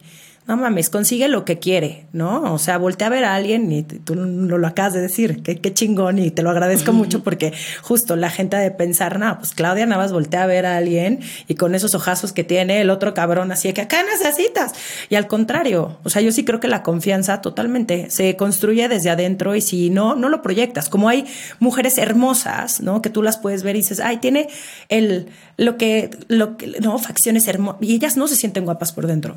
no 0.47 0.55
mames, 0.55 0.89
consigue 0.89 1.27
lo 1.27 1.43
que 1.43 1.59
quiere, 1.59 2.05
¿no? 2.13 2.53
O 2.53 2.57
sea, 2.57 2.77
voltea 2.77 3.07
a 3.07 3.09
ver 3.09 3.25
a 3.25 3.35
alguien 3.35 3.69
y 3.69 3.83
tú 3.83 4.15
no 4.15 4.57
lo 4.57 4.65
acabas 4.65 4.93
de 4.93 5.01
decir, 5.01 5.43
qué, 5.43 5.57
qué 5.57 5.73
chingón 5.73 6.19
y 6.19 6.31
te 6.31 6.41
lo 6.41 6.49
agradezco 6.49 6.93
mucho 6.93 7.21
porque 7.21 7.51
justo 7.81 8.15
la 8.15 8.29
gente 8.29 8.55
ha 8.55 8.59
de 8.59 8.71
pensar, 8.71 9.19
no, 9.19 9.37
pues 9.39 9.53
Claudia 9.53 9.85
Navas 9.85 10.13
voltea 10.13 10.43
a 10.43 10.47
ver 10.47 10.65
a 10.65 10.77
alguien 10.77 11.19
y 11.49 11.55
con 11.55 11.75
esos 11.75 11.95
ojazos 11.95 12.31
que 12.31 12.45
tiene 12.45 12.79
el 12.79 12.89
otro 12.89 13.13
cabrón, 13.13 13.51
así 13.51 13.73
que 13.73 13.81
acá 13.81 13.97
necesitas. 14.03 14.71
Y 15.09 15.15
al 15.15 15.27
contrario, 15.27 15.99
o 16.03 16.09
sea, 16.09 16.21
yo 16.21 16.31
sí 16.31 16.45
creo 16.45 16.61
que 16.61 16.69
la 16.69 16.81
confianza 16.81 17.41
totalmente 17.41 18.09
se 18.09 18.37
construye 18.37 18.87
desde 18.87 19.09
adentro 19.09 19.53
y 19.53 19.59
si 19.59 19.89
no, 19.89 20.15
no 20.15 20.29
lo 20.29 20.41
proyectas. 20.41 20.87
Como 20.87 21.09
hay 21.09 21.25
mujeres 21.59 21.97
hermosas, 21.97 22.79
¿no? 22.79 23.01
Que 23.01 23.09
tú 23.09 23.21
las 23.21 23.37
puedes 23.37 23.63
ver 23.63 23.75
y 23.75 23.79
dices, 23.79 23.99
ay, 23.99 24.17
tiene 24.17 24.47
el, 24.87 25.27
lo 25.57 25.75
que, 25.75 26.09
lo 26.29 26.55
que, 26.55 26.67
no, 26.79 26.97
facciones 26.99 27.49
hermosas 27.49 27.81
y 27.81 27.93
ellas 27.93 28.15
no 28.15 28.29
se 28.29 28.37
sienten 28.37 28.63
guapas 28.63 28.93
por 28.93 29.07
dentro 29.07 29.35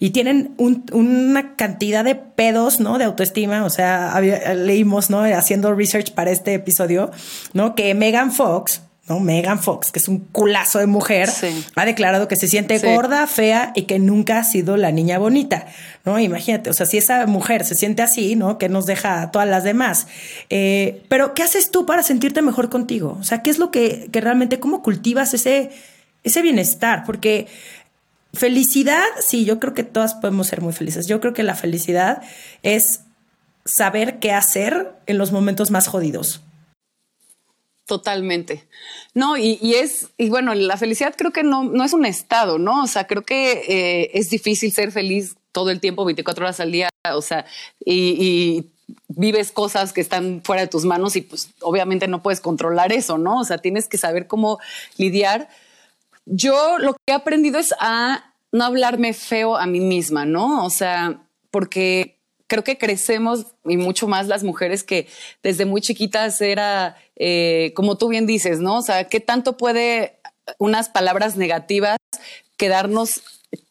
y 0.00 0.10
tienen 0.10 0.54
una 0.58 1.56
cantidad 1.56 2.04
de 2.04 2.14
pedos, 2.14 2.78
¿no? 2.78 2.98
De 2.98 3.04
autoestima. 3.04 3.64
O 3.64 3.70
sea, 3.70 4.20
leímos, 4.20 5.10
¿no? 5.10 5.22
Haciendo 5.22 5.74
research 5.74 6.12
para 6.12 6.30
este 6.30 6.54
episodio, 6.54 7.10
¿no? 7.52 7.74
Que 7.74 7.94
Megan 7.94 8.30
Fox, 8.30 8.82
¿no? 9.08 9.18
Megan 9.18 9.60
Fox, 9.60 9.90
que 9.90 9.98
es 9.98 10.06
un 10.06 10.20
culazo 10.20 10.78
de 10.78 10.86
mujer, 10.86 11.28
ha 11.74 11.84
declarado 11.84 12.28
que 12.28 12.36
se 12.36 12.46
siente 12.46 12.78
gorda, 12.78 13.26
fea 13.26 13.72
y 13.74 13.82
que 13.82 13.98
nunca 13.98 14.38
ha 14.38 14.44
sido 14.44 14.76
la 14.76 14.92
niña 14.92 15.18
bonita, 15.18 15.66
¿no? 16.04 16.18
Imagínate, 16.18 16.70
o 16.70 16.72
sea, 16.72 16.86
si 16.86 16.98
esa 16.98 17.26
mujer 17.26 17.64
se 17.64 17.74
siente 17.74 18.02
así, 18.02 18.36
¿no? 18.36 18.58
Que 18.58 18.68
nos 18.68 18.86
deja 18.86 19.22
a 19.22 19.30
todas 19.30 19.48
las 19.48 19.64
demás. 19.64 20.06
Eh, 20.50 21.02
pero, 21.08 21.34
¿qué 21.34 21.42
haces 21.42 21.70
tú 21.70 21.86
para 21.86 22.02
sentirte 22.02 22.42
mejor 22.42 22.68
contigo? 22.68 23.16
O 23.20 23.24
sea, 23.24 23.42
¿qué 23.42 23.50
es 23.50 23.58
lo 23.58 23.70
que, 23.70 24.08
que 24.12 24.20
realmente, 24.20 24.60
cómo 24.60 24.82
cultivas 24.82 25.34
ese, 25.34 25.70
ese 26.22 26.42
bienestar? 26.42 27.04
Porque 27.04 27.48
Felicidad, 28.38 29.02
sí, 29.20 29.44
yo 29.44 29.58
creo 29.58 29.74
que 29.74 29.82
todas 29.82 30.14
podemos 30.14 30.46
ser 30.46 30.60
muy 30.60 30.72
felices. 30.72 31.08
Yo 31.08 31.20
creo 31.20 31.34
que 31.34 31.42
la 31.42 31.56
felicidad 31.56 32.22
es 32.62 33.00
saber 33.64 34.20
qué 34.20 34.30
hacer 34.30 34.92
en 35.06 35.18
los 35.18 35.32
momentos 35.32 35.72
más 35.72 35.88
jodidos. 35.88 36.40
Totalmente. 37.84 38.68
No, 39.12 39.36
y, 39.36 39.58
es, 39.74 40.10
y 40.18 40.28
bueno, 40.28 40.54
la 40.54 40.76
felicidad 40.76 41.16
creo 41.18 41.32
que 41.32 41.42
no, 41.42 41.64
no 41.64 41.82
es 41.82 41.92
un 41.92 42.06
estado, 42.06 42.60
¿no? 42.60 42.84
O 42.84 42.86
sea, 42.86 43.08
creo 43.08 43.22
que 43.22 43.64
eh, 43.66 44.10
es 44.14 44.30
difícil 44.30 44.70
ser 44.70 44.92
feliz 44.92 45.34
todo 45.50 45.70
el 45.70 45.80
tiempo, 45.80 46.04
24 46.04 46.44
horas 46.44 46.60
al 46.60 46.70
día, 46.70 46.90
o 47.12 47.22
sea, 47.22 47.44
y, 47.84 48.70
vives 49.08 49.50
cosas 49.50 49.92
que 49.92 50.00
están 50.00 50.42
fuera 50.44 50.62
de 50.62 50.68
tus 50.68 50.84
manos 50.84 51.16
y 51.16 51.22
pues 51.22 51.50
obviamente 51.60 52.06
no 52.06 52.22
puedes 52.22 52.40
controlar 52.40 52.92
eso, 52.92 53.18
¿no? 53.18 53.40
O 53.40 53.44
sea, 53.44 53.58
tienes 53.58 53.88
que 53.88 53.98
saber 53.98 54.28
cómo 54.28 54.60
lidiar 54.96 55.48
yo 56.30 56.78
lo 56.78 56.92
que 56.94 57.12
he 57.12 57.12
aprendido 57.12 57.58
es 57.58 57.74
a 57.80 58.27
no 58.52 58.64
hablarme 58.64 59.12
feo 59.12 59.56
a 59.56 59.66
mí 59.66 59.80
misma, 59.80 60.24
¿no? 60.24 60.64
O 60.64 60.70
sea, 60.70 61.22
porque 61.50 62.18
creo 62.46 62.64
que 62.64 62.78
crecemos 62.78 63.46
y 63.64 63.76
mucho 63.76 64.08
más 64.08 64.26
las 64.26 64.42
mujeres 64.42 64.82
que 64.82 65.06
desde 65.42 65.66
muy 65.66 65.80
chiquitas 65.80 66.40
era, 66.40 66.96
eh, 67.16 67.72
como 67.76 67.98
tú 67.98 68.08
bien 68.08 68.26
dices, 68.26 68.60
¿no? 68.60 68.78
O 68.78 68.82
sea, 68.82 69.04
¿qué 69.04 69.20
tanto 69.20 69.56
puede 69.56 70.18
unas 70.58 70.88
palabras 70.88 71.36
negativas 71.36 71.98
quedarnos 72.56 73.22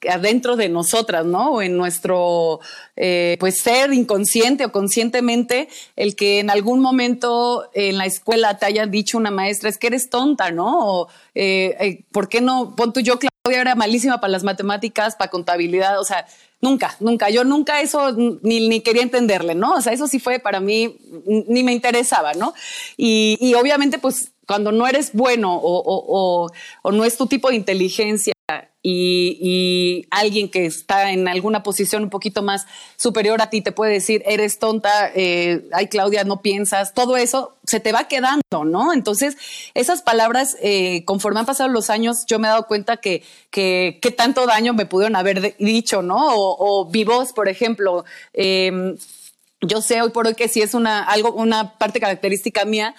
adentro 0.10 0.56
de 0.56 0.70
nosotras, 0.70 1.26
¿no? 1.26 1.54
O 1.54 1.62
en 1.62 1.78
nuestro, 1.78 2.60
eh, 2.96 3.38
pues, 3.40 3.62
ser 3.62 3.94
inconsciente 3.94 4.66
o 4.66 4.72
conscientemente, 4.72 5.70
el 5.96 6.16
que 6.16 6.40
en 6.40 6.50
algún 6.50 6.80
momento 6.80 7.70
en 7.74 7.98
la 7.98 8.06
escuela 8.06 8.58
te 8.58 8.66
haya 8.66 8.88
dicho 8.88 9.18
una 9.18 9.30
maestra, 9.30 9.70
es 9.70 9.78
que 9.78 9.88
eres 9.88 10.10
tonta, 10.10 10.52
¿no? 10.52 10.80
O, 10.80 11.08
eh, 11.36 12.04
¿por 12.12 12.28
qué 12.28 12.42
no? 12.42 12.76
Pon 12.76 12.92
tú, 12.92 13.02
yo, 13.02 13.20
Claudia, 13.48 13.62
era 13.62 13.76
malísima 13.76 14.20
para 14.20 14.32
las 14.32 14.44
matemáticas, 14.44 15.16
para 15.16 15.32
contabilidad, 15.32 16.00
o 16.00 16.04
sea, 16.04 16.26
nunca, 16.62 16.96
nunca, 17.00 17.30
yo 17.30 17.44
nunca 17.44 17.82
eso 17.82 18.12
ni, 18.12 18.68
ni 18.68 18.82
quería 18.82 19.04
entenderle, 19.04 19.56
¿no? 19.56 19.76
O 19.76 19.82
sea, 19.82 19.94
eso 19.94 20.08
sí 20.08 20.20
fue 20.20 20.40
para 20.40 20.60
mí, 20.60 20.98
ni 21.48 21.64
me 21.64 21.72
interesaba, 21.72 22.34
¿no? 22.34 22.54
Y, 22.98 23.38
y 23.40 23.54
obviamente, 23.54 24.00
pues, 24.00 24.34
cuando 24.46 24.72
no 24.72 24.88
eres 24.88 25.12
bueno 25.14 25.56
o, 25.56 26.50
o, 26.84 26.92
no 26.92 27.04
es 27.04 27.18
tu 27.18 27.28
tipo 27.28 27.50
de 27.50 27.56
inteligencia 27.56 28.34
y, 28.90 30.08
alguien 30.12 30.50
que 30.50 30.66
está 30.66 31.12
en 31.12 31.28
alguna 31.28 31.64
posición 31.64 32.04
un 32.04 32.10
poquito 32.10 32.42
más 32.42 32.66
superior 32.96 33.42
a 33.42 33.50
ti 33.50 33.62
te 33.62 33.72
puede 33.72 33.94
decir, 33.94 34.24
eres 34.26 34.60
tonta, 34.60 35.12
eh, 35.14 35.68
ay 35.74 35.88
Claudia, 35.88 36.24
no 36.24 36.42
piensas, 36.42 36.94
todo 36.94 37.18
eso 37.18 37.58
se 37.66 37.80
te 37.80 37.92
va 37.92 38.08
quedando, 38.08 38.66
¿no? 38.66 38.94
Entonces, 38.94 39.38
esas 39.74 40.02
palabras, 40.02 40.56
eh, 40.62 41.04
conforme 41.06 41.40
han 41.40 41.46
pasado 41.46 41.70
los 41.70 41.90
años, 41.90 42.26
yo 42.28 42.40
me 42.40 42.48
he 42.48 42.52
dado 42.52 42.68
cuenta 42.68 42.98
que, 42.98 43.24
que, 43.52 44.00
tanto 44.16 44.46
daño 44.46 44.74
me 44.74 44.86
pudieron 44.86 45.16
haber 45.16 45.56
dicho, 45.58 46.02
¿no? 46.02 46.34
O, 46.36 46.86
o 46.86 46.92
voz, 47.06 47.34
por 47.34 47.50
ejemplo. 47.50 48.06
Eh, 48.34 48.96
yo 49.62 49.82
sé 49.82 50.02
hoy 50.02 50.12
por 50.12 50.28
hoy 50.28 50.36
que 50.36 50.48
sí 50.48 50.62
es 50.62 50.76
una, 50.76 51.04
algo, 51.04 51.34
una 51.34 51.78
parte 51.80 52.00
característica 52.00 52.64
mía 52.64 52.94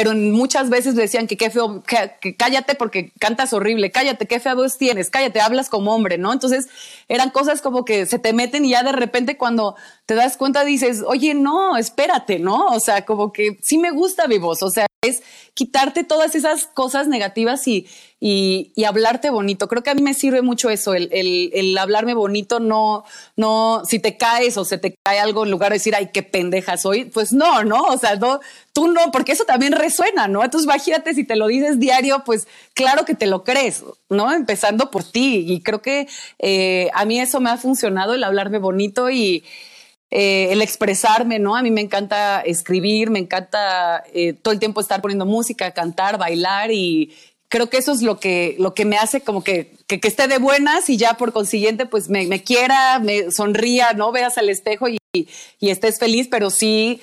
pero 0.00 0.14
muchas 0.14 0.70
veces 0.70 0.94
decían 0.94 1.26
que 1.26 1.36
qué 1.36 1.50
feo, 1.50 1.82
que, 1.82 2.34
cállate 2.34 2.74
porque 2.74 3.12
cantas 3.18 3.52
horrible, 3.52 3.90
cállate, 3.90 4.24
qué 4.24 4.40
fea 4.40 4.54
voz 4.54 4.78
tienes, 4.78 5.10
cállate, 5.10 5.42
hablas 5.42 5.68
como 5.68 5.94
hombre, 5.94 6.16
¿no? 6.16 6.32
Entonces 6.32 6.70
eran 7.06 7.28
cosas 7.28 7.60
como 7.60 7.84
que 7.84 8.06
se 8.06 8.18
te 8.18 8.32
meten 8.32 8.64
y 8.64 8.70
ya 8.70 8.82
de 8.82 8.92
repente 8.92 9.36
cuando 9.36 9.76
te 10.06 10.14
das 10.14 10.38
cuenta 10.38 10.64
dices, 10.64 11.04
oye, 11.06 11.34
no, 11.34 11.76
espérate, 11.76 12.38
¿no? 12.38 12.68
O 12.68 12.80
sea, 12.80 13.04
como 13.04 13.30
que 13.30 13.58
sí 13.60 13.76
me 13.76 13.90
gusta 13.90 14.26
mi 14.26 14.38
voz, 14.38 14.62
o 14.62 14.70
sea, 14.70 14.86
es 15.02 15.22
quitarte 15.54 16.04
todas 16.04 16.34
esas 16.34 16.66
cosas 16.66 17.08
negativas 17.08 17.66
y, 17.66 17.86
y, 18.20 18.84
hablarte 18.84 19.30
bonito. 19.30 19.66
Creo 19.66 19.82
que 19.82 19.88
a 19.88 19.94
mí 19.94 20.02
me 20.02 20.12
sirve 20.12 20.42
mucho 20.42 20.68
eso, 20.68 20.92
el, 20.92 21.08
el, 21.10 21.78
hablarme 21.78 22.12
bonito, 22.12 22.60
no, 22.60 23.04
no, 23.34 23.82
si 23.86 23.98
te 23.98 24.18
caes 24.18 24.58
o 24.58 24.64
se 24.66 24.76
te 24.76 24.94
cae 25.02 25.18
algo 25.18 25.44
en 25.44 25.50
lugar 25.50 25.70
de 25.70 25.76
decir, 25.76 25.94
ay, 25.94 26.10
qué 26.12 26.22
pendeja 26.22 26.76
soy, 26.76 27.06
pues 27.06 27.32
no, 27.32 27.64
no, 27.64 27.82
o 27.84 27.96
sea, 27.96 28.18
tú 28.74 28.88
no, 28.88 29.10
porque 29.10 29.32
eso 29.32 29.44
también 29.44 29.72
resuena, 29.72 30.28
¿no? 30.28 30.44
Entonces, 30.44 30.66
imagínate 30.66 31.14
si 31.14 31.24
te 31.24 31.36
lo 31.36 31.46
dices 31.46 31.80
diario, 31.80 32.22
pues 32.26 32.46
claro 32.74 33.06
que 33.06 33.14
te 33.14 33.26
lo 33.26 33.42
crees, 33.42 33.82
¿no? 34.10 34.32
Empezando 34.34 34.90
por 34.90 35.02
ti. 35.04 35.46
Y 35.48 35.62
creo 35.62 35.80
que 35.80 36.08
eh, 36.38 36.90
a 36.92 37.06
mí 37.06 37.20
eso 37.20 37.40
me 37.40 37.48
ha 37.48 37.56
funcionado, 37.56 38.12
el 38.12 38.24
hablarme 38.24 38.58
bonito 38.58 39.10
y, 39.10 39.44
eh, 40.10 40.48
el 40.50 40.60
expresarme, 40.60 41.38
¿no? 41.38 41.56
A 41.56 41.62
mí 41.62 41.70
me 41.70 41.80
encanta 41.80 42.40
escribir, 42.40 43.10
me 43.10 43.20
encanta 43.20 44.02
eh, 44.12 44.32
todo 44.32 44.52
el 44.52 44.58
tiempo 44.58 44.80
estar 44.80 45.00
poniendo 45.00 45.24
música, 45.24 45.70
cantar, 45.70 46.18
bailar 46.18 46.72
y 46.72 47.14
creo 47.48 47.70
que 47.70 47.78
eso 47.78 47.92
es 47.92 48.02
lo 48.02 48.18
que, 48.18 48.56
lo 48.58 48.74
que 48.74 48.84
me 48.84 48.96
hace 48.96 49.20
como 49.20 49.44
que, 49.44 49.72
que, 49.86 50.00
esté 50.02 50.26
de 50.28 50.38
buenas 50.38 50.90
y 50.90 50.96
ya 50.96 51.14
por 51.14 51.32
consiguiente 51.32 51.86
pues 51.86 52.08
me, 52.08 52.26
me, 52.26 52.42
quiera, 52.42 52.98
me 52.98 53.30
sonría, 53.30 53.92
¿no? 53.92 54.10
Veas 54.10 54.36
al 54.38 54.48
espejo 54.48 54.88
y, 54.88 54.98
y 55.12 55.70
estés 55.70 55.98
feliz, 55.98 56.28
pero 56.28 56.50
sí 56.50 57.00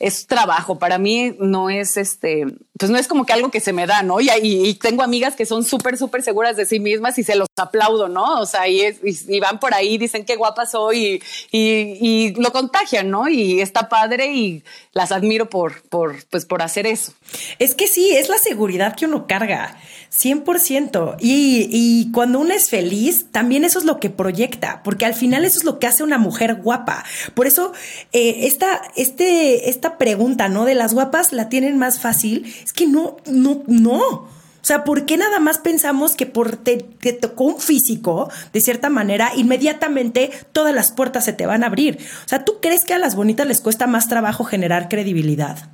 es 0.00 0.26
trabajo. 0.26 0.78
Para 0.78 0.98
mí 0.98 1.36
no 1.38 1.70
es 1.70 1.96
este, 1.96 2.46
pues 2.80 2.90
no 2.90 2.96
es 2.96 3.08
como 3.08 3.26
que 3.26 3.34
algo 3.34 3.50
que 3.50 3.60
se 3.60 3.74
me 3.74 3.86
da, 3.86 4.02
¿no? 4.02 4.22
Y, 4.22 4.30
y, 4.42 4.74
tengo 4.76 5.02
amigas 5.02 5.36
que 5.36 5.44
son 5.44 5.64
súper, 5.64 5.98
súper 5.98 6.22
seguras 6.22 6.56
de 6.56 6.64
sí 6.64 6.80
mismas 6.80 7.18
y 7.18 7.22
se 7.22 7.34
los 7.34 7.46
aplaudo, 7.56 8.08
¿no? 8.08 8.40
O 8.40 8.46
sea, 8.46 8.68
y, 8.68 8.80
y, 9.02 9.38
van 9.38 9.60
por 9.60 9.74
ahí, 9.74 9.98
dicen 9.98 10.24
qué 10.24 10.36
guapa 10.36 10.64
soy 10.64 11.22
y, 11.52 12.32
lo 12.40 12.50
contagian, 12.52 13.10
¿no? 13.10 13.28
Y 13.28 13.60
está 13.60 13.90
padre 13.90 14.32
y 14.32 14.64
las 14.94 15.12
admiro 15.12 15.50
por, 15.50 15.82
por, 15.90 16.24
pues 16.30 16.46
por 16.46 16.62
hacer 16.62 16.86
eso. 16.86 17.12
Es 17.58 17.74
que 17.74 17.86
sí, 17.86 18.12
es 18.12 18.30
la 18.30 18.38
seguridad 18.38 18.96
que 18.96 19.04
uno 19.04 19.26
carga. 19.26 19.76
100%. 20.10 21.16
Y, 21.20 21.68
y 21.70 22.10
cuando 22.12 22.40
uno 22.40 22.52
es 22.52 22.68
feliz, 22.68 23.26
también 23.30 23.64
eso 23.64 23.78
es 23.78 23.84
lo 23.84 24.00
que 24.00 24.10
proyecta, 24.10 24.82
porque 24.82 25.06
al 25.06 25.14
final 25.14 25.44
eso 25.44 25.58
es 25.58 25.64
lo 25.64 25.78
que 25.78 25.86
hace 25.86 26.02
una 26.02 26.18
mujer 26.18 26.56
guapa. 26.56 27.04
Por 27.34 27.46
eso, 27.46 27.72
eh, 28.12 28.40
esta, 28.42 28.82
este, 28.96 29.70
esta 29.70 29.98
pregunta, 29.98 30.48
¿no? 30.48 30.64
De 30.64 30.74
las 30.74 30.94
guapas 30.94 31.32
la 31.32 31.48
tienen 31.48 31.78
más 31.78 32.00
fácil. 32.00 32.52
Es 32.70 32.72
que 32.72 32.86
no, 32.86 33.16
no, 33.26 33.64
no. 33.66 33.98
O 33.98 34.28
sea, 34.62 34.84
¿por 34.84 35.06
qué 35.06 35.16
nada 35.16 35.40
más 35.40 35.58
pensamos 35.58 36.14
que 36.14 36.26
por 36.26 36.56
te, 36.56 36.76
te, 36.76 37.12
tocó 37.12 37.44
un 37.44 37.58
físico, 37.58 38.30
de 38.52 38.60
cierta 38.60 38.90
manera, 38.90 39.32
inmediatamente 39.34 40.30
todas 40.52 40.72
las 40.72 40.92
puertas 40.92 41.24
se 41.24 41.32
te 41.32 41.46
van 41.46 41.64
a 41.64 41.66
abrir? 41.66 41.98
O 42.24 42.28
sea, 42.28 42.44
¿tú 42.44 42.60
crees 42.60 42.84
que 42.84 42.94
a 42.94 42.98
las 42.98 43.16
bonitas 43.16 43.46
les 43.46 43.60
cuesta 43.60 43.86
más 43.86 44.08
trabajo 44.08 44.44
generar 44.44 44.88
credibilidad? 44.88 45.70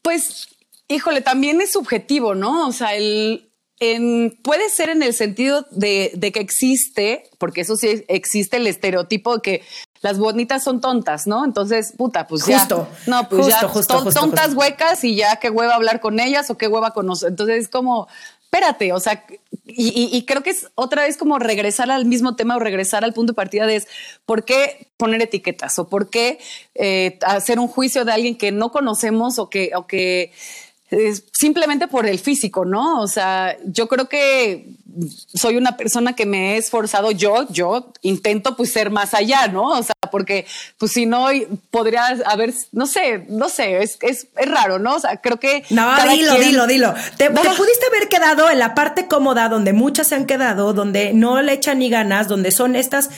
Pues 0.00 0.48
Híjole, 0.88 1.20
también 1.20 1.60
es 1.60 1.72
subjetivo, 1.72 2.34
¿no? 2.34 2.68
O 2.68 2.72
sea, 2.72 2.94
el, 2.94 3.50
puede 4.42 4.70
ser 4.70 4.90
en 4.90 5.02
el 5.02 5.14
sentido 5.14 5.66
de, 5.72 6.12
de, 6.14 6.30
que 6.30 6.38
existe, 6.38 7.24
porque 7.38 7.62
eso 7.62 7.76
sí 7.76 8.04
existe 8.06 8.58
el 8.58 8.68
estereotipo 8.68 9.36
de 9.36 9.42
que 9.42 9.62
las 10.06 10.18
bonitas 10.18 10.62
son 10.62 10.80
tontas, 10.80 11.26
¿no? 11.26 11.44
Entonces, 11.44 11.92
puta, 11.96 12.28
pues 12.28 12.44
justo, 12.44 12.88
ya. 12.88 13.10
No, 13.10 13.28
pues 13.28 13.48
ya. 13.48 13.68
tontas 14.14 14.54
huecas 14.54 15.02
y 15.02 15.16
ya 15.16 15.34
qué 15.40 15.50
hueva 15.50 15.74
hablar 15.74 15.98
con 15.98 16.20
ellas 16.20 16.48
o 16.48 16.56
qué 16.56 16.68
hueva 16.68 16.92
con 16.92 17.06
nosotros. 17.06 17.32
Entonces 17.32 17.64
es 17.64 17.68
como, 17.68 18.06
espérate, 18.44 18.92
o 18.92 19.00
sea, 19.00 19.24
y, 19.66 20.22
creo 20.24 20.44
que 20.44 20.50
es 20.50 20.68
otra 20.76 21.02
vez 21.02 21.16
como 21.16 21.40
regresar 21.40 21.90
al 21.90 22.04
mismo 22.04 22.36
tema 22.36 22.54
o 22.54 22.60
regresar 22.60 23.02
al 23.02 23.14
punto 23.14 23.32
de 23.32 23.36
partida 23.36 23.66
de 23.66 23.74
es 23.74 23.88
por 24.26 24.44
qué 24.44 24.86
poner 24.96 25.20
etiquetas 25.22 25.76
o 25.80 25.88
por 25.88 26.08
qué 26.08 26.38
eh, 26.76 27.18
hacer 27.22 27.58
un 27.58 27.66
juicio 27.66 28.04
de 28.04 28.12
alguien 28.12 28.38
que 28.38 28.52
no 28.52 28.70
conocemos 28.70 29.40
o 29.40 29.50
que, 29.50 29.72
o 29.74 29.88
que 29.88 30.30
simplemente 31.32 31.88
por 31.88 32.06
el 32.06 32.18
físico, 32.18 32.64
¿no? 32.64 33.00
O 33.00 33.08
sea, 33.08 33.56
yo 33.64 33.88
creo 33.88 34.08
que 34.08 34.68
soy 35.34 35.56
una 35.56 35.76
persona 35.76 36.14
que 36.14 36.26
me 36.26 36.54
he 36.54 36.56
esforzado 36.58 37.10
yo, 37.10 37.46
yo 37.50 37.92
intento 38.02 38.56
pues 38.56 38.72
ser 38.72 38.90
más 38.90 39.12
allá, 39.14 39.48
¿no? 39.48 39.70
O 39.70 39.82
sea, 39.82 39.95
porque 40.10 40.46
pues 40.78 40.92
si 40.92 41.06
no 41.06 41.28
podría 41.70 42.06
haber, 42.26 42.52
no 42.72 42.86
sé, 42.86 43.24
no 43.28 43.48
sé, 43.48 43.82
es, 43.82 43.98
es, 44.00 44.28
es 44.36 44.50
raro, 44.50 44.78
¿no? 44.78 44.96
O 44.96 45.00
sea, 45.00 45.20
creo 45.20 45.38
que... 45.38 45.64
No, 45.70 45.94
dilo, 46.08 46.34
dilo, 46.38 46.66
dilo. 46.66 46.94
Te, 47.16 47.30
te, 47.30 47.30
pudiste 47.30 47.86
haber 47.94 48.08
quedado 48.08 48.50
en 48.50 48.58
la 48.58 48.74
parte 48.74 49.06
cómoda 49.06 49.48
donde 49.48 49.72
muchas 49.72 50.08
se 50.08 50.14
han 50.14 50.26
quedado, 50.26 50.72
donde 50.72 51.12
no 51.12 51.40
le 51.42 51.52
echan 51.52 51.78
ni 51.78 51.90
ganas, 51.90 52.28
donde 52.28 52.50
son 52.50 52.76
estas 52.76 53.10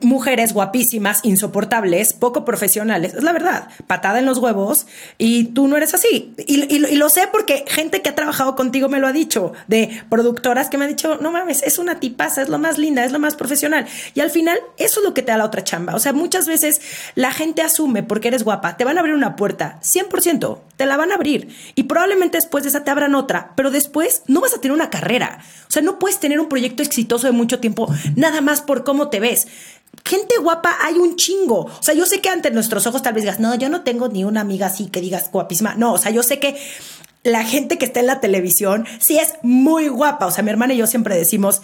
mujeres 0.00 0.52
guapísimas, 0.52 1.20
insoportables, 1.24 2.12
poco 2.12 2.44
profesionales. 2.44 3.14
Es 3.14 3.22
la 3.22 3.32
verdad. 3.32 3.68
Patada 3.86 4.18
en 4.18 4.26
los 4.26 4.38
huevos 4.38 4.86
y 5.16 5.46
tú 5.46 5.66
no 5.66 5.76
eres 5.76 5.94
así. 5.94 6.34
Y, 6.46 6.78
lo 6.96 7.08
sé 7.08 7.28
porque 7.30 7.64
gente 7.66 8.02
que 8.02 8.08
ha 8.08 8.14
trabajado 8.14 8.54
contigo 8.54 8.88
me 8.88 8.98
lo 8.98 9.06
ha 9.06 9.12
dicho, 9.12 9.52
de 9.66 10.02
productoras 10.08 10.68
que 10.68 10.78
me 10.78 10.84
han 10.84 10.90
dicho, 10.90 11.18
no 11.20 11.32
mames, 11.32 11.62
es 11.62 11.78
una 11.78 12.00
tipaza, 12.00 12.42
es 12.42 12.48
lo 12.48 12.58
más 12.58 12.78
linda, 12.78 13.04
es 13.04 13.12
lo 13.12 13.18
más 13.18 13.34
profesional. 13.34 13.86
Y 14.14 14.20
al 14.20 14.30
final, 14.30 14.58
eso 14.76 15.00
es 15.00 15.06
lo 15.06 15.14
que 15.14 15.22
te 15.22 15.32
da 15.32 15.38
la 15.38 15.44
otra 15.44 15.64
chamba. 15.64 15.94
O 15.94 15.98
sea, 15.98 16.12
muchas 16.12 16.46
veces 16.46 16.80
la 17.14 17.32
gente 17.32 17.62
asume 17.62 18.02
porque 18.02 18.28
eres 18.28 18.44
guapa, 18.44 18.76
te 18.76 18.84
van 18.84 18.96
a 18.96 19.00
abrir 19.00 19.14
una 19.14 19.36
puerta, 19.36 19.78
100%, 19.82 20.58
te 20.76 20.86
la 20.86 20.96
van 20.96 21.12
a 21.12 21.14
abrir. 21.14 21.48
Y 21.74 21.84
probablemente 21.84 22.38
después 22.38 22.64
de 22.64 22.70
esa 22.70 22.84
te 22.84 22.90
abran 22.90 23.14
otra, 23.14 23.52
pero 23.56 23.70
después 23.70 24.22
no 24.26 24.40
vas 24.40 24.54
a 24.54 24.60
tener 24.60 24.74
una 24.74 24.90
carrera. 24.90 25.38
O 25.68 25.70
sea, 25.70 25.82
no 25.82 25.98
puedes 25.98 26.20
tener 26.20 26.40
un 26.40 26.48
proyecto 26.48 26.82
exitoso 26.82 27.26
de 27.26 27.32
mucho 27.32 27.58
tiempo 27.58 27.88
nada 28.16 28.40
más 28.40 28.60
por 28.60 28.84
cómo 28.84 29.08
te 29.08 29.20
ves 29.20 29.48
gente 30.04 30.36
guapa 30.38 30.76
hay 30.82 30.94
un 30.94 31.16
chingo. 31.16 31.66
O 31.66 31.82
sea, 31.82 31.94
yo 31.94 32.06
sé 32.06 32.20
que 32.20 32.28
ante 32.28 32.50
nuestros 32.50 32.86
ojos 32.86 33.02
tal 33.02 33.14
vez 33.14 33.24
digas, 33.24 33.40
no, 33.40 33.54
yo 33.54 33.68
no 33.68 33.82
tengo 33.82 34.08
ni 34.08 34.24
una 34.24 34.40
amiga 34.40 34.66
así 34.66 34.86
que 34.86 35.00
digas 35.00 35.30
guapísima. 35.30 35.74
No, 35.74 35.92
o 35.92 35.98
sea, 35.98 36.10
yo 36.10 36.22
sé 36.22 36.38
que 36.38 36.56
la 37.22 37.44
gente 37.44 37.78
que 37.78 37.84
está 37.84 38.00
en 38.00 38.06
la 38.06 38.20
televisión 38.20 38.86
sí 38.98 39.18
es 39.18 39.34
muy 39.42 39.88
guapa. 39.88 40.26
O 40.26 40.30
sea, 40.30 40.42
mi 40.42 40.50
hermana 40.50 40.74
y 40.74 40.78
yo 40.78 40.86
siempre 40.86 41.16
decimos, 41.16 41.62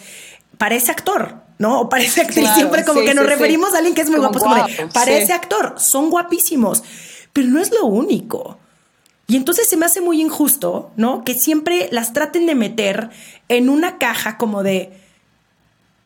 parece 0.59 0.90
actor, 0.90 1.37
¿no? 1.59 1.81
O 1.81 1.88
parece 1.88 2.23
actriz. 2.23 2.49
siempre 2.55 2.85
como 2.85 3.01
que 3.01 3.14
nos 3.14 3.27
referimos 3.27 3.75
a 3.75 3.79
alguien 3.79 3.94
que 3.94 4.03
es 4.03 4.11
muy 4.11 4.18
guapo. 4.18 4.38
como 4.38 4.66
parece 4.92 5.33
actor, 5.33 5.75
son 5.79 6.11
guapísimos. 6.11 6.83
Pero 7.33 7.49
no 7.49 7.61
es 7.61 7.73
lo 7.73 7.87
único. 7.87 8.59
Y 9.27 9.37
entonces 9.37 9.68
se 9.68 9.77
me 9.77 9.87
hace 9.87 10.01
muy 10.01 10.20
injusto, 10.20 10.92
¿no? 10.97 11.25
Que 11.25 11.35
siempre 11.35 11.88
las 11.90 12.12
traten 12.12 12.47
de 12.47 12.55
meter 12.55 13.11
en 13.49 13.70
una 13.70 13.99
caja 13.99 14.37
como 14.37 14.62
de 14.62 15.03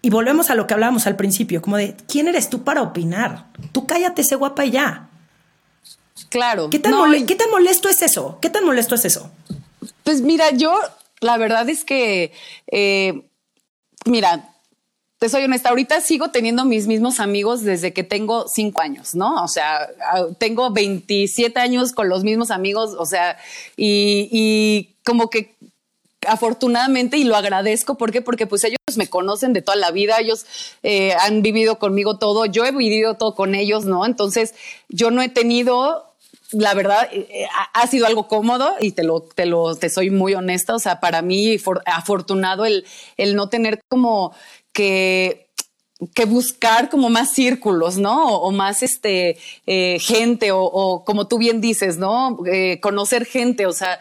y 0.00 0.10
volvemos 0.10 0.50
a 0.50 0.54
lo 0.54 0.66
que 0.66 0.74
hablábamos 0.74 1.06
al 1.06 1.16
principio, 1.16 1.60
como 1.60 1.76
de, 1.76 1.96
¿quién 2.08 2.28
eres 2.28 2.50
tú 2.50 2.62
para 2.62 2.82
opinar? 2.82 3.46
Tú 3.72 3.86
cállate, 3.86 4.22
sé 4.22 4.36
guapa 4.36 4.64
y 4.64 4.70
ya. 4.70 5.08
Claro. 6.28 6.70
¿Qué 6.70 6.78
tan, 6.78 7.26
¿Qué 7.26 7.34
tan 7.34 7.50
molesto 7.50 7.88
es 7.88 8.02
eso? 8.02 8.38
¿Qué 8.40 8.50
tan 8.50 8.64
molesto 8.64 8.94
es 8.94 9.04
eso? 9.04 9.30
Pues 10.04 10.20
mira, 10.20 10.50
yo 10.50 10.78
la 11.20 11.36
verdad 11.36 11.68
es 11.68 11.84
que, 11.84 12.32
eh, 12.68 13.22
mira, 14.04 14.54
te 15.18 15.28
soy 15.28 15.44
honesta, 15.44 15.70
ahorita 15.70 16.00
sigo 16.00 16.30
teniendo 16.30 16.64
mis 16.64 16.86
mismos 16.86 17.18
amigos 17.18 17.64
desde 17.64 17.92
que 17.92 18.04
tengo 18.04 18.46
cinco 18.46 18.82
años, 18.82 19.16
¿no? 19.16 19.42
O 19.42 19.48
sea, 19.48 19.88
tengo 20.38 20.72
27 20.72 21.58
años 21.58 21.92
con 21.92 22.08
los 22.08 22.22
mismos 22.22 22.52
amigos, 22.52 22.94
o 22.96 23.04
sea, 23.04 23.36
y, 23.76 24.28
y 24.30 24.94
como 25.04 25.28
que 25.28 25.56
afortunadamente 26.28 27.16
y 27.16 27.24
lo 27.24 27.36
agradezco. 27.36 27.96
¿Por 27.96 28.12
qué? 28.12 28.22
Porque 28.22 28.46
pues 28.46 28.64
ellos 28.64 28.78
me 28.96 29.08
conocen 29.08 29.52
de 29.52 29.62
toda 29.62 29.76
la 29.76 29.90
vida, 29.90 30.18
ellos 30.20 30.46
eh, 30.82 31.12
han 31.20 31.42
vivido 31.42 31.78
conmigo 31.78 32.18
todo, 32.18 32.46
yo 32.46 32.64
he 32.64 32.72
vivido 32.72 33.14
todo 33.14 33.34
con 33.34 33.54
ellos, 33.54 33.84
¿no? 33.84 34.06
Entonces 34.06 34.54
yo 34.88 35.10
no 35.10 35.22
he 35.22 35.28
tenido 35.28 36.04
la 36.50 36.72
verdad 36.72 37.10
eh, 37.12 37.28
eh, 37.30 37.46
ha 37.74 37.86
sido 37.88 38.06
algo 38.06 38.26
cómodo 38.26 38.74
y 38.80 38.92
te 38.92 39.04
lo, 39.04 39.20
te 39.20 39.44
lo, 39.44 39.76
te 39.76 39.90
soy 39.90 40.10
muy 40.10 40.34
honesta. 40.34 40.74
O 40.74 40.78
sea, 40.78 41.00
para 41.00 41.20
mí 41.20 41.58
afortunado 41.84 42.64
el, 42.64 42.86
el 43.16 43.36
no 43.36 43.48
tener 43.48 43.80
como 43.88 44.34
que 44.72 45.46
que 46.14 46.26
buscar 46.26 46.90
como 46.90 47.10
más 47.10 47.32
círculos, 47.32 47.98
¿no? 47.98 48.36
O, 48.36 48.52
más 48.52 48.84
este 48.84 49.36
gente 49.98 50.52
o, 50.52 50.62
o, 50.62 51.04
como 51.04 51.26
tú 51.26 51.38
bien 51.38 51.60
dices, 51.60 51.98
¿no? 51.98 52.38
conocer 52.80 53.26
gente, 53.26 53.66
o 53.66 53.72
sea, 53.72 53.98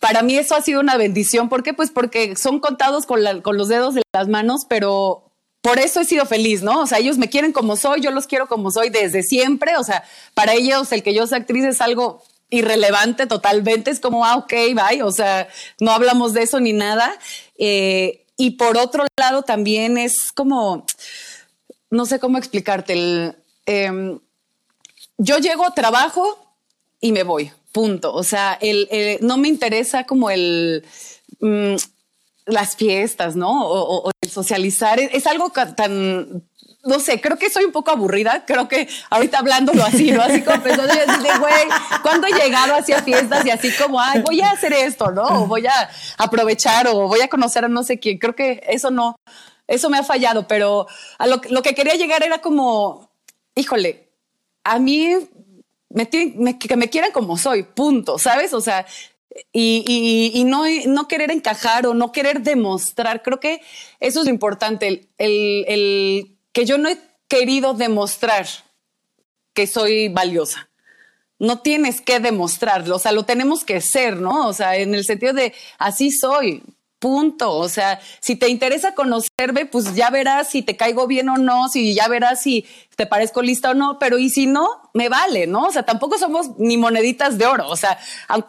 para 0.00 0.22
mí 0.22 0.36
eso 0.36 0.56
ha 0.56 0.62
sido 0.62 0.80
una 0.80 0.96
bendición. 0.96 1.48
¿Por 1.48 1.62
qué? 1.62 1.74
Pues 1.74 1.90
porque 1.90 2.34
son 2.34 2.58
contados 2.58 3.06
con, 3.06 3.22
los 3.22 3.68
dedos 3.68 3.94
de 3.94 4.02
las 4.12 4.28
manos, 4.28 4.62
pero 4.66 5.30
por 5.60 5.78
eso 5.78 6.00
he 6.00 6.06
sido 6.06 6.24
feliz, 6.24 6.62
¿no? 6.62 6.80
O 6.80 6.86
sea, 6.86 6.98
ellos 6.98 7.18
me 7.18 7.28
quieren 7.28 7.52
como 7.52 7.76
soy, 7.76 8.00
yo 8.00 8.10
los 8.10 8.26
quiero 8.26 8.48
como 8.48 8.70
soy 8.70 8.88
desde 8.88 9.22
siempre. 9.22 9.76
O 9.76 9.84
sea, 9.84 10.02
para 10.32 10.54
ellos 10.54 10.90
el 10.92 11.02
que 11.02 11.12
yo 11.12 11.26
sea 11.26 11.38
actriz 11.38 11.64
es 11.64 11.82
algo 11.82 12.22
irrelevante 12.48 13.26
totalmente. 13.26 13.90
Es 13.90 14.00
como, 14.00 14.24
ah, 14.24 14.38
ok, 14.38 14.52
bye. 14.74 15.02
O 15.02 15.12
sea, 15.12 15.46
no 15.80 15.92
hablamos 15.92 16.32
de 16.32 16.42
eso 16.44 16.58
ni 16.60 16.72
nada. 16.72 17.14
Eh, 17.58 18.24
y 18.38 18.52
por 18.52 18.78
otro 18.78 19.04
lado, 19.18 19.42
también 19.42 19.98
es 19.98 20.32
como, 20.32 20.86
no 21.90 22.06
sé 22.06 22.18
cómo 22.18 22.38
explicarte. 22.38 23.36
Em, 23.66 24.18
yo 25.18 25.36
llego, 25.36 25.70
trabajo 25.72 26.38
y 27.02 27.12
me 27.12 27.22
voy 27.22 27.52
punto. 27.72 28.12
O 28.14 28.22
sea, 28.22 28.58
el, 28.60 29.18
no 29.20 29.38
me 29.38 29.48
interesa 29.48 30.04
como 30.04 30.30
el... 30.30 30.84
Mm, 31.40 31.76
las 32.46 32.76
fiestas, 32.76 33.36
¿no? 33.36 33.66
O, 33.66 34.10
el 34.20 34.30
socializar 34.30 35.00
es, 35.00 35.26
algo 35.26 35.50
tan, 35.50 36.42
no 36.84 36.98
sé, 36.98 37.20
creo 37.20 37.38
que 37.38 37.50
soy 37.50 37.64
un 37.64 37.72
poco 37.72 37.90
aburrida. 37.90 38.44
Creo 38.46 38.68
que 38.68 38.88
ahorita 39.10 39.38
hablándolo 39.38 39.84
así, 39.84 40.10
¿no? 40.10 40.22
Así 40.22 40.42
como 40.42 40.62
pensando, 40.62 40.92
de, 40.92 41.38
güey, 41.38 41.68
¿cuándo 42.02 42.26
he 42.26 42.32
llegado 42.32 42.74
hacia 42.74 43.02
fiestas 43.02 43.44
y 43.44 43.50
así 43.50 43.70
como, 43.72 44.00
ay, 44.00 44.22
voy 44.22 44.40
a 44.40 44.50
hacer 44.50 44.72
esto, 44.72 45.10
¿no? 45.10 45.42
O 45.42 45.46
voy 45.46 45.66
a 45.66 45.90
aprovechar 46.18 46.88
o 46.88 47.08
voy 47.08 47.20
a 47.20 47.28
conocer 47.28 47.64
a 47.64 47.68
no 47.68 47.82
sé 47.82 47.98
quién. 47.98 48.18
Creo 48.18 48.34
que 48.34 48.62
eso 48.68 48.90
no, 48.90 49.16
eso 49.66 49.90
me 49.90 49.98
ha 49.98 50.02
fallado, 50.02 50.46
pero 50.46 50.86
a 51.18 51.26
lo, 51.26 51.40
lo 51.50 51.62
que 51.62 51.74
quería 51.74 51.94
llegar 51.94 52.22
era 52.22 52.40
como, 52.40 53.10
híjole, 53.54 54.08
a 54.64 54.78
mí 54.78 55.16
me, 55.90 56.08
que 56.08 56.76
me 56.76 56.88
quieran 56.88 57.12
como 57.12 57.36
soy, 57.36 57.64
punto, 57.64 58.18
¿sabes? 58.18 58.54
O 58.54 58.60
sea, 58.60 58.86
y, 59.52 60.42
no, 60.46 60.64
no 60.86 61.08
querer 61.08 61.30
encajar 61.30 61.86
o 61.86 61.94
no 61.94 62.12
querer 62.12 62.42
demostrar. 62.42 63.22
Creo 63.22 63.40
que 63.40 63.60
eso 63.98 64.20
es 64.20 64.26
lo 64.26 64.30
importante, 64.30 64.86
el, 65.18 65.64
el, 65.68 66.36
que 66.52 66.64
yo 66.64 66.78
no 66.78 66.88
he 66.88 66.98
querido 67.28 67.74
demostrar 67.74 68.46
que 69.52 69.66
soy 69.66 70.08
valiosa. 70.08 70.68
No 71.38 71.60
tienes 71.60 72.00
que 72.00 72.20
demostrarlo, 72.20 72.96
o 72.96 72.98
sea, 72.98 73.12
lo 73.12 73.24
tenemos 73.24 73.64
que 73.64 73.80
ser, 73.80 74.20
¿no? 74.20 74.48
O 74.48 74.52
sea, 74.52 74.76
en 74.76 74.94
el 74.94 75.04
sentido 75.04 75.32
de 75.32 75.54
así 75.78 76.12
soy, 76.12 76.62
punto. 77.00 77.52
O 77.56 77.68
sea, 77.68 78.00
si 78.20 78.36
te 78.36 78.48
interesa 78.48 78.94
conocerme, 78.94 79.66
pues 79.66 79.96
ya 79.96 80.10
verás 80.10 80.50
si 80.50 80.62
te 80.62 80.76
caigo 80.76 81.08
bien 81.08 81.28
o 81.28 81.38
no, 81.38 81.68
si 81.68 81.94
ya 81.94 82.06
verás 82.06 82.42
si 82.42 82.66
te 82.94 83.06
parezco 83.06 83.40
lista 83.40 83.70
o 83.70 83.74
no, 83.74 83.98
pero 83.98 84.18
y 84.18 84.28
si 84.28 84.46
no, 84.46 84.68
me 84.92 85.08
vale, 85.08 85.46
¿no? 85.46 85.62
O 85.62 85.72
sea, 85.72 85.84
tampoco 85.84 86.18
somos 86.18 86.58
ni 86.58 86.76
moneditas 86.76 87.38
de 87.38 87.46
oro, 87.46 87.66
o 87.68 87.76
sea, 87.76 87.98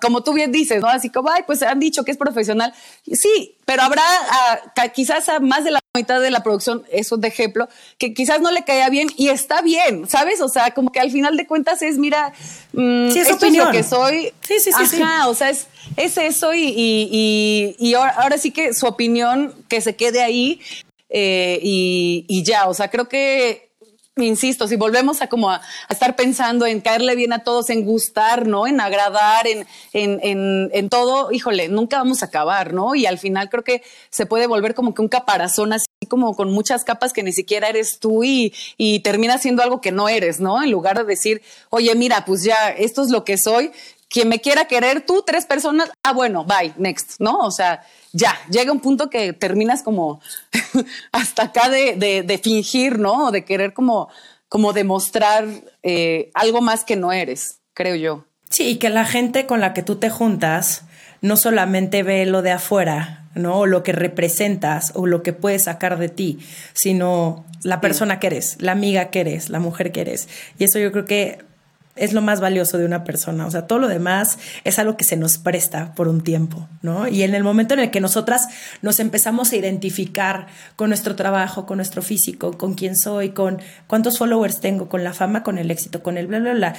como 0.01 0.23
tú 0.23 0.33
bien 0.33 0.51
dices, 0.51 0.81
¿no? 0.81 0.89
Así 0.89 1.09
como, 1.09 1.29
ay, 1.29 1.43
pues 1.47 1.63
han 1.63 1.79
dicho 1.79 2.03
que 2.03 2.11
es 2.11 2.17
profesional. 2.17 2.73
Sí, 3.09 3.55
pero 3.63 3.83
habrá 3.83 4.03
ah, 4.29 4.87
quizás 4.93 5.29
a 5.29 5.39
más 5.39 5.63
de 5.63 5.71
la 5.71 5.79
mitad 5.95 6.19
de 6.19 6.31
la 6.31 6.43
producción, 6.43 6.83
eso 6.91 7.15
de 7.15 7.29
ejemplo, 7.29 7.69
que 7.97 8.13
quizás 8.13 8.41
no 8.41 8.51
le 8.51 8.65
caía 8.65 8.89
bien 8.89 9.07
y 9.15 9.29
está 9.29 9.61
bien, 9.61 10.09
¿sabes? 10.09 10.41
O 10.41 10.49
sea, 10.49 10.71
como 10.71 10.91
que 10.91 10.99
al 10.99 11.11
final 11.11 11.37
de 11.37 11.47
cuentas 11.47 11.81
es, 11.81 11.97
mira, 11.97 12.33
mm, 12.73 13.07
es 13.07 13.15
esto 13.15 13.45
es 13.45 13.55
lo 13.55 13.71
que 13.71 13.83
soy. 13.83 14.33
Sí, 14.41 14.59
sí, 14.59 14.71
sí. 14.73 15.01
Ajá, 15.01 15.29
o 15.29 15.33
sea, 15.33 15.49
es, 15.49 15.67
es 15.97 16.17
eso 16.17 16.53
y, 16.53 16.73
y, 16.75 17.75
y, 17.79 17.93
ahora, 17.93 18.37
sí 18.37 18.51
que 18.51 18.73
su 18.73 18.85
opinión 18.85 19.53
que 19.67 19.81
se 19.81 19.95
quede 19.95 20.21
ahí 20.21 20.61
eh, 21.09 21.59
y, 21.61 22.25
y 22.27 22.43
ya, 22.43 22.67
o 22.67 22.73
sea, 22.73 22.89
creo 22.89 23.07
que 23.09 23.71
insisto, 24.17 24.67
si 24.67 24.75
volvemos 24.75 25.21
a 25.21 25.27
como 25.27 25.49
a, 25.49 25.61
estar 25.89 26.15
pensando 26.15 26.65
en 26.65 26.81
caerle 26.81 27.15
bien 27.15 27.33
a 27.33 27.43
todos, 27.43 27.69
en 27.69 27.85
gustar, 27.85 28.47
¿no? 28.47 28.67
En 28.67 28.79
agradar, 28.81 29.47
en, 29.47 29.65
en, 29.93 30.19
en, 30.21 30.69
en, 30.73 30.89
todo, 30.89 31.31
híjole, 31.31 31.69
nunca 31.69 31.97
vamos 31.97 32.21
a 32.21 32.27
acabar, 32.27 32.73
¿no? 32.73 32.95
Y 32.95 33.05
al 33.05 33.17
final 33.17 33.49
creo 33.49 33.63
que 33.63 33.83
se 34.09 34.25
puede 34.25 34.47
volver 34.47 34.75
como 34.75 34.93
que 34.93 35.01
un 35.01 35.07
caparazón 35.07 35.73
así 35.73 35.85
como 36.07 36.35
con 36.35 36.51
muchas 36.51 36.83
capas 36.83 37.13
que 37.13 37.23
ni 37.23 37.31
siquiera 37.31 37.69
eres 37.69 37.99
tú 37.99 38.23
y, 38.23 38.53
y 38.77 38.99
termina 38.99 39.37
siendo 39.37 39.63
algo 39.63 39.81
que 39.81 39.91
no 39.91 40.09
eres, 40.09 40.39
¿no? 40.39 40.61
En 40.61 40.71
lugar 40.71 40.97
de 40.97 41.05
decir, 41.05 41.41
oye, 41.69 41.93
mira, 41.95 42.25
pues 42.25 42.43
ya, 42.43 42.69
esto 42.69 43.03
es 43.03 43.09
lo 43.09 43.23
que 43.23 43.37
soy, 43.37 43.71
quien 44.11 44.27
me 44.27 44.41
quiera 44.41 44.65
querer, 44.65 45.05
tú, 45.05 45.23
tres 45.25 45.45
personas, 45.45 45.89
ah, 46.03 46.11
bueno, 46.11 46.43
bye, 46.45 46.73
next, 46.77 47.15
¿no? 47.19 47.39
O 47.39 47.49
sea, 47.49 47.81
ya, 48.11 48.37
llega 48.49 48.73
un 48.73 48.81
punto 48.81 49.09
que 49.09 49.31
terminas 49.31 49.83
como 49.83 50.19
hasta 51.13 51.43
acá 51.43 51.69
de, 51.69 51.95
de, 51.95 52.37
fingir, 52.37 52.99
¿no? 52.99 53.27
O 53.27 53.31
de 53.31 53.45
querer 53.45 53.73
como, 53.73 54.09
como 54.49 54.73
demostrar 54.73 55.47
eh, 55.81 56.29
algo 56.33 56.61
más 56.61 56.83
que 56.83 56.97
no 56.97 57.13
eres, 57.13 57.61
creo 57.73 57.95
yo. 57.95 58.25
Sí, 58.49 58.71
y 58.71 58.75
que 58.75 58.89
la 58.89 59.05
gente 59.05 59.45
con 59.45 59.61
la 59.61 59.73
que 59.73 59.81
tú 59.81 59.95
te 59.95 60.09
juntas 60.09 60.83
no 61.21 61.37
solamente 61.37 62.03
ve 62.03 62.25
lo 62.25 62.41
de 62.41 62.51
afuera, 62.51 63.29
¿no? 63.33 63.59
O 63.59 63.65
lo 63.65 63.81
que 63.81 63.93
representas 63.93 64.91
o 64.93 65.07
lo 65.07 65.23
que 65.23 65.31
puedes 65.31 65.63
sacar 65.63 65.97
de 65.97 66.09
ti, 66.09 66.39
sino 66.73 67.45
la 67.63 67.79
persona 67.79 68.19
que 68.19 68.27
eres, 68.27 68.57
la 68.59 68.73
amiga 68.73 69.09
que 69.09 69.21
eres, 69.21 69.49
la 69.49 69.59
mujer 69.59 69.93
que 69.93 70.01
eres. 70.01 70.27
Y 70.59 70.65
eso 70.65 70.79
yo 70.79 70.91
creo 70.91 71.05
que 71.05 71.50
es 71.95 72.13
lo 72.13 72.21
más 72.21 72.39
valioso 72.39 72.77
de 72.77 72.85
una 72.85 73.03
persona. 73.03 73.45
O 73.45 73.51
sea, 73.51 73.67
todo 73.67 73.79
lo 73.79 73.87
demás 73.87 74.37
es 74.63 74.79
algo 74.79 74.97
que 74.97 75.03
se 75.03 75.17
nos 75.17 75.37
presta 75.37 75.93
por 75.95 76.07
un 76.07 76.21
tiempo, 76.21 76.67
¿no? 76.81 77.07
Y 77.07 77.23
en 77.23 77.35
el 77.35 77.43
momento 77.43 77.73
en 77.73 77.81
el 77.81 77.91
que 77.91 78.01
nosotras 78.01 78.47
nos 78.81 78.99
empezamos 78.99 79.51
a 79.51 79.57
identificar 79.57 80.47
con 80.75 80.89
nuestro 80.89 81.15
trabajo, 81.15 81.65
con 81.65 81.77
nuestro 81.77 82.01
físico, 82.01 82.57
con 82.57 82.73
quién 82.73 82.95
soy, 82.95 83.29
con 83.29 83.59
cuántos 83.87 84.17
followers 84.17 84.61
tengo, 84.61 84.89
con 84.89 85.03
la 85.03 85.13
fama, 85.13 85.43
con 85.43 85.57
el 85.57 85.71
éxito, 85.71 86.01
con 86.01 86.17
el 86.17 86.27
bla, 86.27 86.39
bla, 86.39 86.53
bla. 86.53 86.75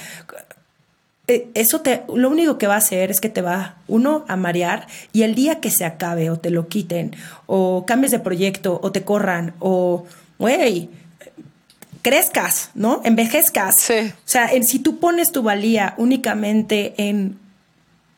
Eh, 1.27 1.49
eso 1.53 1.79
te, 1.79 2.03
lo 2.13 2.29
único 2.29 2.57
que 2.57 2.67
va 2.67 2.73
a 2.75 2.79
hacer 2.79 3.09
es 3.09 3.21
que 3.21 3.29
te 3.29 3.41
va, 3.41 3.77
uno, 3.87 4.25
a 4.27 4.35
marear 4.35 4.87
y 5.13 5.23
el 5.23 5.35
día 5.35 5.61
que 5.61 5.71
se 5.71 5.85
acabe 5.85 6.29
o 6.29 6.37
te 6.37 6.49
lo 6.49 6.67
quiten 6.67 7.15
o 7.45 7.85
cambies 7.85 8.11
de 8.11 8.19
proyecto 8.19 8.81
o 8.83 8.91
te 8.91 9.03
corran 9.03 9.53
o, 9.59 10.03
güey, 10.37 10.89
crezcas, 12.03 12.69
¿no? 12.75 13.01
Envejezcas. 13.03 13.77
Sí. 13.77 14.11
O 14.13 14.21
sea, 14.25 14.51
en, 14.51 14.63
si 14.63 14.77
tú 14.77 14.99
pones 14.99 15.31
tu 15.31 15.41
valía 15.41 15.95
únicamente 15.97 16.93
en 16.97 17.39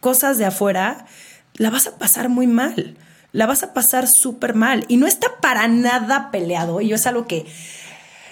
cosas 0.02 0.38
de 0.38 0.46
afuera, 0.46 1.06
la 1.54 1.70
vas 1.70 1.88
a 1.88 1.98
pasar 1.98 2.28
muy 2.28 2.48
mal. 2.48 2.98
La 3.32 3.46
vas 3.46 3.64
a 3.64 3.74
pasar 3.74 4.08
súper 4.08 4.56
mal. 4.56 4.86
Y 4.90 4.98
no 4.98 5.08
está 5.08 5.28
para 5.42 5.68
nada 5.68 6.32
peleado. 6.32 6.82
Y 6.82 6.90
yo 6.90 6.96
es 6.96 7.08
algo 7.08 7.28
que 7.28 7.46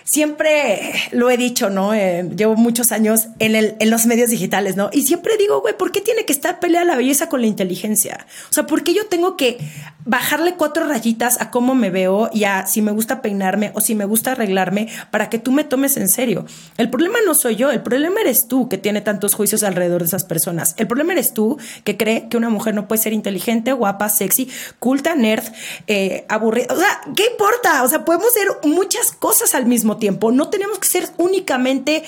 siempre 0.03 0.93
lo 1.11 1.29
he 1.29 1.37
dicho, 1.37 1.69
¿no? 1.69 1.93
Eh, 1.93 2.29
llevo 2.35 2.55
muchos 2.55 2.91
años 2.91 3.27
en, 3.39 3.55
el, 3.55 3.75
en 3.79 3.89
los 3.89 4.05
medios 4.05 4.29
digitales, 4.29 4.75
¿no? 4.75 4.89
Y 4.91 5.03
siempre 5.03 5.37
digo, 5.37 5.61
güey, 5.61 5.77
¿por 5.77 5.91
qué 5.91 6.01
tiene 6.01 6.25
que 6.25 6.33
estar 6.33 6.59
peleada 6.59 6.85
la 6.85 6.95
belleza 6.95 7.29
con 7.29 7.41
la 7.41 7.47
inteligencia? 7.47 8.25
O 8.49 8.53
sea, 8.53 8.65
¿por 8.65 8.83
qué 8.83 8.93
yo 8.93 9.07
tengo 9.07 9.37
que 9.37 9.57
bajarle 10.05 10.55
cuatro 10.55 10.85
rayitas 10.85 11.39
a 11.39 11.49
cómo 11.49 11.75
me 11.75 11.89
veo 11.89 12.29
y 12.33 12.43
a 12.43 12.67
si 12.67 12.81
me 12.81 12.91
gusta 12.91 13.21
peinarme 13.21 13.71
o 13.73 13.81
si 13.81 13.95
me 13.95 14.05
gusta 14.05 14.33
arreglarme 14.33 14.89
para 15.11 15.29
que 15.29 15.39
tú 15.39 15.51
me 15.51 15.63
tomes 15.63 15.97
en 15.97 16.09
serio? 16.09 16.45
El 16.77 16.89
problema 16.89 17.19
no 17.25 17.35
soy 17.35 17.55
yo, 17.55 17.71
el 17.71 17.81
problema 17.81 18.21
eres 18.21 18.47
tú 18.47 18.69
que 18.69 18.77
tiene 18.77 19.01
tantos 19.01 19.33
juicios 19.33 19.63
alrededor 19.63 20.01
de 20.01 20.07
esas 20.07 20.25
personas. 20.25 20.75
El 20.77 20.87
problema 20.87 21.13
eres 21.13 21.33
tú 21.33 21.57
que 21.83 21.97
cree 21.97 22.27
que 22.29 22.37
una 22.37 22.49
mujer 22.49 22.75
no 22.75 22.87
puede 22.87 23.01
ser 23.01 23.13
inteligente, 23.13 23.71
guapa, 23.73 24.09
sexy, 24.09 24.49
culta, 24.79 25.15
nerd, 25.15 25.43
eh, 25.87 26.25
aburrida. 26.27 26.73
O 26.73 26.77
sea, 26.77 27.01
¿qué 27.15 27.27
importa? 27.31 27.83
O 27.83 27.87
sea, 27.87 28.05
podemos 28.05 28.33
ser 28.33 28.47
muchas 28.69 29.11
cosas 29.11 29.55
al 29.55 29.65
mismo 29.65 29.92
tiempo. 29.97 30.31
No 30.31 30.49
tenemos 30.49 30.79
que 30.79 30.87
ser 30.87 31.09
únicamente 31.17 32.03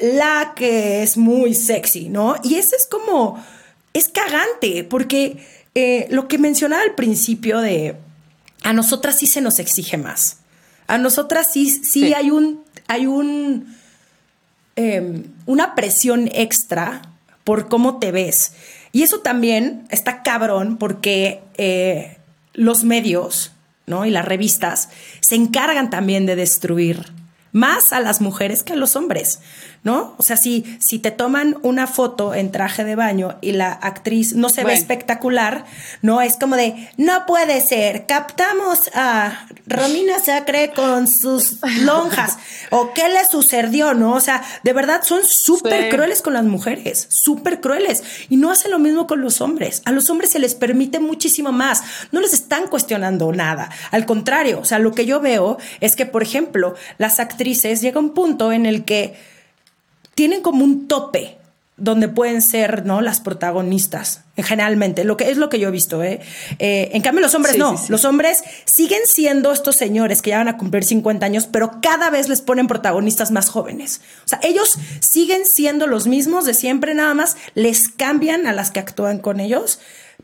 la 0.00 0.52
que 0.54 1.02
es 1.02 1.16
muy 1.16 1.54
sexy, 1.54 2.08
¿no? 2.08 2.36
Y 2.42 2.56
eso 2.56 2.76
es 2.76 2.86
como, 2.86 3.42
es 3.92 4.08
cagante, 4.08 4.84
porque 4.84 5.44
eh, 5.74 6.06
lo 6.10 6.28
que 6.28 6.38
mencionaba 6.38 6.82
al 6.82 6.94
principio 6.94 7.60
de, 7.60 7.96
a 8.62 8.72
nosotras 8.72 9.18
sí 9.18 9.26
se 9.26 9.40
nos 9.40 9.58
exige 9.58 9.96
más. 9.96 10.38
A 10.86 10.98
nosotras 10.98 11.48
sí, 11.52 11.70
sí, 11.70 12.14
hay 12.14 12.30
un, 12.30 12.64
hay 12.88 13.06
un, 13.06 13.76
em, 14.76 15.24
una 15.46 15.74
presión 15.74 16.28
extra 16.32 17.02
por 17.44 17.68
cómo 17.68 17.98
te 17.98 18.12
ves. 18.12 18.52
Y 18.92 19.02
eso 19.02 19.20
también 19.20 19.86
está 19.90 20.22
cabrón 20.22 20.76
porque 20.76 21.42
eh, 21.56 22.18
los 22.52 22.82
medios, 22.84 23.52
¿no? 23.90 24.06
Y 24.06 24.10
las 24.10 24.24
revistas 24.24 24.88
se 25.20 25.34
encargan 25.34 25.90
también 25.90 26.24
de 26.24 26.36
destruir 26.36 27.12
más 27.52 27.92
a 27.92 28.00
las 28.00 28.20
mujeres 28.20 28.62
que 28.62 28.72
a 28.72 28.76
los 28.76 28.96
hombres. 28.96 29.40
¿No? 29.82 30.14
O 30.18 30.22
sea, 30.22 30.36
si, 30.36 30.78
si 30.78 30.98
te 30.98 31.10
toman 31.10 31.56
una 31.62 31.86
foto 31.86 32.34
en 32.34 32.52
traje 32.52 32.84
de 32.84 32.96
baño 32.96 33.38
y 33.40 33.52
la 33.52 33.72
actriz 33.72 34.34
no 34.34 34.50
se 34.50 34.62
ve 34.62 34.74
espectacular, 34.74 35.64
¿no? 36.02 36.20
Es 36.20 36.36
como 36.36 36.56
de, 36.56 36.90
no 36.98 37.24
puede 37.24 37.60
ser, 37.62 38.04
captamos 38.06 38.90
a 38.94 39.46
Romina 39.66 40.18
Sacre 40.18 40.72
con 40.74 41.08
sus 41.08 41.58
lonjas, 41.80 42.36
o 42.70 42.92
qué 42.92 43.08
le 43.08 43.24
sucedió, 43.30 43.94
¿no? 43.94 44.14
O 44.14 44.20
sea, 44.20 44.42
de 44.62 44.72
verdad 44.74 45.02
son 45.02 45.20
súper 45.24 45.88
crueles 45.88 46.20
con 46.20 46.34
las 46.34 46.44
mujeres, 46.44 47.06
súper 47.08 47.60
crueles, 47.60 48.02
y 48.28 48.36
no 48.36 48.50
hacen 48.50 48.72
lo 48.72 48.78
mismo 48.78 49.06
con 49.06 49.22
los 49.22 49.40
hombres. 49.40 49.80
A 49.86 49.92
los 49.92 50.10
hombres 50.10 50.30
se 50.30 50.38
les 50.38 50.54
permite 50.54 51.00
muchísimo 51.00 51.52
más, 51.52 51.82
no 52.12 52.20
les 52.20 52.34
están 52.34 52.66
cuestionando 52.66 53.32
nada, 53.32 53.70
al 53.90 54.04
contrario, 54.04 54.60
o 54.60 54.64
sea, 54.66 54.78
lo 54.78 54.92
que 54.92 55.06
yo 55.06 55.20
veo 55.20 55.56
es 55.80 55.96
que, 55.96 56.04
por 56.04 56.22
ejemplo, 56.22 56.74
las 56.98 57.18
actrices 57.18 57.80
llega 57.80 57.98
un 57.98 58.10
punto 58.10 58.52
en 58.52 58.66
el 58.66 58.84
que 58.84 59.30
tienen 60.20 60.42
como 60.42 60.66
un 60.66 60.86
tope 60.86 61.38
donde 61.78 62.06
pueden 62.06 62.42
ser 62.42 62.84
no 62.84 63.00
las 63.00 63.22
protagonistas 63.22 64.22
generalmente 64.42 65.04
lo 65.04 65.16
que 65.16 65.30
es 65.30 65.36
lo 65.36 65.48
que 65.48 65.58
yo 65.58 65.68
he 65.68 65.70
visto 65.70 66.02
¿eh? 66.02 66.20
eh 66.58 66.90
en 66.92 67.02
cambio 67.02 67.22
los 67.22 67.34
hombres 67.34 67.56
no 67.56 67.80
los 67.88 68.04
hombres 68.04 68.42
siguen 68.64 69.00
siendo 69.04 69.52
estos 69.52 69.76
señores 69.76 70.22
que 70.22 70.30
ya 70.30 70.38
van 70.38 70.48
a 70.48 70.56
cumplir 70.56 70.84
50 70.84 71.24
años 71.24 71.48
pero 71.50 71.80
cada 71.80 72.10
vez 72.10 72.28
les 72.28 72.40
ponen 72.40 72.66
protagonistas 72.66 73.30
más 73.30 73.48
jóvenes 73.48 74.00
o 74.24 74.28
sea 74.28 74.40
ellos 74.42 74.78
siguen 75.00 75.42
siendo 75.46 75.86
los 75.86 76.06
mismos 76.06 76.44
de 76.44 76.54
siempre 76.54 76.94
nada 76.94 77.14
más 77.14 77.36
les 77.54 77.88
cambian 77.88 78.46
a 78.46 78.52
las 78.52 78.70
que 78.70 78.80
actúan 78.80 79.18
con 79.18 79.40
ellos 79.40 79.78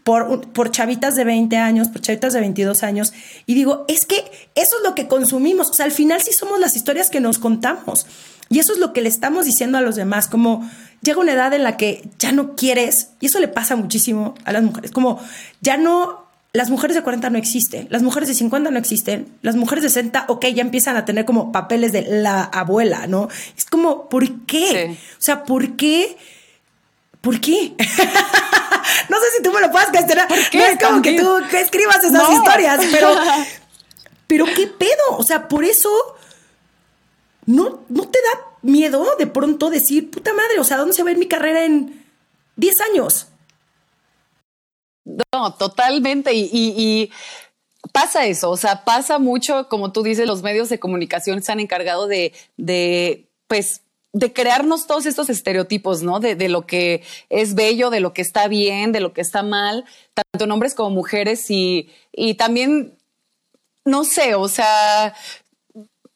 por, 0.06 0.52
por 0.52 0.70
chavitas 0.70 1.16
de 1.16 1.24
20 1.24 1.56
años, 1.56 1.88
por 1.88 2.00
chavitas 2.00 2.32
de 2.32 2.38
22 2.38 2.84
años. 2.84 3.12
Y 3.44 3.54
digo, 3.54 3.84
es 3.88 4.06
que 4.06 4.16
eso 4.54 4.76
es 4.76 4.82
lo 4.84 4.94
que 4.94 5.08
consumimos. 5.08 5.68
O 5.68 5.74
sea, 5.74 5.84
al 5.84 5.90
final 5.90 6.22
sí 6.22 6.32
somos 6.32 6.60
las 6.60 6.76
historias 6.76 7.10
que 7.10 7.18
nos 7.18 7.40
contamos. 7.40 8.06
Y 8.48 8.60
eso 8.60 8.72
es 8.72 8.78
lo 8.78 8.92
que 8.92 9.00
le 9.00 9.08
estamos 9.08 9.46
diciendo 9.46 9.78
a 9.78 9.80
los 9.80 9.96
demás, 9.96 10.28
como 10.28 10.70
llega 11.02 11.18
una 11.18 11.32
edad 11.32 11.52
en 11.54 11.64
la 11.64 11.76
que 11.76 12.08
ya 12.20 12.30
no 12.30 12.54
quieres, 12.54 13.08
y 13.18 13.26
eso 13.26 13.40
le 13.40 13.48
pasa 13.48 13.74
muchísimo 13.74 14.05
a 14.44 14.52
las 14.52 14.62
mujeres, 14.62 14.90
como 14.90 15.20
ya 15.60 15.76
no, 15.76 16.26
las 16.52 16.70
mujeres 16.70 16.96
de 16.96 17.02
40 17.02 17.30
no 17.30 17.38
existen, 17.38 17.86
las 17.90 18.02
mujeres 18.02 18.28
de 18.28 18.34
50 18.34 18.70
no 18.70 18.78
existen, 18.78 19.28
las 19.42 19.56
mujeres 19.56 19.82
de 19.82 19.90
60, 19.90 20.26
ok, 20.28 20.46
ya 20.46 20.62
empiezan 20.62 20.96
a 20.96 21.04
tener 21.04 21.24
como 21.24 21.52
papeles 21.52 21.92
de 21.92 22.02
la 22.02 22.42
abuela, 22.42 23.06
¿no? 23.06 23.28
Es 23.56 23.64
como, 23.64 24.08
¿por 24.08 24.46
qué? 24.46 24.96
O 25.18 25.22
sea, 25.22 25.44
¿por 25.44 25.76
qué? 25.76 26.16
¿Por 27.20 27.40
qué? 27.40 27.74
no 27.78 29.16
sé 29.18 29.26
si 29.36 29.42
tú 29.42 29.52
me 29.52 29.60
lo 29.60 29.70
puedas 29.70 29.88
cuestionar. 29.90 30.28
No 30.28 30.64
es 30.64 30.78
como 30.82 31.02
que 31.02 31.18
tú 31.18 31.36
escribas 31.56 32.04
esas 32.04 32.30
historias, 32.30 32.80
pero, 32.92 33.14
pero 34.26 34.44
¿qué 34.54 34.66
pedo? 34.66 35.18
O 35.18 35.22
sea, 35.22 35.48
por 35.48 35.64
eso 35.64 35.90
¿no, 37.46 37.84
¿no 37.88 38.08
te 38.08 38.18
da 38.20 38.44
miedo 38.62 39.16
de 39.18 39.26
pronto 39.28 39.70
decir, 39.70 40.10
puta 40.10 40.34
madre, 40.34 40.58
o 40.58 40.64
sea, 40.64 40.76
¿dónde 40.76 40.92
se 40.92 41.02
va 41.02 41.08
a 41.08 41.12
ir 41.12 41.18
mi 41.18 41.28
carrera 41.28 41.64
en 41.64 42.04
10 42.56 42.80
años? 42.82 43.28
No, 45.06 45.54
totalmente. 45.54 46.32
Y, 46.34 47.10
pasa 47.92 48.26
eso, 48.26 48.50
o 48.50 48.56
sea, 48.56 48.84
pasa 48.84 49.18
mucho, 49.18 49.68
como 49.68 49.92
tú 49.92 50.02
dices, 50.02 50.26
los 50.26 50.42
medios 50.42 50.68
de 50.68 50.80
comunicación 50.80 51.42
se 51.42 51.52
han 51.52 51.60
encargado 51.60 52.08
de, 52.08 52.32
de 52.56 53.28
pues, 53.46 53.82
de 54.12 54.32
crearnos 54.32 54.88
todos 54.88 55.06
estos 55.06 55.30
estereotipos, 55.30 56.02
¿no? 56.02 56.18
De, 56.18 56.48
lo 56.48 56.66
que 56.66 57.04
es 57.30 57.54
bello, 57.54 57.90
de 57.90 58.00
lo 58.00 58.12
que 58.12 58.22
está 58.22 58.48
bien, 58.48 58.90
de 58.90 59.00
lo 59.00 59.12
que 59.12 59.20
está 59.20 59.42
mal, 59.42 59.84
tanto 60.14 60.44
en 60.44 60.50
hombres 60.50 60.74
como 60.74 60.90
mujeres 60.90 61.48
y, 61.50 61.90
y 62.12 62.34
también, 62.34 62.98
no 63.84 64.04
sé, 64.04 64.34
o 64.34 64.48
sea, 64.48 65.14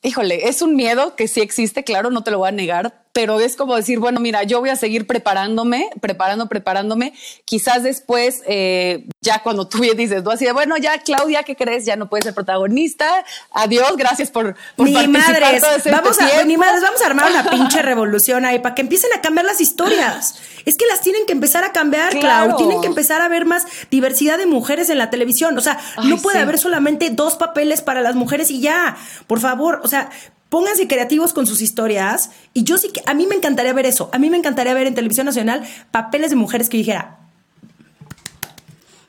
híjole, 0.03 0.48
es 0.48 0.62
un 0.62 0.74
miedo 0.74 1.14
que 1.14 1.29
sí 1.29 1.40
existe, 1.40 1.85
claro, 1.85 2.11
no 2.11 2.24
te 2.24 2.33
lo 2.33 2.38
voy 2.38 2.48
a 2.48 2.53
negar, 2.53 3.00
pero 3.12 3.40
es 3.40 3.57
como 3.57 3.75
decir, 3.75 3.99
bueno, 3.99 4.20
mira, 4.20 4.44
yo 4.44 4.61
voy 4.61 4.70
a 4.70 4.77
seguir 4.77 5.07
preparándome, 5.07 5.90
preparando, 6.01 6.49
preparándome. 6.49 7.12
Quizás 7.44 7.83
después, 7.83 8.42
eh, 8.46 9.07
ya 9.20 9.42
cuando 9.42 9.66
tú 9.66 9.81
dices, 9.81 10.23
tú 10.23 10.31
así 10.31 10.44
de, 10.44 10.53
bueno, 10.53 10.77
ya 10.77 10.99
Claudia, 10.99 11.42
¿qué 11.42 11.57
crees? 11.57 11.85
Ya 11.85 11.96
no 11.96 12.09
puedes 12.09 12.25
ser 12.25 12.35
protagonista. 12.35 13.25
Adiós, 13.51 13.96
gracias 13.96 14.31
por, 14.31 14.55
por 14.77 14.87
ni 14.87 15.09
madres, 15.09 15.62
este 15.77 15.90
vamos 15.90 16.20
a, 16.20 16.44
ni 16.44 16.57
madres, 16.57 16.83
vamos 16.83 17.03
a 17.03 17.07
armar 17.07 17.31
una 17.31 17.51
pinche 17.51 17.83
revolución 17.83 18.44
ahí 18.44 18.61
para 18.61 18.77
que 18.77 18.83
empiecen 18.83 19.11
a 19.16 19.20
cambiar 19.20 19.44
las 19.44 19.61
historias. 19.61 20.37
Es 20.64 20.77
que 20.77 20.87
las 20.87 21.01
tienen 21.01 21.27
que 21.27 21.33
empezar 21.33 21.64
a 21.64 21.73
cambiar, 21.73 22.16
claro. 22.18 22.55
Tienen 22.57 22.81
que 22.81 22.87
empezar 22.87 23.23
a 23.23 23.29
ver 23.29 23.44
más 23.44 23.66
diversidad 23.90 24.38
de 24.38 24.46
mujeres 24.46 24.88
en 24.88 24.99
la 24.99 25.11
televisión. 25.11 25.59
O 25.59 25.61
sea, 25.61 25.81
no 26.05 26.18
puede 26.18 26.38
haber 26.38 26.59
solamente 26.59 27.11
dos 27.11 27.35
papeles 27.35 27.83
para 27.83 28.03
las 28.03 28.14
mujeres 28.14 28.51
y 28.51 28.61
ya. 28.61 28.96
Por 29.27 29.40
favor, 29.40 29.81
o 29.83 29.88
sea, 29.88 30.11
pónganse 30.51 30.87
creativos 30.87 31.33
con 31.33 31.47
sus 31.47 31.63
historias. 31.63 32.31
Y 32.53 32.65
yo 32.65 32.77
sí 32.77 32.91
que, 32.91 33.03
a 33.07 33.15
mí 33.15 33.27
me 33.27 33.35
encantaría 33.35 33.73
ver 33.73 33.87
eso. 33.87 34.11
A 34.13 34.19
mí 34.19 34.29
me 34.29 34.37
encantaría 34.37 34.75
ver 34.75 34.87
en 34.87 34.95
televisión 34.95 35.25
nacional 35.25 35.67
papeles 35.91 36.29
de 36.29 36.37
mujeres 36.37 36.69
que 36.69 36.77
dijera, 36.77 37.17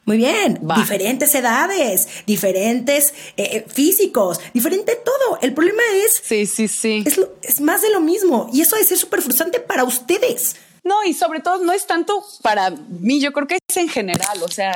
muy 0.06 0.18
bien, 0.18 0.60
diferentes 0.78 1.34
edades, 1.36 2.08
diferentes 2.26 3.14
eh, 3.38 3.50
eh, 3.58 3.66
físicos, 3.68 4.40
diferente 4.54 4.98
todo. 5.04 5.40
El 5.42 5.54
problema 5.54 5.84
es... 6.06 6.22
Sí, 6.24 6.46
sí, 6.46 6.68
sí. 6.68 7.04
Es, 7.06 7.20
es 7.44 7.62
más 7.62 7.82
de 7.82 7.90
lo 7.92 8.00
mismo. 8.00 8.50
Y 8.54 8.62
eso 8.62 8.76
debe 8.76 8.88
ser 8.88 8.98
súper 8.98 9.22
frustrante 9.22 9.60
para 9.60 9.84
ustedes. 9.84 10.56
No, 10.84 11.04
y 11.06 11.14
sobre 11.14 11.42
todo 11.42 11.64
no 11.64 11.74
es 11.74 11.86
tanto 11.86 12.24
para 12.42 12.72
mí, 12.72 13.20
yo 13.20 13.32
creo 13.32 13.48
que 13.48 13.60
es 13.68 13.78
en 13.78 13.90
general. 13.90 14.42
O 14.44 14.48
sea, 14.48 14.76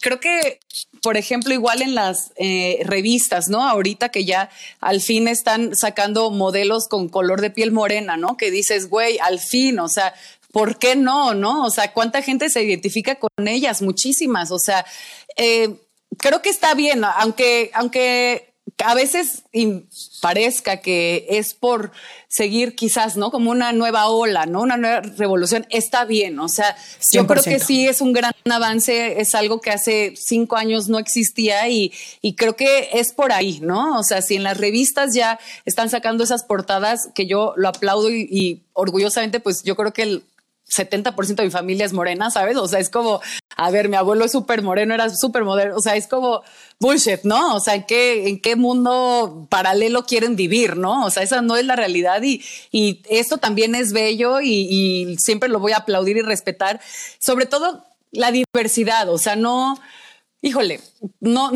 creo 0.00 0.20
que, 0.20 0.60
por 1.02 1.16
ejemplo, 1.16 1.52
igual 1.54 1.82
en 1.82 1.94
las 1.94 2.32
eh, 2.36 2.80
revistas, 2.84 3.48
¿no? 3.48 3.66
Ahorita 3.68 4.08
que 4.10 4.24
ya 4.24 4.50
al 4.80 5.00
fin 5.00 5.28
están 5.28 5.76
sacando 5.76 6.30
modelos 6.30 6.88
con 6.88 7.08
color 7.08 7.40
de 7.40 7.50
piel 7.50 7.72
morena, 7.72 8.16
¿no? 8.16 8.36
Que 8.36 8.50
dices, 8.50 8.88
güey, 8.88 9.18
al 9.18 9.38
fin, 9.38 9.78
o 9.78 9.88
sea, 9.88 10.14
¿por 10.52 10.78
qué 10.78 10.96
no? 10.96 11.34
¿No? 11.34 11.64
O 11.64 11.70
sea, 11.70 11.92
¿cuánta 11.92 12.22
gente 12.22 12.50
se 12.50 12.62
identifica 12.62 13.16
con 13.16 13.46
ellas? 13.46 13.82
Muchísimas. 13.82 14.50
O 14.50 14.58
sea, 14.58 14.86
eh, 15.36 15.74
creo 16.18 16.42
que 16.42 16.50
está 16.50 16.74
bien, 16.74 17.04
aunque, 17.04 17.70
aunque 17.74 18.54
a 18.84 18.94
veces 18.94 19.42
parezca 20.20 20.78
que 20.78 21.26
es 21.30 21.54
por 21.54 21.92
seguir 22.28 22.74
quizás, 22.74 23.16
¿no? 23.16 23.30
Como 23.30 23.50
una 23.50 23.72
nueva 23.72 24.08
ola, 24.08 24.44
¿no? 24.44 24.60
Una 24.60 24.76
nueva 24.76 25.00
revolución, 25.00 25.66
está 25.70 26.04
bien. 26.04 26.38
O 26.38 26.48
sea, 26.48 26.76
yo 27.12 27.26
creo 27.26 27.42
que 27.42 27.58
sí 27.58 27.88
es 27.88 28.00
un 28.00 28.12
gran 28.12 28.32
avance, 28.50 29.20
es 29.20 29.34
algo 29.34 29.60
que 29.60 29.70
hace 29.70 30.14
cinco 30.16 30.56
años 30.56 30.88
no 30.88 30.98
existía 30.98 31.68
y, 31.68 31.92
y 32.20 32.34
creo 32.34 32.54
que 32.54 32.90
es 32.92 33.12
por 33.14 33.32
ahí, 33.32 33.60
¿no? 33.60 33.98
O 33.98 34.02
sea, 34.02 34.20
si 34.20 34.36
en 34.36 34.42
las 34.42 34.58
revistas 34.58 35.14
ya 35.14 35.38
están 35.64 35.88
sacando 35.88 36.24
esas 36.24 36.44
portadas, 36.44 37.08
que 37.14 37.26
yo 37.26 37.54
lo 37.56 37.68
aplaudo 37.68 38.10
y, 38.10 38.28
y 38.30 38.62
orgullosamente, 38.74 39.40
pues 39.40 39.62
yo 39.62 39.74
creo 39.74 39.92
que 39.92 40.02
el 40.02 40.22
70% 40.68 41.36
de 41.36 41.44
mi 41.44 41.50
familia 41.50 41.86
es 41.86 41.92
morena, 41.92 42.30
¿sabes? 42.30 42.56
O 42.56 42.66
sea, 42.66 42.80
es 42.80 42.90
como, 42.90 43.20
a 43.56 43.70
ver, 43.70 43.88
mi 43.88 43.96
abuelo 43.96 44.24
es 44.24 44.32
súper 44.32 44.62
moreno, 44.62 44.94
era 44.94 45.10
súper 45.10 45.44
moderno, 45.44 45.76
o 45.76 45.80
sea, 45.80 45.96
es 45.96 46.06
como 46.06 46.42
bullshit, 46.80 47.22
¿no? 47.22 47.54
O 47.54 47.60
sea, 47.60 47.74
¿en 47.74 47.84
qué, 47.84 48.28
¿en 48.28 48.40
qué 48.40 48.56
mundo 48.56 49.46
paralelo 49.48 50.04
quieren 50.04 50.34
vivir, 50.34 50.76
no? 50.76 51.04
O 51.04 51.10
sea, 51.10 51.22
esa 51.22 51.40
no 51.40 51.56
es 51.56 51.64
la 51.64 51.76
realidad 51.76 52.22
y, 52.22 52.42
y 52.72 53.02
esto 53.08 53.38
también 53.38 53.74
es 53.74 53.92
bello 53.92 54.40
y, 54.40 54.50
y 54.50 55.16
siempre 55.18 55.48
lo 55.48 55.60
voy 55.60 55.72
a 55.72 55.78
aplaudir 55.78 56.16
y 56.16 56.22
respetar, 56.22 56.80
sobre 57.18 57.46
todo 57.46 57.84
la 58.10 58.32
diversidad, 58.32 59.08
o 59.08 59.18
sea, 59.18 59.36
no 59.36 59.78
híjole, 60.42 60.80
no, 61.20 61.50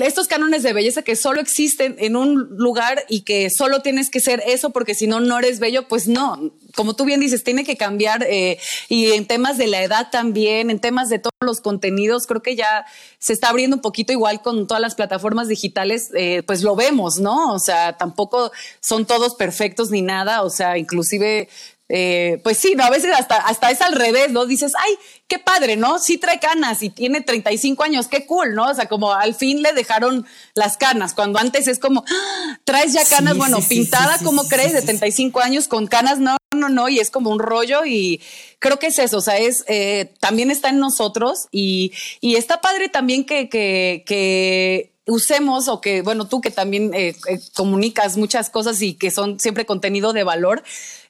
estos 0.00 0.28
cánones 0.28 0.62
de 0.62 0.72
belleza 0.72 1.02
que 1.02 1.16
solo 1.16 1.40
existen 1.40 1.96
en 1.98 2.16
un 2.16 2.48
lugar 2.56 3.04
y 3.08 3.22
que 3.22 3.50
solo 3.50 3.80
tienes 3.80 4.10
que 4.10 4.20
ser 4.20 4.42
eso 4.46 4.70
porque 4.70 4.94
si 4.94 5.06
no, 5.06 5.20
no 5.20 5.38
eres 5.38 5.58
bello, 5.58 5.88
pues 5.88 6.08
no. 6.08 6.52
Como 6.74 6.94
tú 6.94 7.04
bien 7.04 7.20
dices, 7.20 7.44
tiene 7.44 7.64
que 7.64 7.76
cambiar 7.76 8.24
eh, 8.28 8.58
y 8.88 9.12
en 9.12 9.26
temas 9.26 9.58
de 9.58 9.66
la 9.66 9.82
edad 9.82 10.08
también, 10.10 10.70
en 10.70 10.78
temas 10.78 11.08
de 11.08 11.18
todos 11.18 11.32
los 11.40 11.60
contenidos, 11.60 12.26
creo 12.26 12.42
que 12.42 12.56
ya 12.56 12.86
se 13.18 13.32
está 13.32 13.48
abriendo 13.50 13.76
un 13.76 13.82
poquito 13.82 14.12
igual 14.12 14.40
con 14.40 14.66
todas 14.66 14.80
las 14.80 14.94
plataformas 14.94 15.48
digitales, 15.48 16.10
eh, 16.14 16.42
pues 16.46 16.62
lo 16.62 16.76
vemos, 16.76 17.18
¿no? 17.18 17.52
O 17.52 17.58
sea, 17.58 17.98
tampoco 17.98 18.52
son 18.80 19.04
todos 19.04 19.34
perfectos 19.34 19.90
ni 19.90 20.00
nada, 20.00 20.42
o 20.42 20.50
sea, 20.50 20.78
inclusive 20.78 21.48
eh, 21.94 22.40
pues 22.42 22.56
sí, 22.56 22.74
¿no? 22.74 22.84
a 22.84 22.90
veces 22.90 23.12
hasta, 23.14 23.36
hasta 23.36 23.70
es 23.70 23.82
al 23.82 23.92
revés, 23.94 24.32
¿no? 24.32 24.46
Dices, 24.46 24.72
ay, 24.78 24.94
qué 25.28 25.38
padre, 25.38 25.76
¿no? 25.76 25.98
Sí 25.98 26.16
trae 26.16 26.40
canas 26.40 26.82
y 26.82 26.88
tiene 26.88 27.20
35 27.20 27.84
años, 27.84 28.08
qué 28.08 28.24
cool, 28.24 28.54
¿no? 28.54 28.70
O 28.70 28.74
sea, 28.74 28.86
como 28.86 29.12
al 29.12 29.34
fin 29.34 29.60
le 29.60 29.74
dejaron 29.74 30.24
las 30.54 30.78
canas, 30.78 31.12
cuando 31.12 31.38
antes 31.38 31.68
es 31.68 31.78
como, 31.78 32.02
¡Ah! 32.08 32.58
traes 32.64 32.94
ya 32.94 33.04
canas, 33.04 33.36
bueno, 33.36 33.58
pintada, 33.68 34.16
¿cómo 34.24 34.48
crees? 34.48 34.72
De 34.72 34.80
35 34.80 35.40
años 35.40 35.68
con 35.68 35.86
canas, 35.86 36.18
no, 36.18 36.38
no, 36.56 36.70
no, 36.70 36.88
y 36.88 36.98
es 36.98 37.10
como 37.10 37.28
un 37.28 37.38
rollo 37.38 37.84
y 37.84 38.22
creo 38.58 38.78
que 38.78 38.86
es 38.86 38.98
eso, 38.98 39.18
o 39.18 39.22
sea, 39.22 39.36
es, 39.36 39.62
eh, 39.68 40.14
también 40.18 40.50
está 40.50 40.70
en 40.70 40.78
nosotros 40.78 41.48
y, 41.50 41.92
y 42.22 42.36
está 42.36 42.62
padre 42.62 42.88
también 42.88 43.26
que, 43.26 43.50
que, 43.50 44.02
que 44.06 44.92
usemos 45.06 45.68
o 45.68 45.80
que, 45.80 46.02
bueno, 46.02 46.28
tú 46.28 46.40
que 46.40 46.50
también 46.50 46.94
eh, 46.94 47.14
eh, 47.28 47.40
comunicas 47.54 48.16
muchas 48.16 48.50
cosas 48.50 48.80
y 48.82 48.94
que 48.94 49.10
son 49.10 49.40
siempre 49.40 49.66
contenido 49.66 50.12
de 50.12 50.24
valor, 50.24 50.62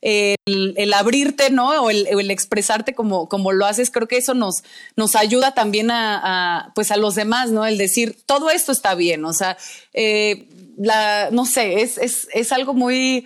el, 0.02 0.92
abrirte, 0.92 1.50
¿no? 1.50 1.70
O 1.82 1.90
el, 1.90 2.30
expresarte 2.30 2.94
como, 2.94 3.28
como 3.28 3.52
lo 3.52 3.66
haces, 3.66 3.90
creo 3.90 4.08
que 4.08 4.16
eso 4.18 4.34
nos, 4.34 4.64
nos 4.96 5.14
ayuda 5.14 5.54
también 5.54 5.90
a, 5.90 6.72
pues 6.74 6.90
a 6.90 6.96
los 6.96 7.14
demás, 7.14 7.50
¿no? 7.50 7.64
El 7.64 7.78
decir, 7.78 8.18
todo 8.26 8.50
esto 8.50 8.72
está 8.72 8.94
bien, 8.94 9.24
o 9.24 9.32
sea, 9.32 9.56
eh, 9.94 10.48
no 11.30 11.46
sé, 11.46 11.82
es, 11.82 11.98
es, 11.98 12.28
es 12.34 12.52
algo 12.52 12.74
muy 12.74 13.24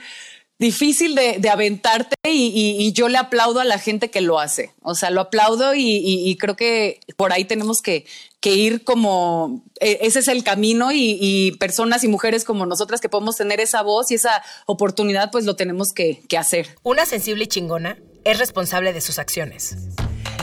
difícil 0.59 1.15
de, 1.15 1.37
de 1.39 1.51
aventarte 1.51 2.17
y, 2.25 2.77
y, 2.79 2.93
yo 2.93 3.09
le 3.09 3.19
aplaudo 3.19 3.61
a 3.61 3.65
la 3.65 3.79
gente 3.79 4.11
que 4.11 4.21
lo 4.21 4.41
hace. 4.41 4.73
O 4.83 4.95
sea, 4.95 5.11
lo 5.11 5.21
aplaudo 5.21 5.75
y, 5.75 5.83
y 5.83 6.37
creo 6.39 6.57
que 6.57 7.01
por 7.17 7.33
ahí 7.33 7.45
tenemos 7.45 7.83
que, 7.83 8.07
que, 8.41 8.55
ir 8.55 8.85
como, 8.85 9.63
e, 9.81 9.99
ese 10.03 10.21
es 10.21 10.29
el 10.29 10.45
camino 10.45 10.91
y, 10.93 11.57
personas 11.61 12.05
y 12.05 12.09
mujeres 12.09 12.45
como 12.45 12.65
nosotras 12.65 13.01
que 13.01 13.09
podemos 13.09 13.37
tener 13.37 13.61
esa 13.61 13.83
voz 13.83 14.11
y 14.11 14.15
esa 14.15 14.43
oportunidad, 14.67 15.31
pues 15.31 15.45
lo 15.45 15.57
tenemos 15.57 15.93
que, 15.95 16.23
que 16.29 16.39
hacer. 16.39 16.69
Una 16.83 17.05
sensible 17.05 17.45
y 17.45 17.49
chingona 17.49 17.99
es 18.25 18.39
responsable 18.39 18.93
de 18.93 19.01
sus 19.01 19.19
acciones. 19.19 19.77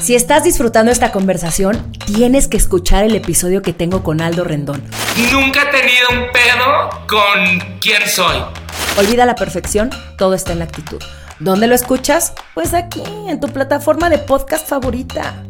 Si 0.02 0.16
estás 0.16 0.44
disfrutando 0.44 0.92
esta 0.92 1.12
conversación, 1.12 1.92
tienes 2.06 2.48
que 2.48 2.58
escuchar 2.58 3.04
el 3.04 3.16
episodio 3.16 3.62
que 3.62 3.74
tengo 3.74 4.04
con 4.04 4.22
Aldo 4.22 4.44
Rendón. 4.44 4.84
Nunca 5.32 5.64
he 5.64 5.72
tenido 5.72 6.10
un 6.12 6.32
pedo 6.32 6.90
con 7.08 7.80
quién 7.80 8.02
soy. 8.08 8.63
Olvida 8.96 9.26
la 9.26 9.34
perfección, 9.34 9.90
todo 10.20 10.36
está 10.36 10.52
en 10.52 10.60
la 10.60 10.66
actitud. 10.66 11.02
¿Dónde 11.40 11.66
lo 11.66 11.74
escuchas? 11.74 12.34
Pues 12.54 12.76
aquí, 12.76 13.02
en 13.28 13.40
tu 13.40 13.48
plataforma 13.48 14.08
de 14.08 14.20
podcast 14.20 14.68
favorita. 14.68 15.44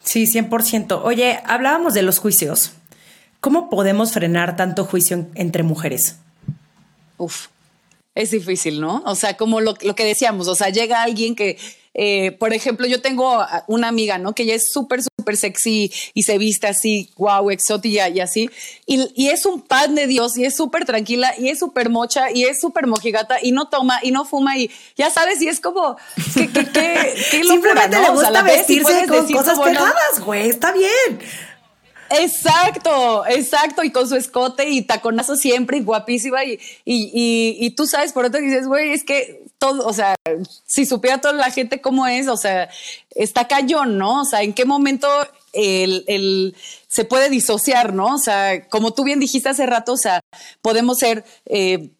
Sí, 0.00 0.24
100%. 0.24 1.00
Oye, 1.02 1.40
hablábamos 1.46 1.94
de 1.94 2.02
los 2.02 2.18
juicios. 2.18 2.72
¿Cómo 3.40 3.70
podemos 3.70 4.12
frenar 4.12 4.54
tanto 4.54 4.84
juicio 4.84 5.28
entre 5.34 5.62
mujeres? 5.62 6.18
Uf, 7.16 7.46
es 8.14 8.30
difícil, 8.30 8.80
¿no? 8.80 9.02
O 9.06 9.14
sea, 9.14 9.36
como 9.36 9.60
lo, 9.60 9.74
lo 9.82 9.94
que 9.94 10.04
decíamos, 10.04 10.48
o 10.48 10.54
sea, 10.54 10.68
llega 10.70 11.02
alguien 11.02 11.34
que 11.34 11.56
eh, 11.94 12.32
por 12.32 12.54
ejemplo, 12.54 12.86
yo 12.86 13.02
tengo 13.02 13.44
una 13.66 13.88
amiga, 13.88 14.16
¿no? 14.16 14.34
Que 14.34 14.44
ella 14.44 14.54
es 14.54 14.70
súper, 14.72 15.02
súper 15.02 15.36
sexy 15.36 15.92
y 16.14 16.22
se 16.22 16.38
viste 16.38 16.66
así, 16.66 17.10
wow, 17.16 17.50
exótica 17.50 18.08
y 18.08 18.20
así. 18.20 18.50
Y, 18.86 19.28
es 19.28 19.44
un 19.46 19.60
pan 19.60 19.94
de 19.94 20.06
Dios 20.06 20.36
y 20.36 20.44
es 20.44 20.56
súper 20.56 20.84
tranquila 20.84 21.34
y 21.38 21.48
es 21.48 21.58
súper 21.58 21.90
mocha 21.90 22.30
y 22.32 22.44
es 22.44 22.60
súper 22.60 22.86
mojigata 22.86 23.36
y 23.42 23.52
no 23.52 23.68
toma 23.68 23.98
y 24.02 24.10
no 24.10 24.24
fuma 24.24 24.56
y 24.56 24.70
ya 24.96 25.10
sabes, 25.10 25.40
y 25.42 25.48
es 25.48 25.60
como, 25.60 25.96
¿qué, 26.34 26.48
qué, 26.50 26.64
qué, 26.72 27.14
qué 27.30 27.44
locura, 27.44 27.82
Simplemente 27.82 28.00
le 28.00 28.10
gusta 28.10 28.42
vestirse 28.42 29.06
con 29.06 29.32
cosas 29.32 29.58
pegadas, 29.58 30.20
güey, 30.24 30.48
está 30.48 30.72
bien. 30.72 31.20
Exacto, 32.20 33.24
exacto, 33.26 33.82
y 33.82 33.90
con 33.90 34.08
su 34.08 34.16
escote 34.16 34.68
y 34.68 34.82
taconazo 34.82 35.36
siempre 35.36 35.78
y 35.78 35.82
guapísima 35.82 36.44
y, 36.44 36.58
y, 36.84 37.56
y, 37.58 37.70
tú 37.70 37.86
sabes 37.86 38.12
por 38.12 38.26
otro 38.26 38.40
dices, 38.40 38.66
güey, 38.66 38.92
es 38.92 39.04
que 39.04 39.44
todo, 39.58 39.86
o 39.86 39.92
sea, 39.92 40.14
si 40.66 40.84
supiera 40.84 41.20
toda 41.20 41.34
la 41.34 41.50
gente 41.50 41.80
cómo 41.80 42.06
es, 42.06 42.28
o 42.28 42.36
sea, 42.36 42.68
está 43.14 43.48
cayón, 43.48 43.98
¿no? 43.98 44.22
O 44.22 44.24
sea, 44.24 44.42
¿en 44.42 44.52
qué 44.52 44.64
momento 44.64 45.08
el, 45.52 46.04
el, 46.06 46.56
se 46.88 47.04
puede 47.04 47.30
disociar, 47.30 47.94
¿no? 47.94 48.14
O 48.14 48.18
sea, 48.18 48.68
como 48.68 48.92
tú 48.92 49.04
bien 49.04 49.20
dijiste 49.20 49.48
hace 49.48 49.66
rato, 49.66 49.92
o 49.94 49.98
sea, 49.98 50.20
podemos 50.60 50.98
ser... 50.98 51.24
Eh, 51.46 51.90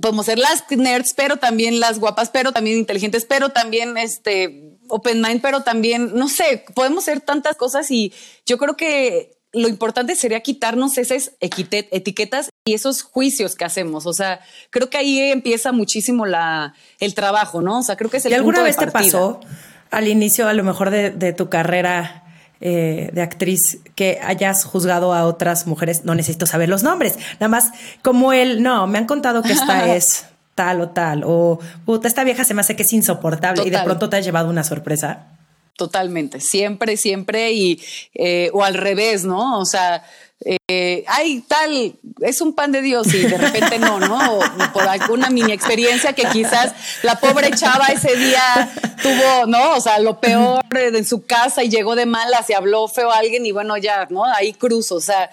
podemos 0.00 0.26
ser 0.26 0.38
las 0.38 0.64
nerds, 0.68 1.14
pero 1.14 1.36
también 1.36 1.78
las 1.78 2.00
guapas, 2.00 2.28
pero 2.30 2.50
también 2.50 2.76
inteligentes, 2.76 3.24
pero 3.24 3.50
también 3.50 3.96
este 3.96 4.71
open 4.92 5.22
mind, 5.22 5.40
pero 5.40 5.62
también, 5.62 6.14
no 6.14 6.28
sé, 6.28 6.64
podemos 6.74 7.04
ser 7.04 7.22
tantas 7.22 7.56
cosas 7.56 7.90
y 7.90 8.12
yo 8.44 8.58
creo 8.58 8.76
que 8.76 9.38
lo 9.52 9.68
importante 9.68 10.16
sería 10.16 10.40
quitarnos 10.40 10.98
esas 10.98 11.32
etiquetas 11.40 12.50
y 12.66 12.74
esos 12.74 13.02
juicios 13.02 13.54
que 13.54 13.64
hacemos. 13.64 14.06
O 14.06 14.12
sea, 14.12 14.40
creo 14.68 14.90
que 14.90 14.98
ahí 14.98 15.18
empieza 15.18 15.72
muchísimo 15.72 16.26
la, 16.26 16.74
el 17.00 17.14
trabajo, 17.14 17.62
¿no? 17.62 17.78
O 17.78 17.82
sea, 17.82 17.96
creo 17.96 18.10
que 18.10 18.18
es 18.18 18.26
el 18.26 18.32
¿Y 18.32 18.34
alguna 18.34 18.62
vez 18.62 18.76
te 18.76 18.86
pasó 18.86 19.40
al 19.90 20.08
inicio, 20.08 20.46
a 20.46 20.52
lo 20.52 20.62
mejor 20.62 20.90
de, 20.90 21.32
tu 21.32 21.48
carrera 21.48 22.24
eh, 22.60 23.08
de 23.14 23.22
actriz, 23.22 23.78
que 23.94 24.20
hayas 24.22 24.64
juzgado 24.64 25.14
a 25.14 25.24
otras 25.24 25.66
mujeres? 25.66 26.04
No 26.04 26.14
necesito 26.14 26.44
saber 26.44 26.68
los 26.68 26.82
nombres, 26.82 27.18
nada 27.34 27.48
más 27.48 27.70
como 28.02 28.34
él, 28.34 28.62
no, 28.62 28.86
me 28.86 28.98
han 28.98 29.06
contado 29.06 29.42
que 29.42 29.52
esta 29.52 29.94
es 29.96 30.26
tal 30.54 30.80
o 30.80 30.90
tal, 30.90 31.22
o 31.24 31.58
puta, 31.84 32.08
esta 32.08 32.24
vieja 32.24 32.44
se 32.44 32.54
me 32.54 32.60
hace 32.60 32.76
que 32.76 32.82
es 32.82 32.92
insoportable 32.92 33.64
y 33.64 33.70
de 33.70 33.78
pronto 33.80 34.08
te 34.08 34.16
has 34.16 34.24
llevado 34.24 34.48
una 34.48 34.64
sorpresa. 34.64 35.28
Totalmente, 35.76 36.40
siempre, 36.40 36.96
siempre 36.96 37.52
y 37.52 37.82
eh, 38.14 38.50
o 38.52 38.62
al 38.62 38.74
revés, 38.74 39.24
¿no? 39.24 39.58
O 39.58 39.64
sea, 39.64 40.04
eh, 40.44 41.04
ay, 41.06 41.44
tal, 41.46 41.94
es 42.20 42.40
un 42.40 42.54
pan 42.54 42.72
de 42.72 42.82
Dios 42.82 43.12
y 43.14 43.22
de 43.22 43.38
repente 43.38 43.78
no, 43.78 44.00
¿no? 44.00 44.38
O, 44.38 44.40
por 44.72 44.82
alguna 44.82 45.30
mini 45.30 45.52
experiencia 45.52 46.12
que 46.12 46.24
quizás 46.24 46.72
la 47.02 47.18
pobre 47.18 47.50
chava 47.52 47.86
ese 47.86 48.16
día 48.16 48.70
tuvo, 49.02 49.46
¿no? 49.46 49.76
O 49.76 49.80
sea, 49.80 49.98
lo 49.98 50.20
peor 50.20 50.62
en 50.72 51.04
su 51.06 51.24
casa 51.24 51.62
y 51.62 51.70
llegó 51.70 51.94
de 51.94 52.06
malas 52.06 52.50
y 52.50 52.54
habló 52.54 52.88
feo 52.88 53.10
a 53.10 53.18
alguien 53.18 53.46
y 53.46 53.52
bueno, 53.52 53.76
ya, 53.76 54.06
¿no? 54.10 54.24
Ahí 54.24 54.52
cruzo, 54.52 54.96
o 54.96 55.00
sea, 55.00 55.30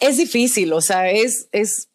es 0.00 0.16
difícil, 0.16 0.72
o 0.72 0.80
sea, 0.80 1.10
es, 1.10 1.48
es, 1.52 1.88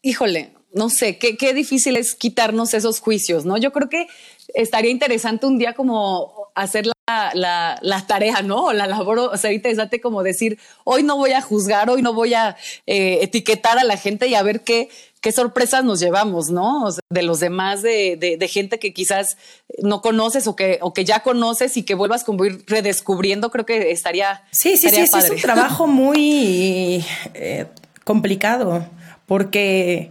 híjole, 0.00 0.52
no 0.74 0.90
sé, 0.90 1.18
qué, 1.18 1.36
qué 1.36 1.54
difícil 1.54 1.96
es 1.96 2.14
quitarnos 2.14 2.74
esos 2.74 3.00
juicios, 3.00 3.44
¿no? 3.44 3.56
Yo 3.56 3.72
creo 3.72 3.88
que 3.88 4.08
estaría 4.54 4.90
interesante 4.90 5.46
un 5.46 5.56
día 5.56 5.72
como 5.72 6.48
hacer 6.54 6.86
la, 6.86 7.78
la, 7.80 8.06
tarea, 8.06 8.42
¿no? 8.42 8.66
O 8.66 8.72
la 8.72 8.86
labor, 8.86 9.18
o 9.18 9.36
sea, 9.36 9.52
interesante 9.52 10.00
como 10.00 10.22
decir, 10.22 10.58
hoy 10.84 11.02
no 11.02 11.16
voy 11.16 11.32
a 11.32 11.40
juzgar, 11.40 11.90
hoy 11.90 12.02
no 12.02 12.12
voy 12.12 12.34
a 12.34 12.56
eh, 12.86 13.18
etiquetar 13.22 13.78
a 13.78 13.84
la 13.84 13.96
gente 13.96 14.26
y 14.26 14.34
a 14.34 14.42
ver 14.42 14.62
qué, 14.62 14.88
qué 15.20 15.30
sorpresas 15.30 15.84
nos 15.84 16.00
llevamos, 16.00 16.50
¿no? 16.50 16.88
de 17.08 17.22
los 17.22 17.40
demás, 17.40 17.82
de, 17.82 18.16
de, 18.38 18.48
gente 18.48 18.78
que 18.78 18.92
quizás 18.92 19.36
no 19.82 20.02
conoces 20.02 20.46
o 20.46 20.56
que, 20.56 20.78
o 20.82 20.92
que 20.92 21.04
ya 21.04 21.22
conoces 21.22 21.76
y 21.76 21.84
que 21.84 21.94
vuelvas 21.94 22.24
como 22.24 22.44
ir 22.44 22.64
redescubriendo, 22.66 23.50
creo 23.50 23.64
que 23.64 23.90
estaría. 23.90 24.42
Sí, 24.50 24.76
sí, 24.76 24.90
sí, 24.90 25.00
es 25.00 25.30
un 25.30 25.40
trabajo 25.40 25.86
muy 25.86 27.04
eh, 27.34 27.66
complicado 28.04 28.86
porque 29.26 30.10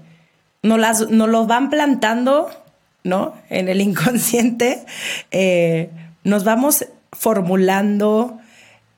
no, 0.63 0.77
las, 0.77 1.09
no 1.09 1.27
lo 1.27 1.45
van 1.45 1.69
plantando 1.69 2.49
¿no? 3.03 3.35
En 3.49 3.69
el 3.69 3.81
inconsciente 3.89 4.83
eh, 5.31 5.89
nos 6.23 6.43
vamos 6.43 6.85
formulando 7.11 8.39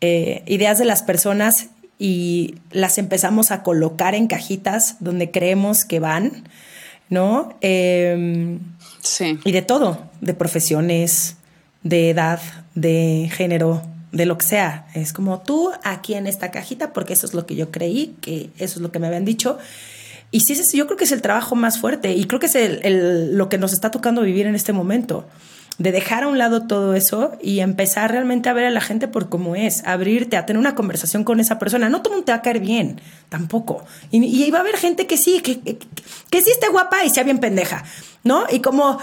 eh, 0.01 0.43
ideas 0.45 0.78
de 0.78 0.86
las 0.86 1.03
personas 1.03 1.68
y 1.97 2.55
las 2.72 2.97
empezamos 2.97 3.51
a 3.51 3.63
colocar 3.63 4.16
en 4.16 4.28
cajitas 4.28 4.97
donde 4.99 5.32
creemos 5.32 5.86
que 5.86 5.99
van, 5.99 6.43
¿no? 7.09 7.55
Em, 7.61 8.59
sí. 9.01 9.39
Y 9.45 9.51
de 9.53 9.61
todo, 9.61 10.09
de 10.20 10.34
profesiones, 10.34 11.38
de 11.84 12.09
edad, 12.09 12.41
de 12.76 13.32
género, 13.34 13.82
de 14.11 14.26
lo 14.26 14.38
que 14.38 14.45
sea. 14.45 14.88
Es 14.93 15.13
como 15.13 15.39
tú 15.39 15.72
aquí 15.84 16.16
en 16.16 16.28
esta 16.28 16.51
cajita, 16.51 16.91
porque 16.91 17.13
eso 17.13 17.26
es 17.26 17.34
lo 17.34 17.45
que 17.45 17.55
yo 17.55 17.72
creí, 17.72 18.16
que 18.22 18.49
eso 18.57 18.76
es 18.76 18.82
lo 18.82 18.91
que 18.91 18.99
me 18.99 19.07
habían 19.07 19.26
dicho. 19.26 19.57
Y 20.32 20.41
sí, 20.41 20.55
yo 20.76 20.86
creo 20.86 20.97
que 20.97 21.05
es 21.05 21.11
el 21.11 21.21
trabajo 21.21 21.55
más 21.55 21.80
fuerte 21.80 22.13
y 22.13 22.26
creo 22.26 22.39
que 22.39 22.47
es 22.47 22.55
el, 22.55 23.38
lo 23.38 23.49
que 23.49 23.57
nos 23.57 23.73
está 23.73 23.91
tocando 23.91 24.21
vivir 24.21 24.47
en 24.47 24.55
este 24.55 24.73
momento 24.73 25.26
de 25.78 25.91
dejar 25.91 26.23
a 26.23 26.28
un 26.28 26.38
lado 26.38 26.67
todo 26.67 26.93
eso 26.93 27.34
y 27.41 27.59
empezar 27.59 28.11
realmente 28.11 28.47
a 28.47 28.53
ver 28.53 28.65
a 28.65 28.69
la 28.69 28.80
gente 28.80 29.07
por 29.07 29.28
cómo 29.28 29.55
es, 29.55 29.84
abrirte, 29.86 30.38
a 30.38 30.45
tener 30.45 30.59
una 30.59 30.73
conversación 30.73 31.23
con 31.23 31.39
esa 31.39 31.59
persona. 31.59 31.89
No 31.89 32.01
todo 32.01 32.13
mundo 32.13 32.26
te 32.26 32.32
va 32.32 32.38
a 32.38 32.41
caer 32.41 32.59
bien, 32.59 33.01
tampoco. 33.28 33.84
Y, 34.09 34.23
y 34.23 34.49
va 34.51 34.59
a 34.59 34.61
haber 34.61 34.78
gente 34.78 35.05
que 35.05 35.17
sí, 35.17 35.41
que, 35.41 35.59
que, 35.59 36.41
sí 36.41 36.51
esté 36.51 36.69
guapa 36.69 37.03
y 37.03 37.09
sea 37.09 37.23
bien 37.23 37.39
pendeja. 37.39 37.84
¿No? 38.23 38.45
Y 38.49 38.59
como, 38.59 38.97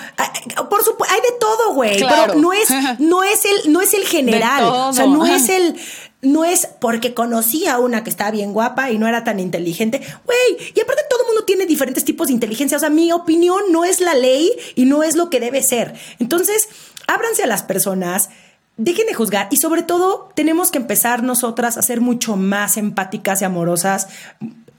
por 0.69 0.83
supuesto, 0.83 1.15
hay 1.15 1.21
de 1.21 1.39
todo, 1.39 1.75
güey, 1.75 2.01
pero 2.01 2.35
no 2.35 2.53
es, 2.53 2.69
no 2.99 3.23
es 3.23 3.45
el, 3.45 3.73
no 3.73 3.81
es 3.81 3.95
el 3.95 4.05
general. 4.05 4.65
O 4.65 4.93
sea, 4.93 5.07
no 5.07 5.25
es 5.25 5.49
el, 5.49 5.77
no 6.23 6.45
es 6.45 6.69
porque 6.81 7.15
conocí 7.15 7.67
a 7.67 7.79
una 7.81 8.05
que 8.05 8.11
estaba 8.11 8.31
bien 8.31 8.53
guapa 8.53 8.93
y 8.93 8.99
no 8.99 9.09
era 9.09 9.25
tan 9.25 9.41
inteligente. 9.41 10.01
Güey, 10.25 10.73
y 10.73 10.81
aparte 10.81 11.03
todo 11.11 11.23
el 11.23 11.27
mundo 11.27 11.45
tiene 11.45 11.67
diferentes 11.67 12.05
tipos 12.05 12.29
de 12.29 12.33
inteligencia. 12.33 12.77
O 12.77 12.81
sea, 12.81 12.91
mi 12.91 13.11
opinión 13.11 13.61
no 13.71 13.85
es 13.85 14.01
la 14.01 14.15
ley 14.15 14.51
y 14.77 14.85
no 14.85 15.03
es 15.03 15.17
lo 15.17 15.31
que 15.31 15.41
debe 15.41 15.63
ser. 15.63 15.95
Entonces, 16.21 16.69
ábranse 17.09 17.43
a 17.43 17.49
las 17.49 17.65
personas. 17.65 18.31
Dejen 18.77 19.07
de 19.07 19.15
juzgar 19.15 19.49
y 19.51 19.59
sobre 19.59 19.83
todo 19.83 20.31
tenemos 20.35 20.71
que 20.71 20.79
empezar 20.79 21.23
nosotras 21.23 21.77
a 21.77 21.83
ser 21.83 22.01
mucho 22.01 22.37
más 22.37 22.77
empáticas 22.77 23.43
y 23.43 23.45
amorosas 23.45 24.07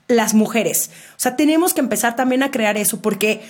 las 0.08 0.34
mujeres. 0.34 0.90
O 1.12 1.20
sea, 1.20 1.36
tenemos 1.36 1.74
que 1.74 1.82
empezar 1.82 2.16
también 2.16 2.42
a 2.42 2.52
crear 2.52 2.78
eso 2.78 3.02
porque 3.02 3.42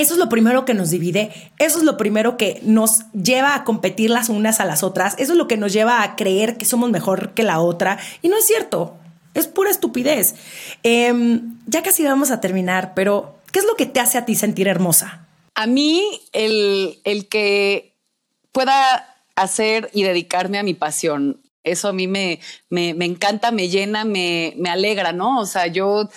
eso 0.00 0.14
es 0.14 0.18
lo 0.18 0.28
primero 0.28 0.64
que 0.64 0.74
nos 0.74 0.90
divide, 0.90 1.30
eso 1.58 1.78
es 1.78 1.84
lo 1.84 1.96
primero 1.96 2.36
que 2.36 2.60
nos 2.62 3.00
lleva 3.12 3.54
a 3.54 3.64
competir 3.64 4.10
las 4.10 4.28
unas 4.28 4.60
a 4.60 4.64
las 4.64 4.82
otras, 4.82 5.14
eso 5.18 5.32
es 5.32 5.38
lo 5.38 5.46
que 5.48 5.56
nos 5.56 5.72
lleva 5.72 6.02
a 6.02 6.16
creer 6.16 6.56
que 6.56 6.64
somos 6.64 6.90
mejor 6.90 7.32
que 7.34 7.42
la 7.42 7.60
otra. 7.60 7.98
Y 8.22 8.28
no 8.28 8.36
es 8.38 8.46
cierto, 8.46 8.96
es 9.34 9.46
pura 9.46 9.70
estupidez. 9.70 10.34
Em, 10.82 11.58
ya 11.66 11.82
casi 11.82 12.04
vamos 12.04 12.30
a 12.30 12.40
terminar, 12.40 12.92
pero 12.94 13.38
¿qué 13.52 13.58
es 13.58 13.66
lo 13.66 13.76
que 13.76 13.86
te 13.86 14.00
hace 14.00 14.18
a 14.18 14.24
ti 14.24 14.34
sentir 14.34 14.68
hermosa? 14.68 15.26
A 15.54 15.66
mí 15.66 16.02
el, 16.32 17.00
el 17.04 17.28
que 17.28 17.94
pueda 18.52 19.16
hacer 19.36 19.90
y 19.92 20.02
dedicarme 20.02 20.58
a 20.58 20.62
mi 20.62 20.74
pasión, 20.74 21.40
eso 21.62 21.88
a 21.88 21.92
mí 21.92 22.06
me, 22.06 22.40
me, 22.68 22.94
me 22.94 23.04
encanta, 23.04 23.50
me 23.50 23.68
llena, 23.68 24.04
me, 24.04 24.54
me 24.56 24.70
alegra, 24.70 25.12
¿no? 25.12 25.40
O 25.40 25.46
sea, 25.46 25.66
yo 25.66 26.08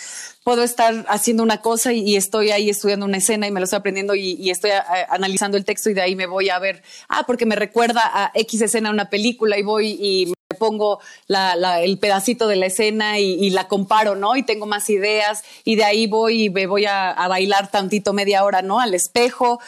puedo 0.44 0.64
estar 0.64 1.06
haciendo 1.08 1.44
una 1.44 1.62
cosa 1.62 1.94
y, 1.94 2.16
estoy 2.16 2.52
ahí 2.52 2.70
estudiando 2.70 3.06
una 3.06 3.18
escena 3.18 3.48
y 3.48 3.52
me 3.52 3.60
lo 3.60 3.64
estoy 3.64 3.80
aprendiendo 3.80 4.16
y, 4.16 4.50
estoy 4.50 4.72
analizando 5.10 5.58
el 5.58 5.66
texto 5.66 5.90
y 5.90 5.94
de 5.94 6.02
ahí 6.02 6.16
me 6.16 6.28
voy 6.28 6.50
a 6.50 6.60
ver, 6.60 6.84
ah, 7.10 7.24
porque 7.26 7.46
me 7.46 7.56
recuerda 7.56 8.02
a 8.04 8.32
X 8.36 8.62
escena 8.62 8.90
una 8.90 9.10
película 9.10 9.58
y 9.58 9.64
voy 9.64 9.98
y 10.00 10.28
me 10.28 10.58
pongo 10.58 11.00
el 11.28 11.98
pedacito 11.98 12.48
de 12.48 12.58
la 12.58 12.68
escena 12.68 13.20
y, 13.20 13.50
la 13.50 13.68
comparo, 13.68 14.16
¿no? 14.16 14.36
Y 14.36 14.44
tengo 14.44 14.66
más 14.66 14.90
ideas 14.90 15.44
y 15.64 15.76
de 15.76 15.84
ahí 15.84 16.08
voy 16.08 16.46
y 16.46 16.50
me 16.50 16.68
voy 16.68 16.86
a, 16.86 17.16
bailar 17.28 17.72
tantito 17.72 18.14
media 18.14 18.44
hora, 18.44 18.62
¿no? 18.62 18.80
Al 18.80 18.94
espejo 18.94 19.60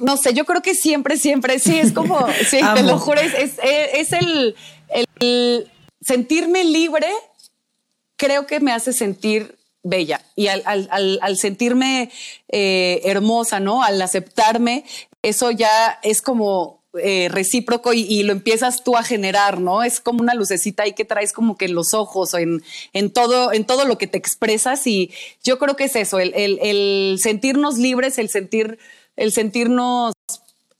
no 0.00 0.16
sé, 0.16 0.34
yo 0.34 0.44
creo 0.44 0.62
que 0.62 0.74
siempre, 0.74 1.16
siempre, 1.16 1.58
sí, 1.58 1.78
es 1.78 1.92
como, 1.92 2.26
sí, 2.48 2.60
te 2.74 2.82
lo 2.82 2.98
juro, 2.98 3.20
es, 3.20 3.58
es, 3.62 4.12
el, 4.12 4.54
el, 5.18 5.70
sentirme 6.00 6.64
libre, 6.64 7.08
creo 8.16 8.46
que 8.46 8.60
me 8.60 8.72
hace 8.72 8.92
sentir 8.92 9.56
bella. 9.82 10.20
Y 10.36 10.48
al, 10.48 10.62
al, 10.64 11.18
al, 11.22 11.36
sentirme 11.36 12.10
eh, 12.48 13.00
hermosa, 13.04 13.60
¿no? 13.60 13.82
Al 13.82 14.00
aceptarme, 14.00 14.84
eso 15.22 15.50
ya 15.50 15.98
es 16.02 16.22
como 16.22 16.80
eh, 16.98 17.28
recíproco 17.30 17.92
y, 17.92 18.24
lo 18.24 18.32
empiezas 18.32 18.82
tú 18.82 18.96
a 18.96 19.04
generar, 19.04 19.60
¿no? 19.60 19.84
Es 19.84 20.00
como 20.00 20.22
una 20.22 20.34
lucecita 20.34 20.82
ahí 20.82 20.92
que 20.92 21.04
traes 21.04 21.32
como 21.32 21.56
que 21.56 21.66
en 21.66 21.74
los 21.74 21.94
ojos, 21.94 22.34
en, 22.34 22.64
en, 22.92 23.12
todo, 23.12 23.52
en 23.52 23.64
todo 23.64 23.84
lo 23.84 23.96
que 23.96 24.08
te 24.08 24.18
expresas. 24.18 24.84
Y 24.88 25.12
yo 25.44 25.60
creo 25.60 25.76
que 25.76 25.84
es 25.84 25.94
eso, 25.94 26.18
el, 26.18 26.34
el, 26.34 26.58
el 26.60 27.18
sentirnos 27.22 27.78
libres, 27.78 28.18
el 28.18 28.28
sentir, 28.28 28.80
el 29.20 29.32
sentirnos 29.32 30.14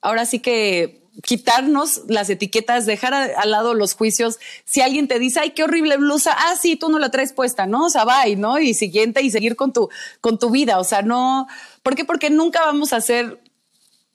ahora 0.01 0.25
sí 0.25 0.39
que 0.39 1.03
quitarnos 1.23 2.03
las 2.09 2.31
etiquetas, 2.31 2.87
dejar 2.87 3.13
al 3.13 3.51
lado 3.51 3.75
los 3.75 3.93
juicios. 3.93 4.39
Si 4.65 4.81
alguien 4.81 5.09
te 5.09 5.19
dice, 5.19 5.41
ay, 5.41 5.51
qué 5.51 5.63
horrible 5.63 5.99
blusa, 5.99 6.33
ah, 6.33 6.55
sí, 6.61 6.77
tú 6.77 6.89
no 6.89 6.99
la 6.99 7.11
traes 7.11 7.35
puesta, 7.35 7.67
¿no? 7.67 7.85
O 7.85 7.91
sea, 7.91 8.07
bye, 8.07 8.37
¿no? 8.37 8.59
Y 8.59 8.73
siguiente 8.73 9.21
y 9.21 9.31
seguir 9.31 9.57
con 9.57 9.75
tu, 9.75 9.91
con 10.23 10.39
tu 10.39 10.51
vida. 10.51 10.79
O 10.79 10.85
sea, 10.85 11.03
no, 11.03 11.47
¿por 11.83 11.95
qué? 11.95 12.07
Porque 12.07 12.31
nunca 12.31 12.61
vamos 12.61 12.95
a 12.95 13.03
ser 13.03 13.39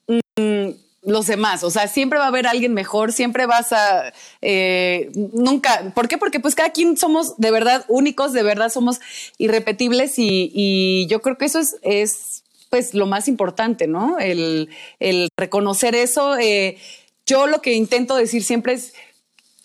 mm, 0.08 0.70
los 1.04 1.28
demás. 1.28 1.64
O 1.64 1.70
sea, 1.70 1.88
siempre 1.88 2.18
va 2.18 2.26
a 2.26 2.30
haber 2.30 2.48
alguien 2.48 2.74
mejor, 2.74 3.12
siempre 3.12 3.46
vas 3.46 3.72
a, 3.74 4.12
eh, 4.42 5.12
nunca, 5.14 5.94
¿por 5.94 6.08
qué? 6.08 6.18
Porque 6.18 6.40
pues 6.40 6.56
cada 6.56 6.72
quien 6.72 6.98
somos 6.98 7.38
de 7.38 7.52
verdad 7.52 7.86
únicos, 7.88 8.34
de 8.34 8.42
verdad 8.42 8.70
somos 8.70 9.00
irrepetibles 9.38 10.16
y, 10.18 11.06
yo 11.08 11.22
creo 11.22 11.38
que 11.38 11.46
eso 11.46 11.60
es, 11.60 11.76
es 11.84 12.45
pues 12.70 12.94
lo 12.94 13.06
más 13.06 13.28
importante, 13.28 13.88
¿no? 13.88 14.18
El, 14.20 14.70
reconocer 15.38 15.96
eso. 15.96 16.38
Eh, 16.38 16.78
yo 17.26 17.48
lo 17.48 17.62
que 17.62 17.74
intento 17.74 18.16
decir 18.16 18.44
siempre 18.44 18.74
es, 18.74 18.94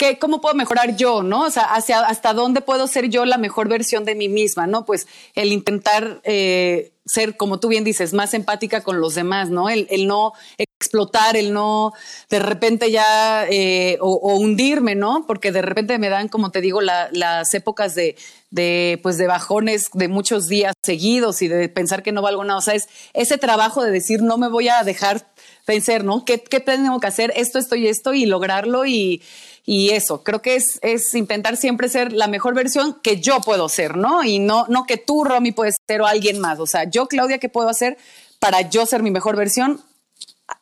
que, 0.01 0.19
¿cómo 0.19 0.41
puedo 0.41 0.55
mejorar 0.55 0.97
yo, 0.97 1.23
no? 1.23 1.43
O 1.43 1.51
sea, 1.51 1.65
hacia, 1.75 2.01
hasta 2.01 2.33
dónde 2.33 2.63
puedo 2.63 2.87
ser 2.87 3.11
yo 3.11 3.27
la 3.27 3.37
mejor 3.37 3.69
versión 3.69 4.07
de 4.07 4.15
mí 4.15 4.31
misma, 4.31 4.67
¿no? 4.67 4.87
Pues 4.87 5.07
el 5.35 5.53
intentar 5.53 6.23
eh, 6.25 6.93
ser, 7.11 7.37
como 7.37 7.59
tú 7.59 7.69
bien 7.69 7.85
dices, 7.85 8.13
más 8.13 8.35
empática 8.35 8.83
con 8.83 9.01
los 9.01 9.15
demás, 9.15 9.51
¿no? 9.51 9.69
El, 9.69 9.89
no 10.07 10.33
explotar, 10.59 11.37
el 11.37 11.53
no 11.53 11.93
de 12.29 12.39
repente 12.39 12.91
ya 12.91 13.47
eh, 13.49 13.99
o, 14.01 14.37
hundirme, 14.37 14.95
¿no? 14.95 15.25
Porque 15.27 15.53
de 15.53 15.63
repente 15.63 15.99
me 15.99 16.09
dan, 16.09 16.29
como 16.29 16.51
te 16.51 16.61
digo, 16.61 16.81
las 16.81 17.55
épocas 17.55 17.95
de, 17.95 18.17
de, 18.51 18.99
pues 19.03 19.17
de 19.19 19.27
bajones 19.27 19.87
de 19.93 20.09
muchos 20.09 20.47
días 20.47 20.75
seguidos 20.83 21.43
y 21.43 21.49
de 21.49 21.69
pensar 21.69 22.03
que 22.03 22.13
no 22.13 22.23
valgo 22.23 22.45
nada. 22.45 22.59
O 22.59 22.63
sea, 22.63 22.75
es 22.75 22.89
ese 23.15 23.39
trabajo 23.39 23.83
de 23.83 23.91
decir, 23.91 24.23
no 24.23 24.39
me 24.39 24.49
voy 24.49 24.69
a 24.69 24.83
dejar 24.83 25.30
vencer, 25.71 26.05
¿no? 26.05 26.25
¿Qué, 26.25 26.43
qué 26.43 26.61
tengo 26.61 27.01
que 27.01 27.07
hacer? 27.07 27.33
Esto, 27.37 27.59
esto 27.59 27.77
y 27.77 27.87
esto 27.87 28.13
y 28.13 28.27
lograrlo 28.27 28.85
y, 28.87 29.23
y 29.65 29.91
eso, 29.91 30.23
creo 30.23 30.43
que 30.43 30.57
es, 30.57 30.79
es 30.83 31.15
intentar 31.15 31.57
siempre 31.57 31.89
ser 31.89 32.13
la 32.13 32.27
mejor 32.27 32.55
versión 32.55 32.99
que 33.03 33.21
yo 33.21 33.41
puedo 33.41 33.69
ser, 33.69 33.97
¿no? 33.97 34.25
Y 34.25 34.39
no, 34.39 34.67
no 34.69 34.85
que 34.85 34.97
tú, 34.97 35.25
Romy, 35.25 35.53
puedes 35.53 35.77
ser 35.87 36.01
o 36.03 36.07
alguien 36.07 36.41
más. 36.41 36.59
O 36.59 36.67
sea, 36.67 36.91
yo, 36.91 37.07
Claudia, 37.07 37.39
¿qué 37.39 37.49
puedo 37.49 37.69
hacer 37.69 37.97
para 38.39 38.69
yo 38.69 38.85
ser 38.87 39.03
mi 39.03 39.11
mejor 39.11 39.37
versión? 39.37 39.81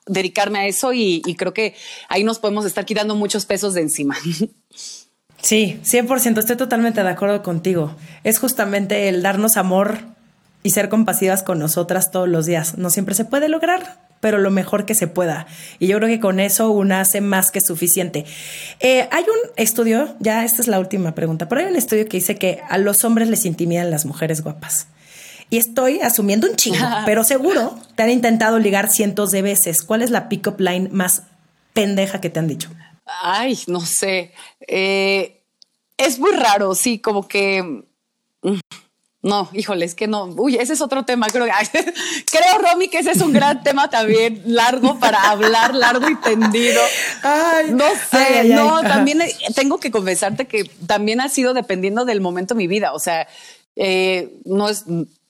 dedicarme 0.07 0.59
a 0.59 0.67
eso 0.67 0.93
y, 0.93 1.23
y 1.25 1.35
creo 1.35 1.55
que 1.55 1.75
ahí 2.11 2.23
nos 2.23 2.39
podemos 2.39 2.67
estar 2.67 2.85
quitando 2.85 3.15
muchos 3.15 3.47
pesos 3.47 3.73
de 3.73 3.81
encima. 3.81 4.19
Sí, 5.41 5.81
100%, 5.85 6.39
estoy 6.39 6.57
totalmente 6.57 7.03
de 7.03 7.09
acuerdo 7.09 7.43
contigo. 7.43 7.95
Es 8.25 8.39
justamente 8.39 9.09
el 9.09 9.23
darnos 9.23 9.57
amor 9.57 10.01
y 10.69 10.71
ser 10.71 10.91
compasivas 10.91 11.43
con 11.43 11.59
nosotras 11.59 12.11
todos 12.11 12.29
los 12.29 12.45
días. 12.45 12.77
No 12.77 12.91
siempre 12.91 13.15
se 13.15 13.25
puede 13.25 13.49
lograr, 13.49 14.03
pero 14.21 14.37
lo 14.37 14.51
mejor 14.51 14.85
que 14.85 14.95
se 14.95 15.07
pueda. 15.07 15.47
Y 15.79 15.87
yo 15.87 15.97
creo 15.97 16.11
que 16.11 16.21
con 16.21 16.41
eso 16.41 16.71
una 16.71 17.01
hace 17.01 17.23
más 17.23 17.51
que 17.51 17.63
suficiente. 17.63 18.27
Eh, 18.79 19.09
hay 19.11 19.23
un 19.23 19.51
estudio, 19.57 20.15
ya 20.21 20.45
esta 20.45 20.61
es 20.61 20.69
la 20.69 20.79
última 20.79 21.15
pregunta, 21.15 21.49
pero 21.49 21.63
hay 21.63 21.69
un 21.69 21.77
estudio 21.77 22.07
que 22.07 22.19
dice 22.19 22.37
que 22.37 22.61
a 22.69 22.77
los 22.77 23.03
hombres 23.05 23.31
les 23.31 23.47
intimidan 23.47 23.91
las 23.91 24.05
mujeres 24.05 24.43
guapas. 24.43 24.89
Y 25.49 25.57
estoy 25.57 26.01
asumiendo 26.01 26.47
un 26.47 26.57
chingo, 26.57 26.87
pero 27.07 27.25
seguro 27.25 27.79
te 27.95 28.03
han 28.03 28.11
intentado 28.11 28.59
ligar 28.59 28.91
cientos 28.91 29.31
de 29.31 29.41
veces. 29.41 29.83
¿Cuál 29.83 30.03
es 30.03 30.11
la 30.11 30.29
pick-up 30.29 30.61
line 30.61 30.91
más 30.93 31.23
pendeja 31.73 32.21
que 32.21 32.29
te 32.29 32.41
han 32.41 32.47
dicho? 32.47 32.69
Ay, 33.07 33.59
no 33.69 33.81
sé. 33.81 34.35
Eh, 34.67 35.41
es 35.97 36.19
muy 36.19 36.33
raro, 36.33 36.75
sí, 36.75 36.99
como 36.99 37.27
que... 37.27 37.85
No, 39.21 39.49
híjole, 39.53 39.85
es 39.85 39.97
que 39.97 40.07
no. 40.07 40.27
Uy, 40.27 40.57
ese 40.57 40.75
es 40.75 40.81
otro 40.81 41.05
tema. 41.05 41.27
Creo, 41.27 41.47
creo 42.31 42.59
Romy, 42.61 42.89
que 42.89 42.99
ese 42.99 43.11
es 43.11 43.21
un 43.21 43.33
gran 43.33 43.63
tema 43.65 43.91
también, 43.91 44.43
largo 44.47 44.99
para 45.01 45.31
hablar, 45.31 45.75
largo 45.75 46.09
y 46.09 46.15
tendido. 46.17 46.81
Ay, 47.23 47.71
no 47.71 47.85
sé, 48.11 48.45
no, 48.45 48.81
también 48.83 49.21
tengo 49.57 49.79
que 49.79 49.91
confesarte 49.91 50.47
que 50.47 50.65
también 50.87 51.21
ha 51.21 51.29
sido 51.29 51.53
dependiendo 51.53 52.05
del 52.05 52.21
momento 52.21 52.55
de 52.55 52.59
mi 52.59 52.69
vida. 52.69 52.93
O 52.93 53.01
sea, 53.01 53.27
eh, 53.75 54.39
no 54.45 54.69
es, 54.69 54.85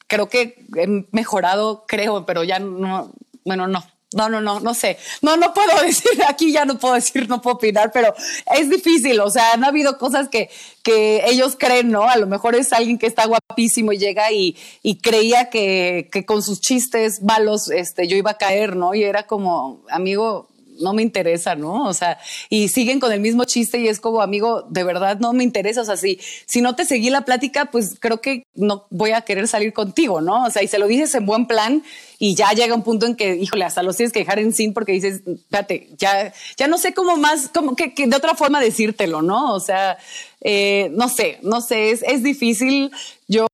creo 0.07 0.28
que 0.28 0.66
he 0.76 1.07
mejorado, 1.11 1.84
creo, 1.89 2.26
pero 2.26 2.45
ya 2.45 2.59
no, 2.59 3.12
bueno, 3.45 3.68
no, 3.68 3.84
no, 4.15 4.31
no, 4.31 4.41
no, 4.41 4.59
no 4.61 4.73
sé. 4.73 4.97
No, 5.21 5.37
no 5.37 5.53
puedo 5.53 5.81
decir, 5.83 6.23
aquí 6.27 6.53
ya 6.53 6.65
no 6.65 6.79
puedo 6.79 6.95
decir, 6.95 7.29
no 7.29 7.43
puedo 7.43 7.57
opinar, 7.57 7.91
pero 7.93 8.15
es 8.57 8.71
difícil. 8.71 9.21
O 9.21 9.31
sea, 9.31 9.53
han 9.53 9.65
habido 9.65 9.99
cosas 9.99 10.29
que, 10.29 10.51
que 10.83 11.23
ellos 11.27 11.57
creen, 11.59 11.91
¿no? 11.91 12.09
A 12.09 12.17
lo 12.17 12.27
mejor 12.27 12.55
es 12.55 12.73
alguien 12.73 12.99
que 12.99 13.07
está 13.07 13.27
guapísimo 13.27 13.93
y 13.93 13.99
llega 13.99 14.33
y, 14.33 14.57
y 14.83 14.97
creía 14.97 15.51
que, 15.51 16.09
que, 16.11 16.25
con 16.25 16.43
sus 16.43 16.61
chistes 16.61 17.23
malos 17.23 17.71
este, 17.71 18.09
yo 18.09 18.17
iba 18.17 18.31
a 18.33 18.39
caer, 18.39 18.77
¿no? 18.77 18.95
Y 18.95 19.05
era 19.05 19.25
como, 19.25 19.81
amigo, 19.91 20.49
no 20.81 20.93
me 20.93 21.03
interesa, 21.03 21.55
¿no? 21.55 21.87
O 21.87 21.95
sea, 21.95 22.18
y 22.49 22.68
siguen 22.68 23.01
con 23.01 23.12
el 23.12 23.20
mismo 23.20 23.45
chiste 23.45 23.79
y 23.79 23.89
es 23.89 24.01
como, 24.01 24.22
amigo, 24.22 24.66
de 24.68 24.85
verdad 24.85 25.18
no 25.18 25.33
me 25.33 25.45
interesa. 25.45 25.83
O 25.83 25.85
sea, 25.85 25.97
si, 25.97 26.18
si 26.47 26.61
no 26.61 26.74
te 26.74 26.85
seguí 26.85 27.11
la 27.11 27.24
plática, 27.24 27.66
pues 27.66 27.97
creo 27.99 28.20
que 28.20 28.45
no 28.55 28.87
voy 28.91 29.12
a 29.12 29.22
querer 29.22 29.49
salir 29.49 29.72
contigo, 29.72 30.20
¿no? 30.20 30.45
O 30.45 30.51
sea, 30.51 30.62
y 30.62 30.68
se 30.68 30.79
lo 30.79 30.87
dices 30.87 31.14
en 31.14 31.26
buen 31.26 31.47
plan 31.47 31.83
y 32.18 32.35
ya 32.35 32.53
llega 32.53 32.74
un 32.74 32.83
punto 32.83 33.07
en 33.07 33.14
que, 33.14 33.37
híjole, 33.37 33.64
hasta 33.64 33.83
los 33.83 33.97
tienes 33.97 34.12
que 34.12 34.20
dejar 34.20 34.39
en 34.39 34.53
sin 34.53 34.74
porque 34.74 34.93
dices, 34.93 35.22
espérate, 35.26 35.89
ya, 35.97 36.33
ya 36.57 36.66
no 36.66 36.79
sé 36.79 36.95
cómo 36.95 37.16
más, 37.16 37.49
como 37.49 37.76
que, 37.76 37.93
de 37.97 38.16
otra 38.16 38.35
forma 38.35 38.61
decírtelo, 38.61 39.22
¿no? 39.22 39.55
O 39.55 39.61
sea, 39.61 39.99
eh, 40.41 40.91
no 40.93 41.09
sé, 41.09 41.39
no 41.43 41.61
sé, 41.61 41.91
es, 41.91 42.03
es 42.03 42.22
difícil. 42.22 42.91
Yo, 43.29 43.47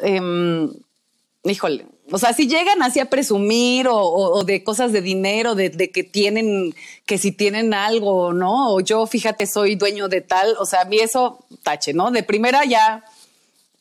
eh, 0.00 0.20
híjole, 1.44 1.86
o 2.12 2.18
sea, 2.18 2.34
si 2.34 2.46
llegan 2.46 2.82
así 2.82 3.00
a 3.00 3.08
presumir 3.08 3.88
o, 3.90 4.44
de 4.44 4.62
cosas 4.62 4.92
de 4.92 5.00
dinero, 5.00 5.54
de, 5.54 5.70
que 5.70 6.04
tienen, 6.04 6.74
que 7.06 7.16
si 7.16 7.32
tienen 7.32 7.72
algo, 7.72 8.34
¿no? 8.34 8.74
O 8.74 8.80
yo, 8.80 9.06
fíjate, 9.06 9.46
soy 9.46 9.76
dueño 9.76 10.08
de 10.08 10.20
tal, 10.20 10.54
o 10.58 10.66
sea, 10.66 10.82
a 10.82 10.84
mí 10.84 10.98
eso 10.98 11.38
tache, 11.62 11.94
¿no? 11.94 12.10
De 12.10 12.22
primera 12.22 12.66
ya 12.66 13.02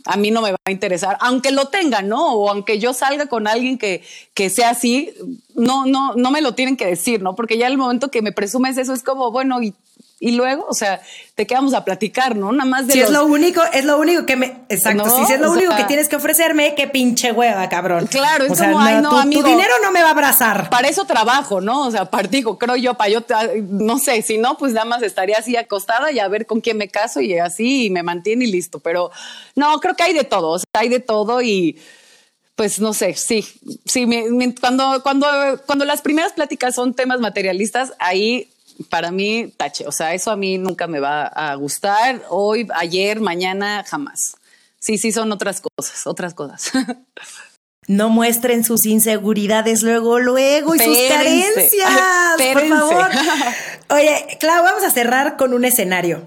a 0.05 0.17
mí 0.17 0.32
no 0.32 0.41
me 0.41 0.51
va 0.51 0.57
a 0.63 0.71
interesar, 0.71 1.17
aunque 1.19 1.51
lo 1.51 1.67
tengan, 1.67 2.07
¿no? 2.07 2.34
O 2.34 2.49
aunque 2.49 2.79
yo 2.79 2.93
salga 2.93 3.27
con 3.27 3.47
alguien 3.47 3.77
que, 3.77 4.01
que 4.34 4.49
sea 4.49 4.69
así, 4.69 5.13
no, 5.53 5.86
no, 5.86 6.15
no 6.15 6.32
me 6.32 6.41
lo 6.41 6.55
tienen 6.55 6.77
que 6.77 6.86
decir, 6.86 7.21
¿no? 7.21 7.36
Porque 7.36 7.57
ya 7.57 7.67
el 7.67 7.77
momento 7.77 8.09
que 8.09 8.21
me 8.21 8.32
presumes 8.32 8.77
eso 8.77 8.93
es 8.93 9.03
como, 9.03 9.32
bueno, 9.32 9.61
¿y 9.61 9.75
y 10.24 10.34
luego, 10.34 10.67
o 10.69 10.76
sea, 10.76 11.01
te 11.34 11.47
quedamos 11.47 11.74
a 11.74 11.84
platicar, 11.84 12.36
¿no? 12.36 12.51
Nada 12.51 12.69
más 12.69 12.86
de. 12.86 12.93
Si 12.93 13.01
es 13.01 13.09
lo 13.09 13.26
único, 13.26 13.59
es 13.74 13.84
lo 13.86 13.97
único 13.97 14.24
que 14.24 14.36
me. 14.36 14.61
Exacto. 14.69 15.26
si 15.26 15.34
es 15.34 15.39
lo 15.39 15.51
único 15.51 15.76
que 15.76 15.86
tienes 15.86 16.07
que 16.07 16.15
ofrecerme, 16.15 16.76
qué 16.76 16.86
pinche 16.86 17.32
hueva, 17.32 17.67
cabrón. 17.69 18.05
Claro, 18.05 18.45
es 18.45 18.55
como, 18.55 18.80
ay, 18.80 19.01
no, 19.01 19.09
tu, 19.09 19.15
amigo. 19.15 19.41
Tu 19.41 19.47
dinero 19.47 19.74
no 19.82 19.91
me 19.91 19.99
va 19.99 20.09
a 20.09 20.11
abrazar. 20.11 20.69
Para 20.69 20.88
eso 20.88 21.05
trabajo, 21.05 21.59
¿no? 21.59 21.88
O 21.88 21.91
sea, 21.91 22.05
partigo, 22.05 22.59
creo 22.59 22.76
yo, 22.76 22.93
para 22.93 23.09
yo, 23.09 23.22
no 23.67 23.97
sé, 23.97 24.22
si 24.22 24.38
no, 24.38 24.59
pues 24.59 24.74
nada 24.74 24.86
más 24.86 25.01
estaría 25.01 25.39
así 25.39 25.57
acostada 25.57 26.11
y 26.11 26.19
a 26.19 26.28
ver 26.28 26.45
con 26.45 26.61
quién 26.61 26.78
me 26.78 26.88
caso 26.88 27.19
y 27.19 27.39
así 27.39 27.88
y 27.88 27.89
me 27.89 28.03
mantiene 28.03 28.45
y 28.45 28.51
listo. 28.51 28.80
Pero 28.80 29.09
no, 29.55 29.80
creo 29.80 29.95
que 29.95 30.03
hay 30.03 30.13
de 30.13 30.24
todo, 30.24 30.49
o 30.49 30.59
sea, 30.59 30.67
hay 30.74 30.89
de 30.89 30.99
todo 30.99 31.41
y 31.41 31.80
pues 32.55 32.80
no 32.80 32.93
sé, 32.93 33.15
sí, 33.15 33.43
sí, 33.86 34.07
cuando, 34.59 35.01
cuando, 35.01 35.26
cuando 35.65 35.84
las 35.84 36.03
primeras 36.03 36.34
pláticas 36.34 36.76
son 36.76 36.93
temas 36.93 37.19
materialistas, 37.19 37.93
ahí 37.97 38.51
para 38.89 39.11
mí, 39.11 39.53
tache. 39.57 39.86
O 39.88 39.91
sea, 39.91 40.13
eso 40.13 40.32
a 40.32 40.36
mí 40.36 40.57
nunca 40.57 40.88
me 40.88 40.99
va 40.99 41.25
a 41.25 41.55
gustar. 41.55 42.23
Hoy, 42.29 42.67
ayer, 42.75 43.19
mañana, 43.19 43.84
jamás. 43.88 44.36
Sí, 44.79 44.97
sí, 44.97 45.11
son 45.11 45.32
otras 45.32 45.61
cosas, 45.61 46.07
otras 46.07 46.34
cosas. 46.34 46.71
No 47.88 48.09
muestren 48.09 48.63
sus 48.63 48.86
inseguridades 48.86 49.82
luego, 49.82 50.19
luego 50.19 50.75
y 50.75 50.79
sus 50.79 50.97
carencias. 51.09 51.89
Por 52.53 52.69
favor. 52.69 53.09
Oye, 53.89 54.38
claro, 54.39 54.63
vamos 54.63 54.84
a 54.84 54.91
cerrar 54.91 55.36
con 55.36 55.53
un 55.53 55.65
escenario. 55.65 56.25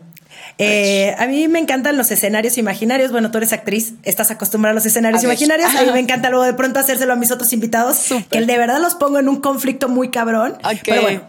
Eh, 0.59 1.15
a 1.19 1.27
mí 1.27 1.49
me 1.49 1.59
encantan 1.59 1.97
los 1.97 2.11
escenarios 2.11 2.59
imaginarios. 2.59 3.13
Bueno, 3.13 3.31
tú 3.31 3.39
eres 3.39 3.53
actriz, 3.53 3.95
estás 4.03 4.31
acostumbrada 4.31 4.73
a 4.73 4.75
los 4.75 4.87
escenarios 4.87 5.23
imaginarios. 5.23 5.75
A 5.75 5.85
mí 5.85 5.91
me 5.93 6.01
encanta 6.01 6.29
luego 6.31 6.45
de 6.45 6.55
pronto 6.55 6.81
hacérselo 6.81 7.13
a 7.13 7.17
mis 7.17 7.31
otros 7.31 7.53
invitados, 7.53 8.09
que 8.31 8.41
de 8.41 8.59
verdad 8.59 8.81
los 8.81 8.95
pongo 8.95 9.19
en 9.19 9.29
un 9.29 9.41
conflicto 9.41 9.89
muy 9.89 10.11
cabrón. 10.11 10.59
Pero 10.85 11.03
bueno, 11.03 11.23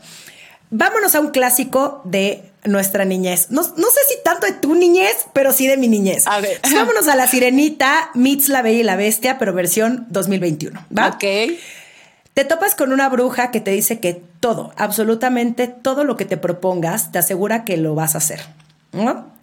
vámonos 0.69 1.15
a 1.15 1.19
un 1.19 1.31
clásico 1.31 2.01
de 2.05 2.51
nuestra 2.63 3.05
niñez. 3.05 3.47
No, 3.49 3.63
sé 3.63 3.71
si 4.09 4.23
tanto 4.23 4.47
de 4.47 4.53
tu 4.53 4.75
niñez, 4.75 5.27
pero 5.33 5.53
sí 5.53 5.67
de 5.67 5.77
mi 5.77 5.87
niñez. 5.87 6.25
A 6.27 6.39
ver. 6.39 6.59
vámonos 6.73 7.07
a 7.07 7.15
la 7.15 7.27
sirenita, 7.27 8.09
Meets 8.13 8.49
la 8.49 8.61
Bella 8.61 8.79
y 8.79 8.83
la 8.83 8.95
Bestia, 8.95 9.37
pero 9.37 9.53
versión 9.53 10.07
2021. 10.09 10.85
¿va? 10.97 11.09
Ok. 11.09 11.23
Te 12.33 12.43
topas 12.43 12.75
con 12.75 12.91
una 12.91 13.07
bruja 13.07 13.49
que 13.49 13.61
te 13.61 13.71
dice 13.71 13.99
que 14.01 14.21
todo, 14.41 14.73
absolutamente 14.75 15.67
todo 15.67 16.03
lo 16.03 16.17
que 16.17 16.25
te 16.25 16.35
propongas, 16.35 17.11
te 17.13 17.17
asegura 17.17 17.63
que 17.63 17.77
lo 17.77 17.95
vas 17.95 18.15
a 18.15 18.17
hacer. 18.17 18.41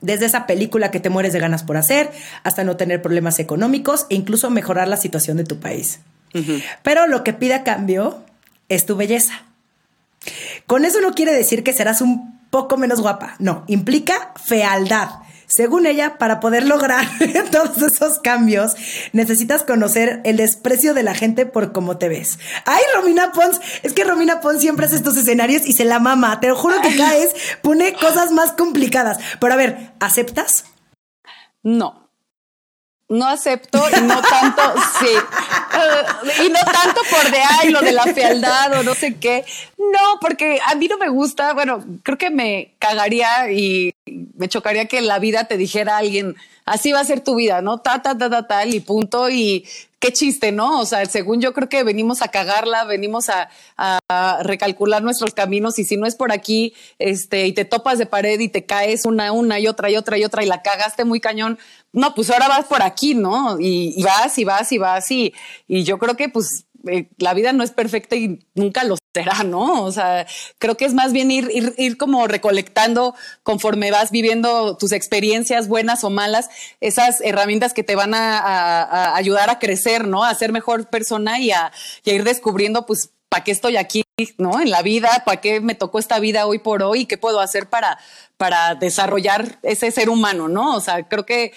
Desde 0.01 0.27
esa 0.27 0.47
película 0.47 0.91
que 0.91 1.01
te 1.01 1.11
mueres 1.11 1.33
de 1.33 1.39
ganas 1.39 1.63
por 1.63 1.77
hacer, 1.77 2.11
hasta 2.43 2.65
no 2.65 2.77
tener 2.77 3.03
problemas 3.03 3.39
económicos 3.39 4.07
e 4.09 4.15
incluso 4.15 4.51
mejorar 4.51 4.89
la 4.89 4.97
situación 4.97 5.37
de 5.37 5.45
tu 5.45 5.59
país. 5.61 6.01
Pero 6.83 7.07
lo 7.07 7.23
que 7.25 7.33
pide 7.33 7.55
a 7.55 7.63
cambio 7.63 8.23
es 8.69 8.87
tu 8.87 8.97
belleza. 8.97 9.43
Con 10.67 10.85
eso 10.85 11.01
no 11.01 11.13
quiere 11.13 11.33
decir 11.33 11.65
que 11.65 11.73
serás 11.73 12.01
un 12.01 12.41
poco 12.51 12.77
menos 12.77 13.01
guapa, 13.01 13.35
no, 13.39 13.65
implica 13.67 14.33
fealdad. 14.45 15.09
Según 15.47 15.85
ella, 15.85 16.17
para 16.17 16.41
poder 16.41 16.67
lograr 16.67 17.07
todos 17.51 17.83
esos 17.83 18.19
cambios, 18.21 18.75
necesitas 19.13 19.65
conocer 19.65 20.23
el 20.25 20.39
desprecio 20.39 20.95
de 20.95 21.03
la 21.03 21.15
gente 21.15 21.45
por 21.45 21.73
cómo 21.73 21.99
te 21.99 22.09
ves. 22.09 22.39
Ay, 22.65 22.83
Romina 22.95 23.33
Pons, 23.33 23.61
es 23.83 23.93
que 23.93 24.05
Romina 24.05 24.41
Pons 24.41 24.63
siempre 24.63 24.87
hace 24.87 24.97
estos 24.97 25.17
escenarios 25.19 25.67
y 25.67 25.75
se 25.75 25.85
la 25.85 25.99
mama. 25.99 26.41
Te 26.41 26.49
lo 26.49 26.57
juro 26.57 26.81
que 26.81 26.97
caes, 26.97 27.35
pone 27.61 27.93
cosas 27.93 28.33
más 28.33 28.53
complicadas. 28.53 29.19
Pero 29.41 29.53
a 29.53 29.57
ver, 29.57 29.93
¿aceptas? 30.01 30.65
No 31.63 32.02
no 33.13 33.29
acepto 33.29 33.79
y 33.97 34.01
no 34.01 34.23
tanto, 34.23 34.63
sí, 34.99 35.07
eh, 35.07 36.45
y 36.47 36.49
no 36.49 36.61
tanto 36.61 37.03
por 37.11 37.31
de, 37.31 37.39
ay, 37.61 37.71
lo 37.71 37.81
de 37.81 37.93
la 37.93 38.05
fealdad 38.05 38.81
o 38.81 38.83
no 38.83 38.95
sé 38.95 39.17
qué. 39.17 39.45
No, 39.77 40.19
porque 40.21 40.59
a 40.65 40.75
mí 40.75 40.89
no 40.89 40.97
me 40.97 41.09
gusta, 41.09 41.53
bueno, 41.53 41.85
creo 42.03 42.17
que 42.17 42.31
me 42.31 42.73
cagaría 42.79 43.53
y 43.53 43.95
me 44.07 44.49
chocaría 44.49 44.87
que 44.87 45.03
la 45.03 45.19
vida 45.19 45.45
te 45.45 45.59
dijera 45.59 45.99
alguien, 45.99 46.37
así 46.65 46.93
va 46.93 47.01
a 47.01 47.05
ser 47.05 47.21
tu 47.21 47.35
vida, 47.35 47.63
¿no? 47.63 47.79
Ta, 47.79 48.03
ta, 48.03 48.17
ta, 48.17 48.31
ta, 48.31 48.47
tal 48.47 48.75
y 48.75 48.81
punto. 48.81 49.29
Y 49.31 49.65
qué 50.03 50.13
chiste, 50.13 50.51
¿no? 50.51 50.81
O 50.81 50.85
sea, 50.85 51.07
según 51.07 51.41
yo 51.41 51.53
creo 51.53 51.69
que 51.69 51.85
venimos 51.85 52.23
a 52.23 52.29
cagarla, 52.29 52.85
venimos 52.85 53.29
a, 53.29 53.49
recalcular 54.43 55.03
nuestros 55.03 55.33
caminos 55.33 55.79
y 55.79 55.85
si 55.85 55.97
no 55.97 56.07
es 56.07 56.17
por 56.17 56.33
aquí, 56.33 56.75
este, 56.99 57.47
y 57.47 57.53
te 57.53 57.65
topas 57.65 57.99
de 57.99 58.07
pared 58.07 58.39
y 58.41 58.49
te 58.49 58.67
caes 58.67 59.07
una, 59.07 59.33
una 59.33 59.59
y 59.59 59.67
otra 59.67 59.91
y 59.91 59.97
otra 59.97 60.19
y 60.19 60.25
otra 60.25 60.43
y 60.43 60.47
la 60.47 60.63
cagaste 60.63 61.05
muy 61.05 61.21
cañón, 61.21 61.59
no, 61.93 62.15
pues 62.15 62.31
ahora 62.31 62.49
vas 62.49 62.67
por 62.67 62.83
aquí, 62.83 63.15
¿no? 63.15 63.59
Y, 63.59 63.95
y 63.97 64.03
vas 64.03 64.37
y 64.39 64.45
vas 64.45 64.73
y 64.73 64.79
vas 64.79 65.11
y, 65.11 65.35
y 65.67 65.85
yo 65.85 65.99
creo 65.99 66.17
que 66.17 66.29
pues 66.29 66.67
eh, 66.89 67.09
la 67.19 67.35
vida 67.35 67.53
no 67.53 67.63
es 67.63 67.71
perfecta 67.71 68.17
y 68.17 68.41
nunca 68.55 68.85
lo 68.85 68.97
será, 69.15 69.45
¿no? 69.45 69.85
O 69.85 69.93
sea, 69.93 70.27
creo 70.59 70.77
que 70.77 70.85
es 70.85 70.95
más 70.95 71.13
bien 71.13 71.31
ir, 71.31 71.51
ir, 71.53 71.75
ir, 71.77 71.97
como 71.97 72.27
recolectando 72.27 73.15
conforme 73.43 73.91
vas 73.91 74.11
viviendo 74.11 74.77
tus 74.77 74.93
experiencias 74.93 75.69
buenas 75.69 76.05
o 76.05 76.11
malas, 76.11 76.49
esas 76.81 77.21
herramientas 77.21 77.75
que 77.75 77.85
te 77.85 77.95
van 77.95 78.15
a, 78.15 79.15
ayudar 79.15 79.51
a 79.51 79.59
crecer, 79.59 80.07
¿no? 80.07 80.25
A 80.25 80.35
ser 80.35 80.53
mejor 80.53 80.89
persona 80.89 81.39
y 81.39 81.51
a, 81.51 81.73
y 82.05 82.11
a 82.11 82.15
ir 82.15 82.25
descubriendo, 82.25 82.87
pues, 82.87 83.11
¿para 83.29 83.45
qué 83.45 83.53
estoy 83.53 83.77
aquí, 83.77 84.03
no? 84.39 84.61
En 84.61 84.71
la 84.71 84.83
vida, 84.83 85.23
¿para 85.25 85.41
qué 85.41 85.61
me 85.61 85.75
tocó 85.75 85.99
esta 85.99 86.19
vida 86.19 86.47
hoy 86.47 86.59
por 86.59 86.83
hoy? 86.83 87.07
¿Qué 87.07 87.19
puedo 87.19 87.41
hacer 87.41 87.69
para, 87.69 87.99
para 88.37 88.75
desarrollar 88.75 89.59
ese 89.63 89.91
ser 89.91 90.09
humano, 90.09 90.49
no? 90.49 90.77
O 90.77 90.81
sea, 90.81 91.09
creo 91.09 91.25
que 91.25 91.53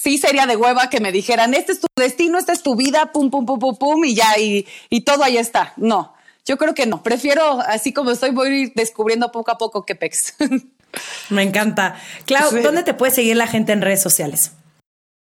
sí 0.00 0.18
sería 0.18 0.46
de 0.46 0.56
hueva 0.56 0.90
que 0.90 1.00
me 1.00 1.12
dijeran, 1.12 1.54
este 1.54 1.72
es 1.72 1.80
tu 1.80 1.86
destino, 1.96 2.38
esta 2.38 2.52
es 2.52 2.62
tu 2.62 2.76
vida, 2.76 3.12
pum, 3.12 3.30
pum, 3.30 3.46
pum, 3.46 3.58
pum, 3.58 3.76
pum, 3.76 4.04
y 4.04 4.14
ya, 4.14 4.38
y, 4.38 4.66
y 4.90 5.02
todo 5.02 5.24
ahí 5.24 5.36
está. 5.36 5.72
No, 5.76 6.14
yo 6.44 6.56
creo 6.56 6.74
que 6.74 6.86
no. 6.86 7.02
Prefiero, 7.02 7.60
así 7.60 7.92
como 7.92 8.10
estoy, 8.10 8.30
voy 8.30 8.48
a 8.48 8.56
ir 8.56 8.72
descubriendo 8.74 9.32
poco 9.32 9.50
a 9.50 9.58
poco 9.58 9.84
qué 9.84 9.94
pex. 9.94 10.34
Me 11.30 11.42
encanta. 11.42 11.96
Clau, 12.24 12.50
¿dónde 12.62 12.82
te 12.82 12.94
puede 12.94 13.12
seguir 13.12 13.36
la 13.36 13.46
gente 13.46 13.72
en 13.72 13.82
redes 13.82 14.02
sociales? 14.02 14.52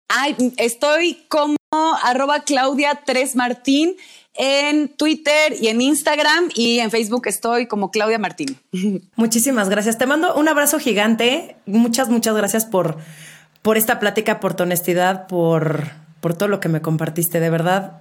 Ay, 0.08 0.36
estoy 0.56 1.24
como 1.28 1.56
arroba 2.02 2.40
Claudia 2.40 3.02
3 3.04 3.36
Martín 3.36 3.96
en 4.34 4.88
Twitter 4.88 5.56
y 5.60 5.66
en 5.68 5.80
Instagram 5.80 6.50
y 6.54 6.78
en 6.78 6.90
Facebook 6.90 7.26
estoy 7.26 7.66
como 7.66 7.90
Claudia 7.90 8.18
Martín. 8.18 8.58
Muchísimas 9.16 9.68
gracias. 9.68 9.98
Te 9.98 10.06
mando 10.06 10.34
un 10.34 10.48
abrazo 10.48 10.78
gigante. 10.78 11.56
Muchas, 11.66 12.08
muchas 12.08 12.36
gracias 12.36 12.64
por 12.64 12.98
por 13.62 13.76
esta 13.76 13.98
plática, 13.98 14.40
por 14.40 14.54
tu 14.54 14.62
honestidad, 14.64 15.26
por, 15.26 15.90
por 16.20 16.34
todo 16.34 16.48
lo 16.48 16.60
que 16.60 16.68
me 16.68 16.80
compartiste. 16.80 17.40
De 17.40 17.50
verdad, 17.50 18.00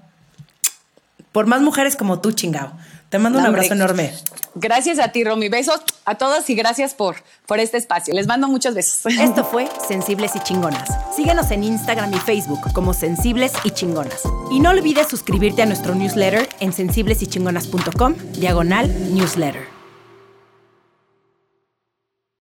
por 1.32 1.46
más 1.46 1.62
mujeres 1.62 1.96
como 1.96 2.20
tú, 2.20 2.32
chingao. 2.32 2.72
Te 3.10 3.20
mando 3.20 3.40
un 3.40 3.46
abrazo 3.46 3.74
enorme. 3.74 4.12
Gracias 4.56 5.00
a 5.00 5.10
ti, 5.10 5.24
Romy. 5.24 5.48
Besos 5.48 5.80
a 6.04 6.16
todos 6.16 6.50
y 6.50 6.56
gracias 6.56 6.94
por, 6.94 7.18
por 7.46 7.60
este 7.60 7.78
espacio. 7.78 8.14
Les 8.14 8.28
mando 8.28 8.48
muchos 8.48 8.74
besos. 8.74 9.06
Esto 9.20 9.46
fue 9.46 9.70
Sensibles 9.88 10.36
y 10.36 10.40
Chingonas. 10.40 10.90
Síguenos 11.16 11.52
en 11.52 11.64
Instagram 11.64 12.14
y 12.14 12.20
Facebook 12.20 12.74
como 12.74 12.94
Sensibles 12.94 13.54
y 13.64 13.72
Chingonas. 13.72 14.24
Y 14.52 14.60
no 14.60 14.72
olvides 14.72 15.08
suscribirte 15.08 15.62
a 15.62 15.66
nuestro 15.66 15.96
newsletter 15.96 16.50
en 16.60 16.74
sensiblesychingonas.com, 16.74 18.16
diagonal 18.34 19.14
newsletter. 19.14 19.77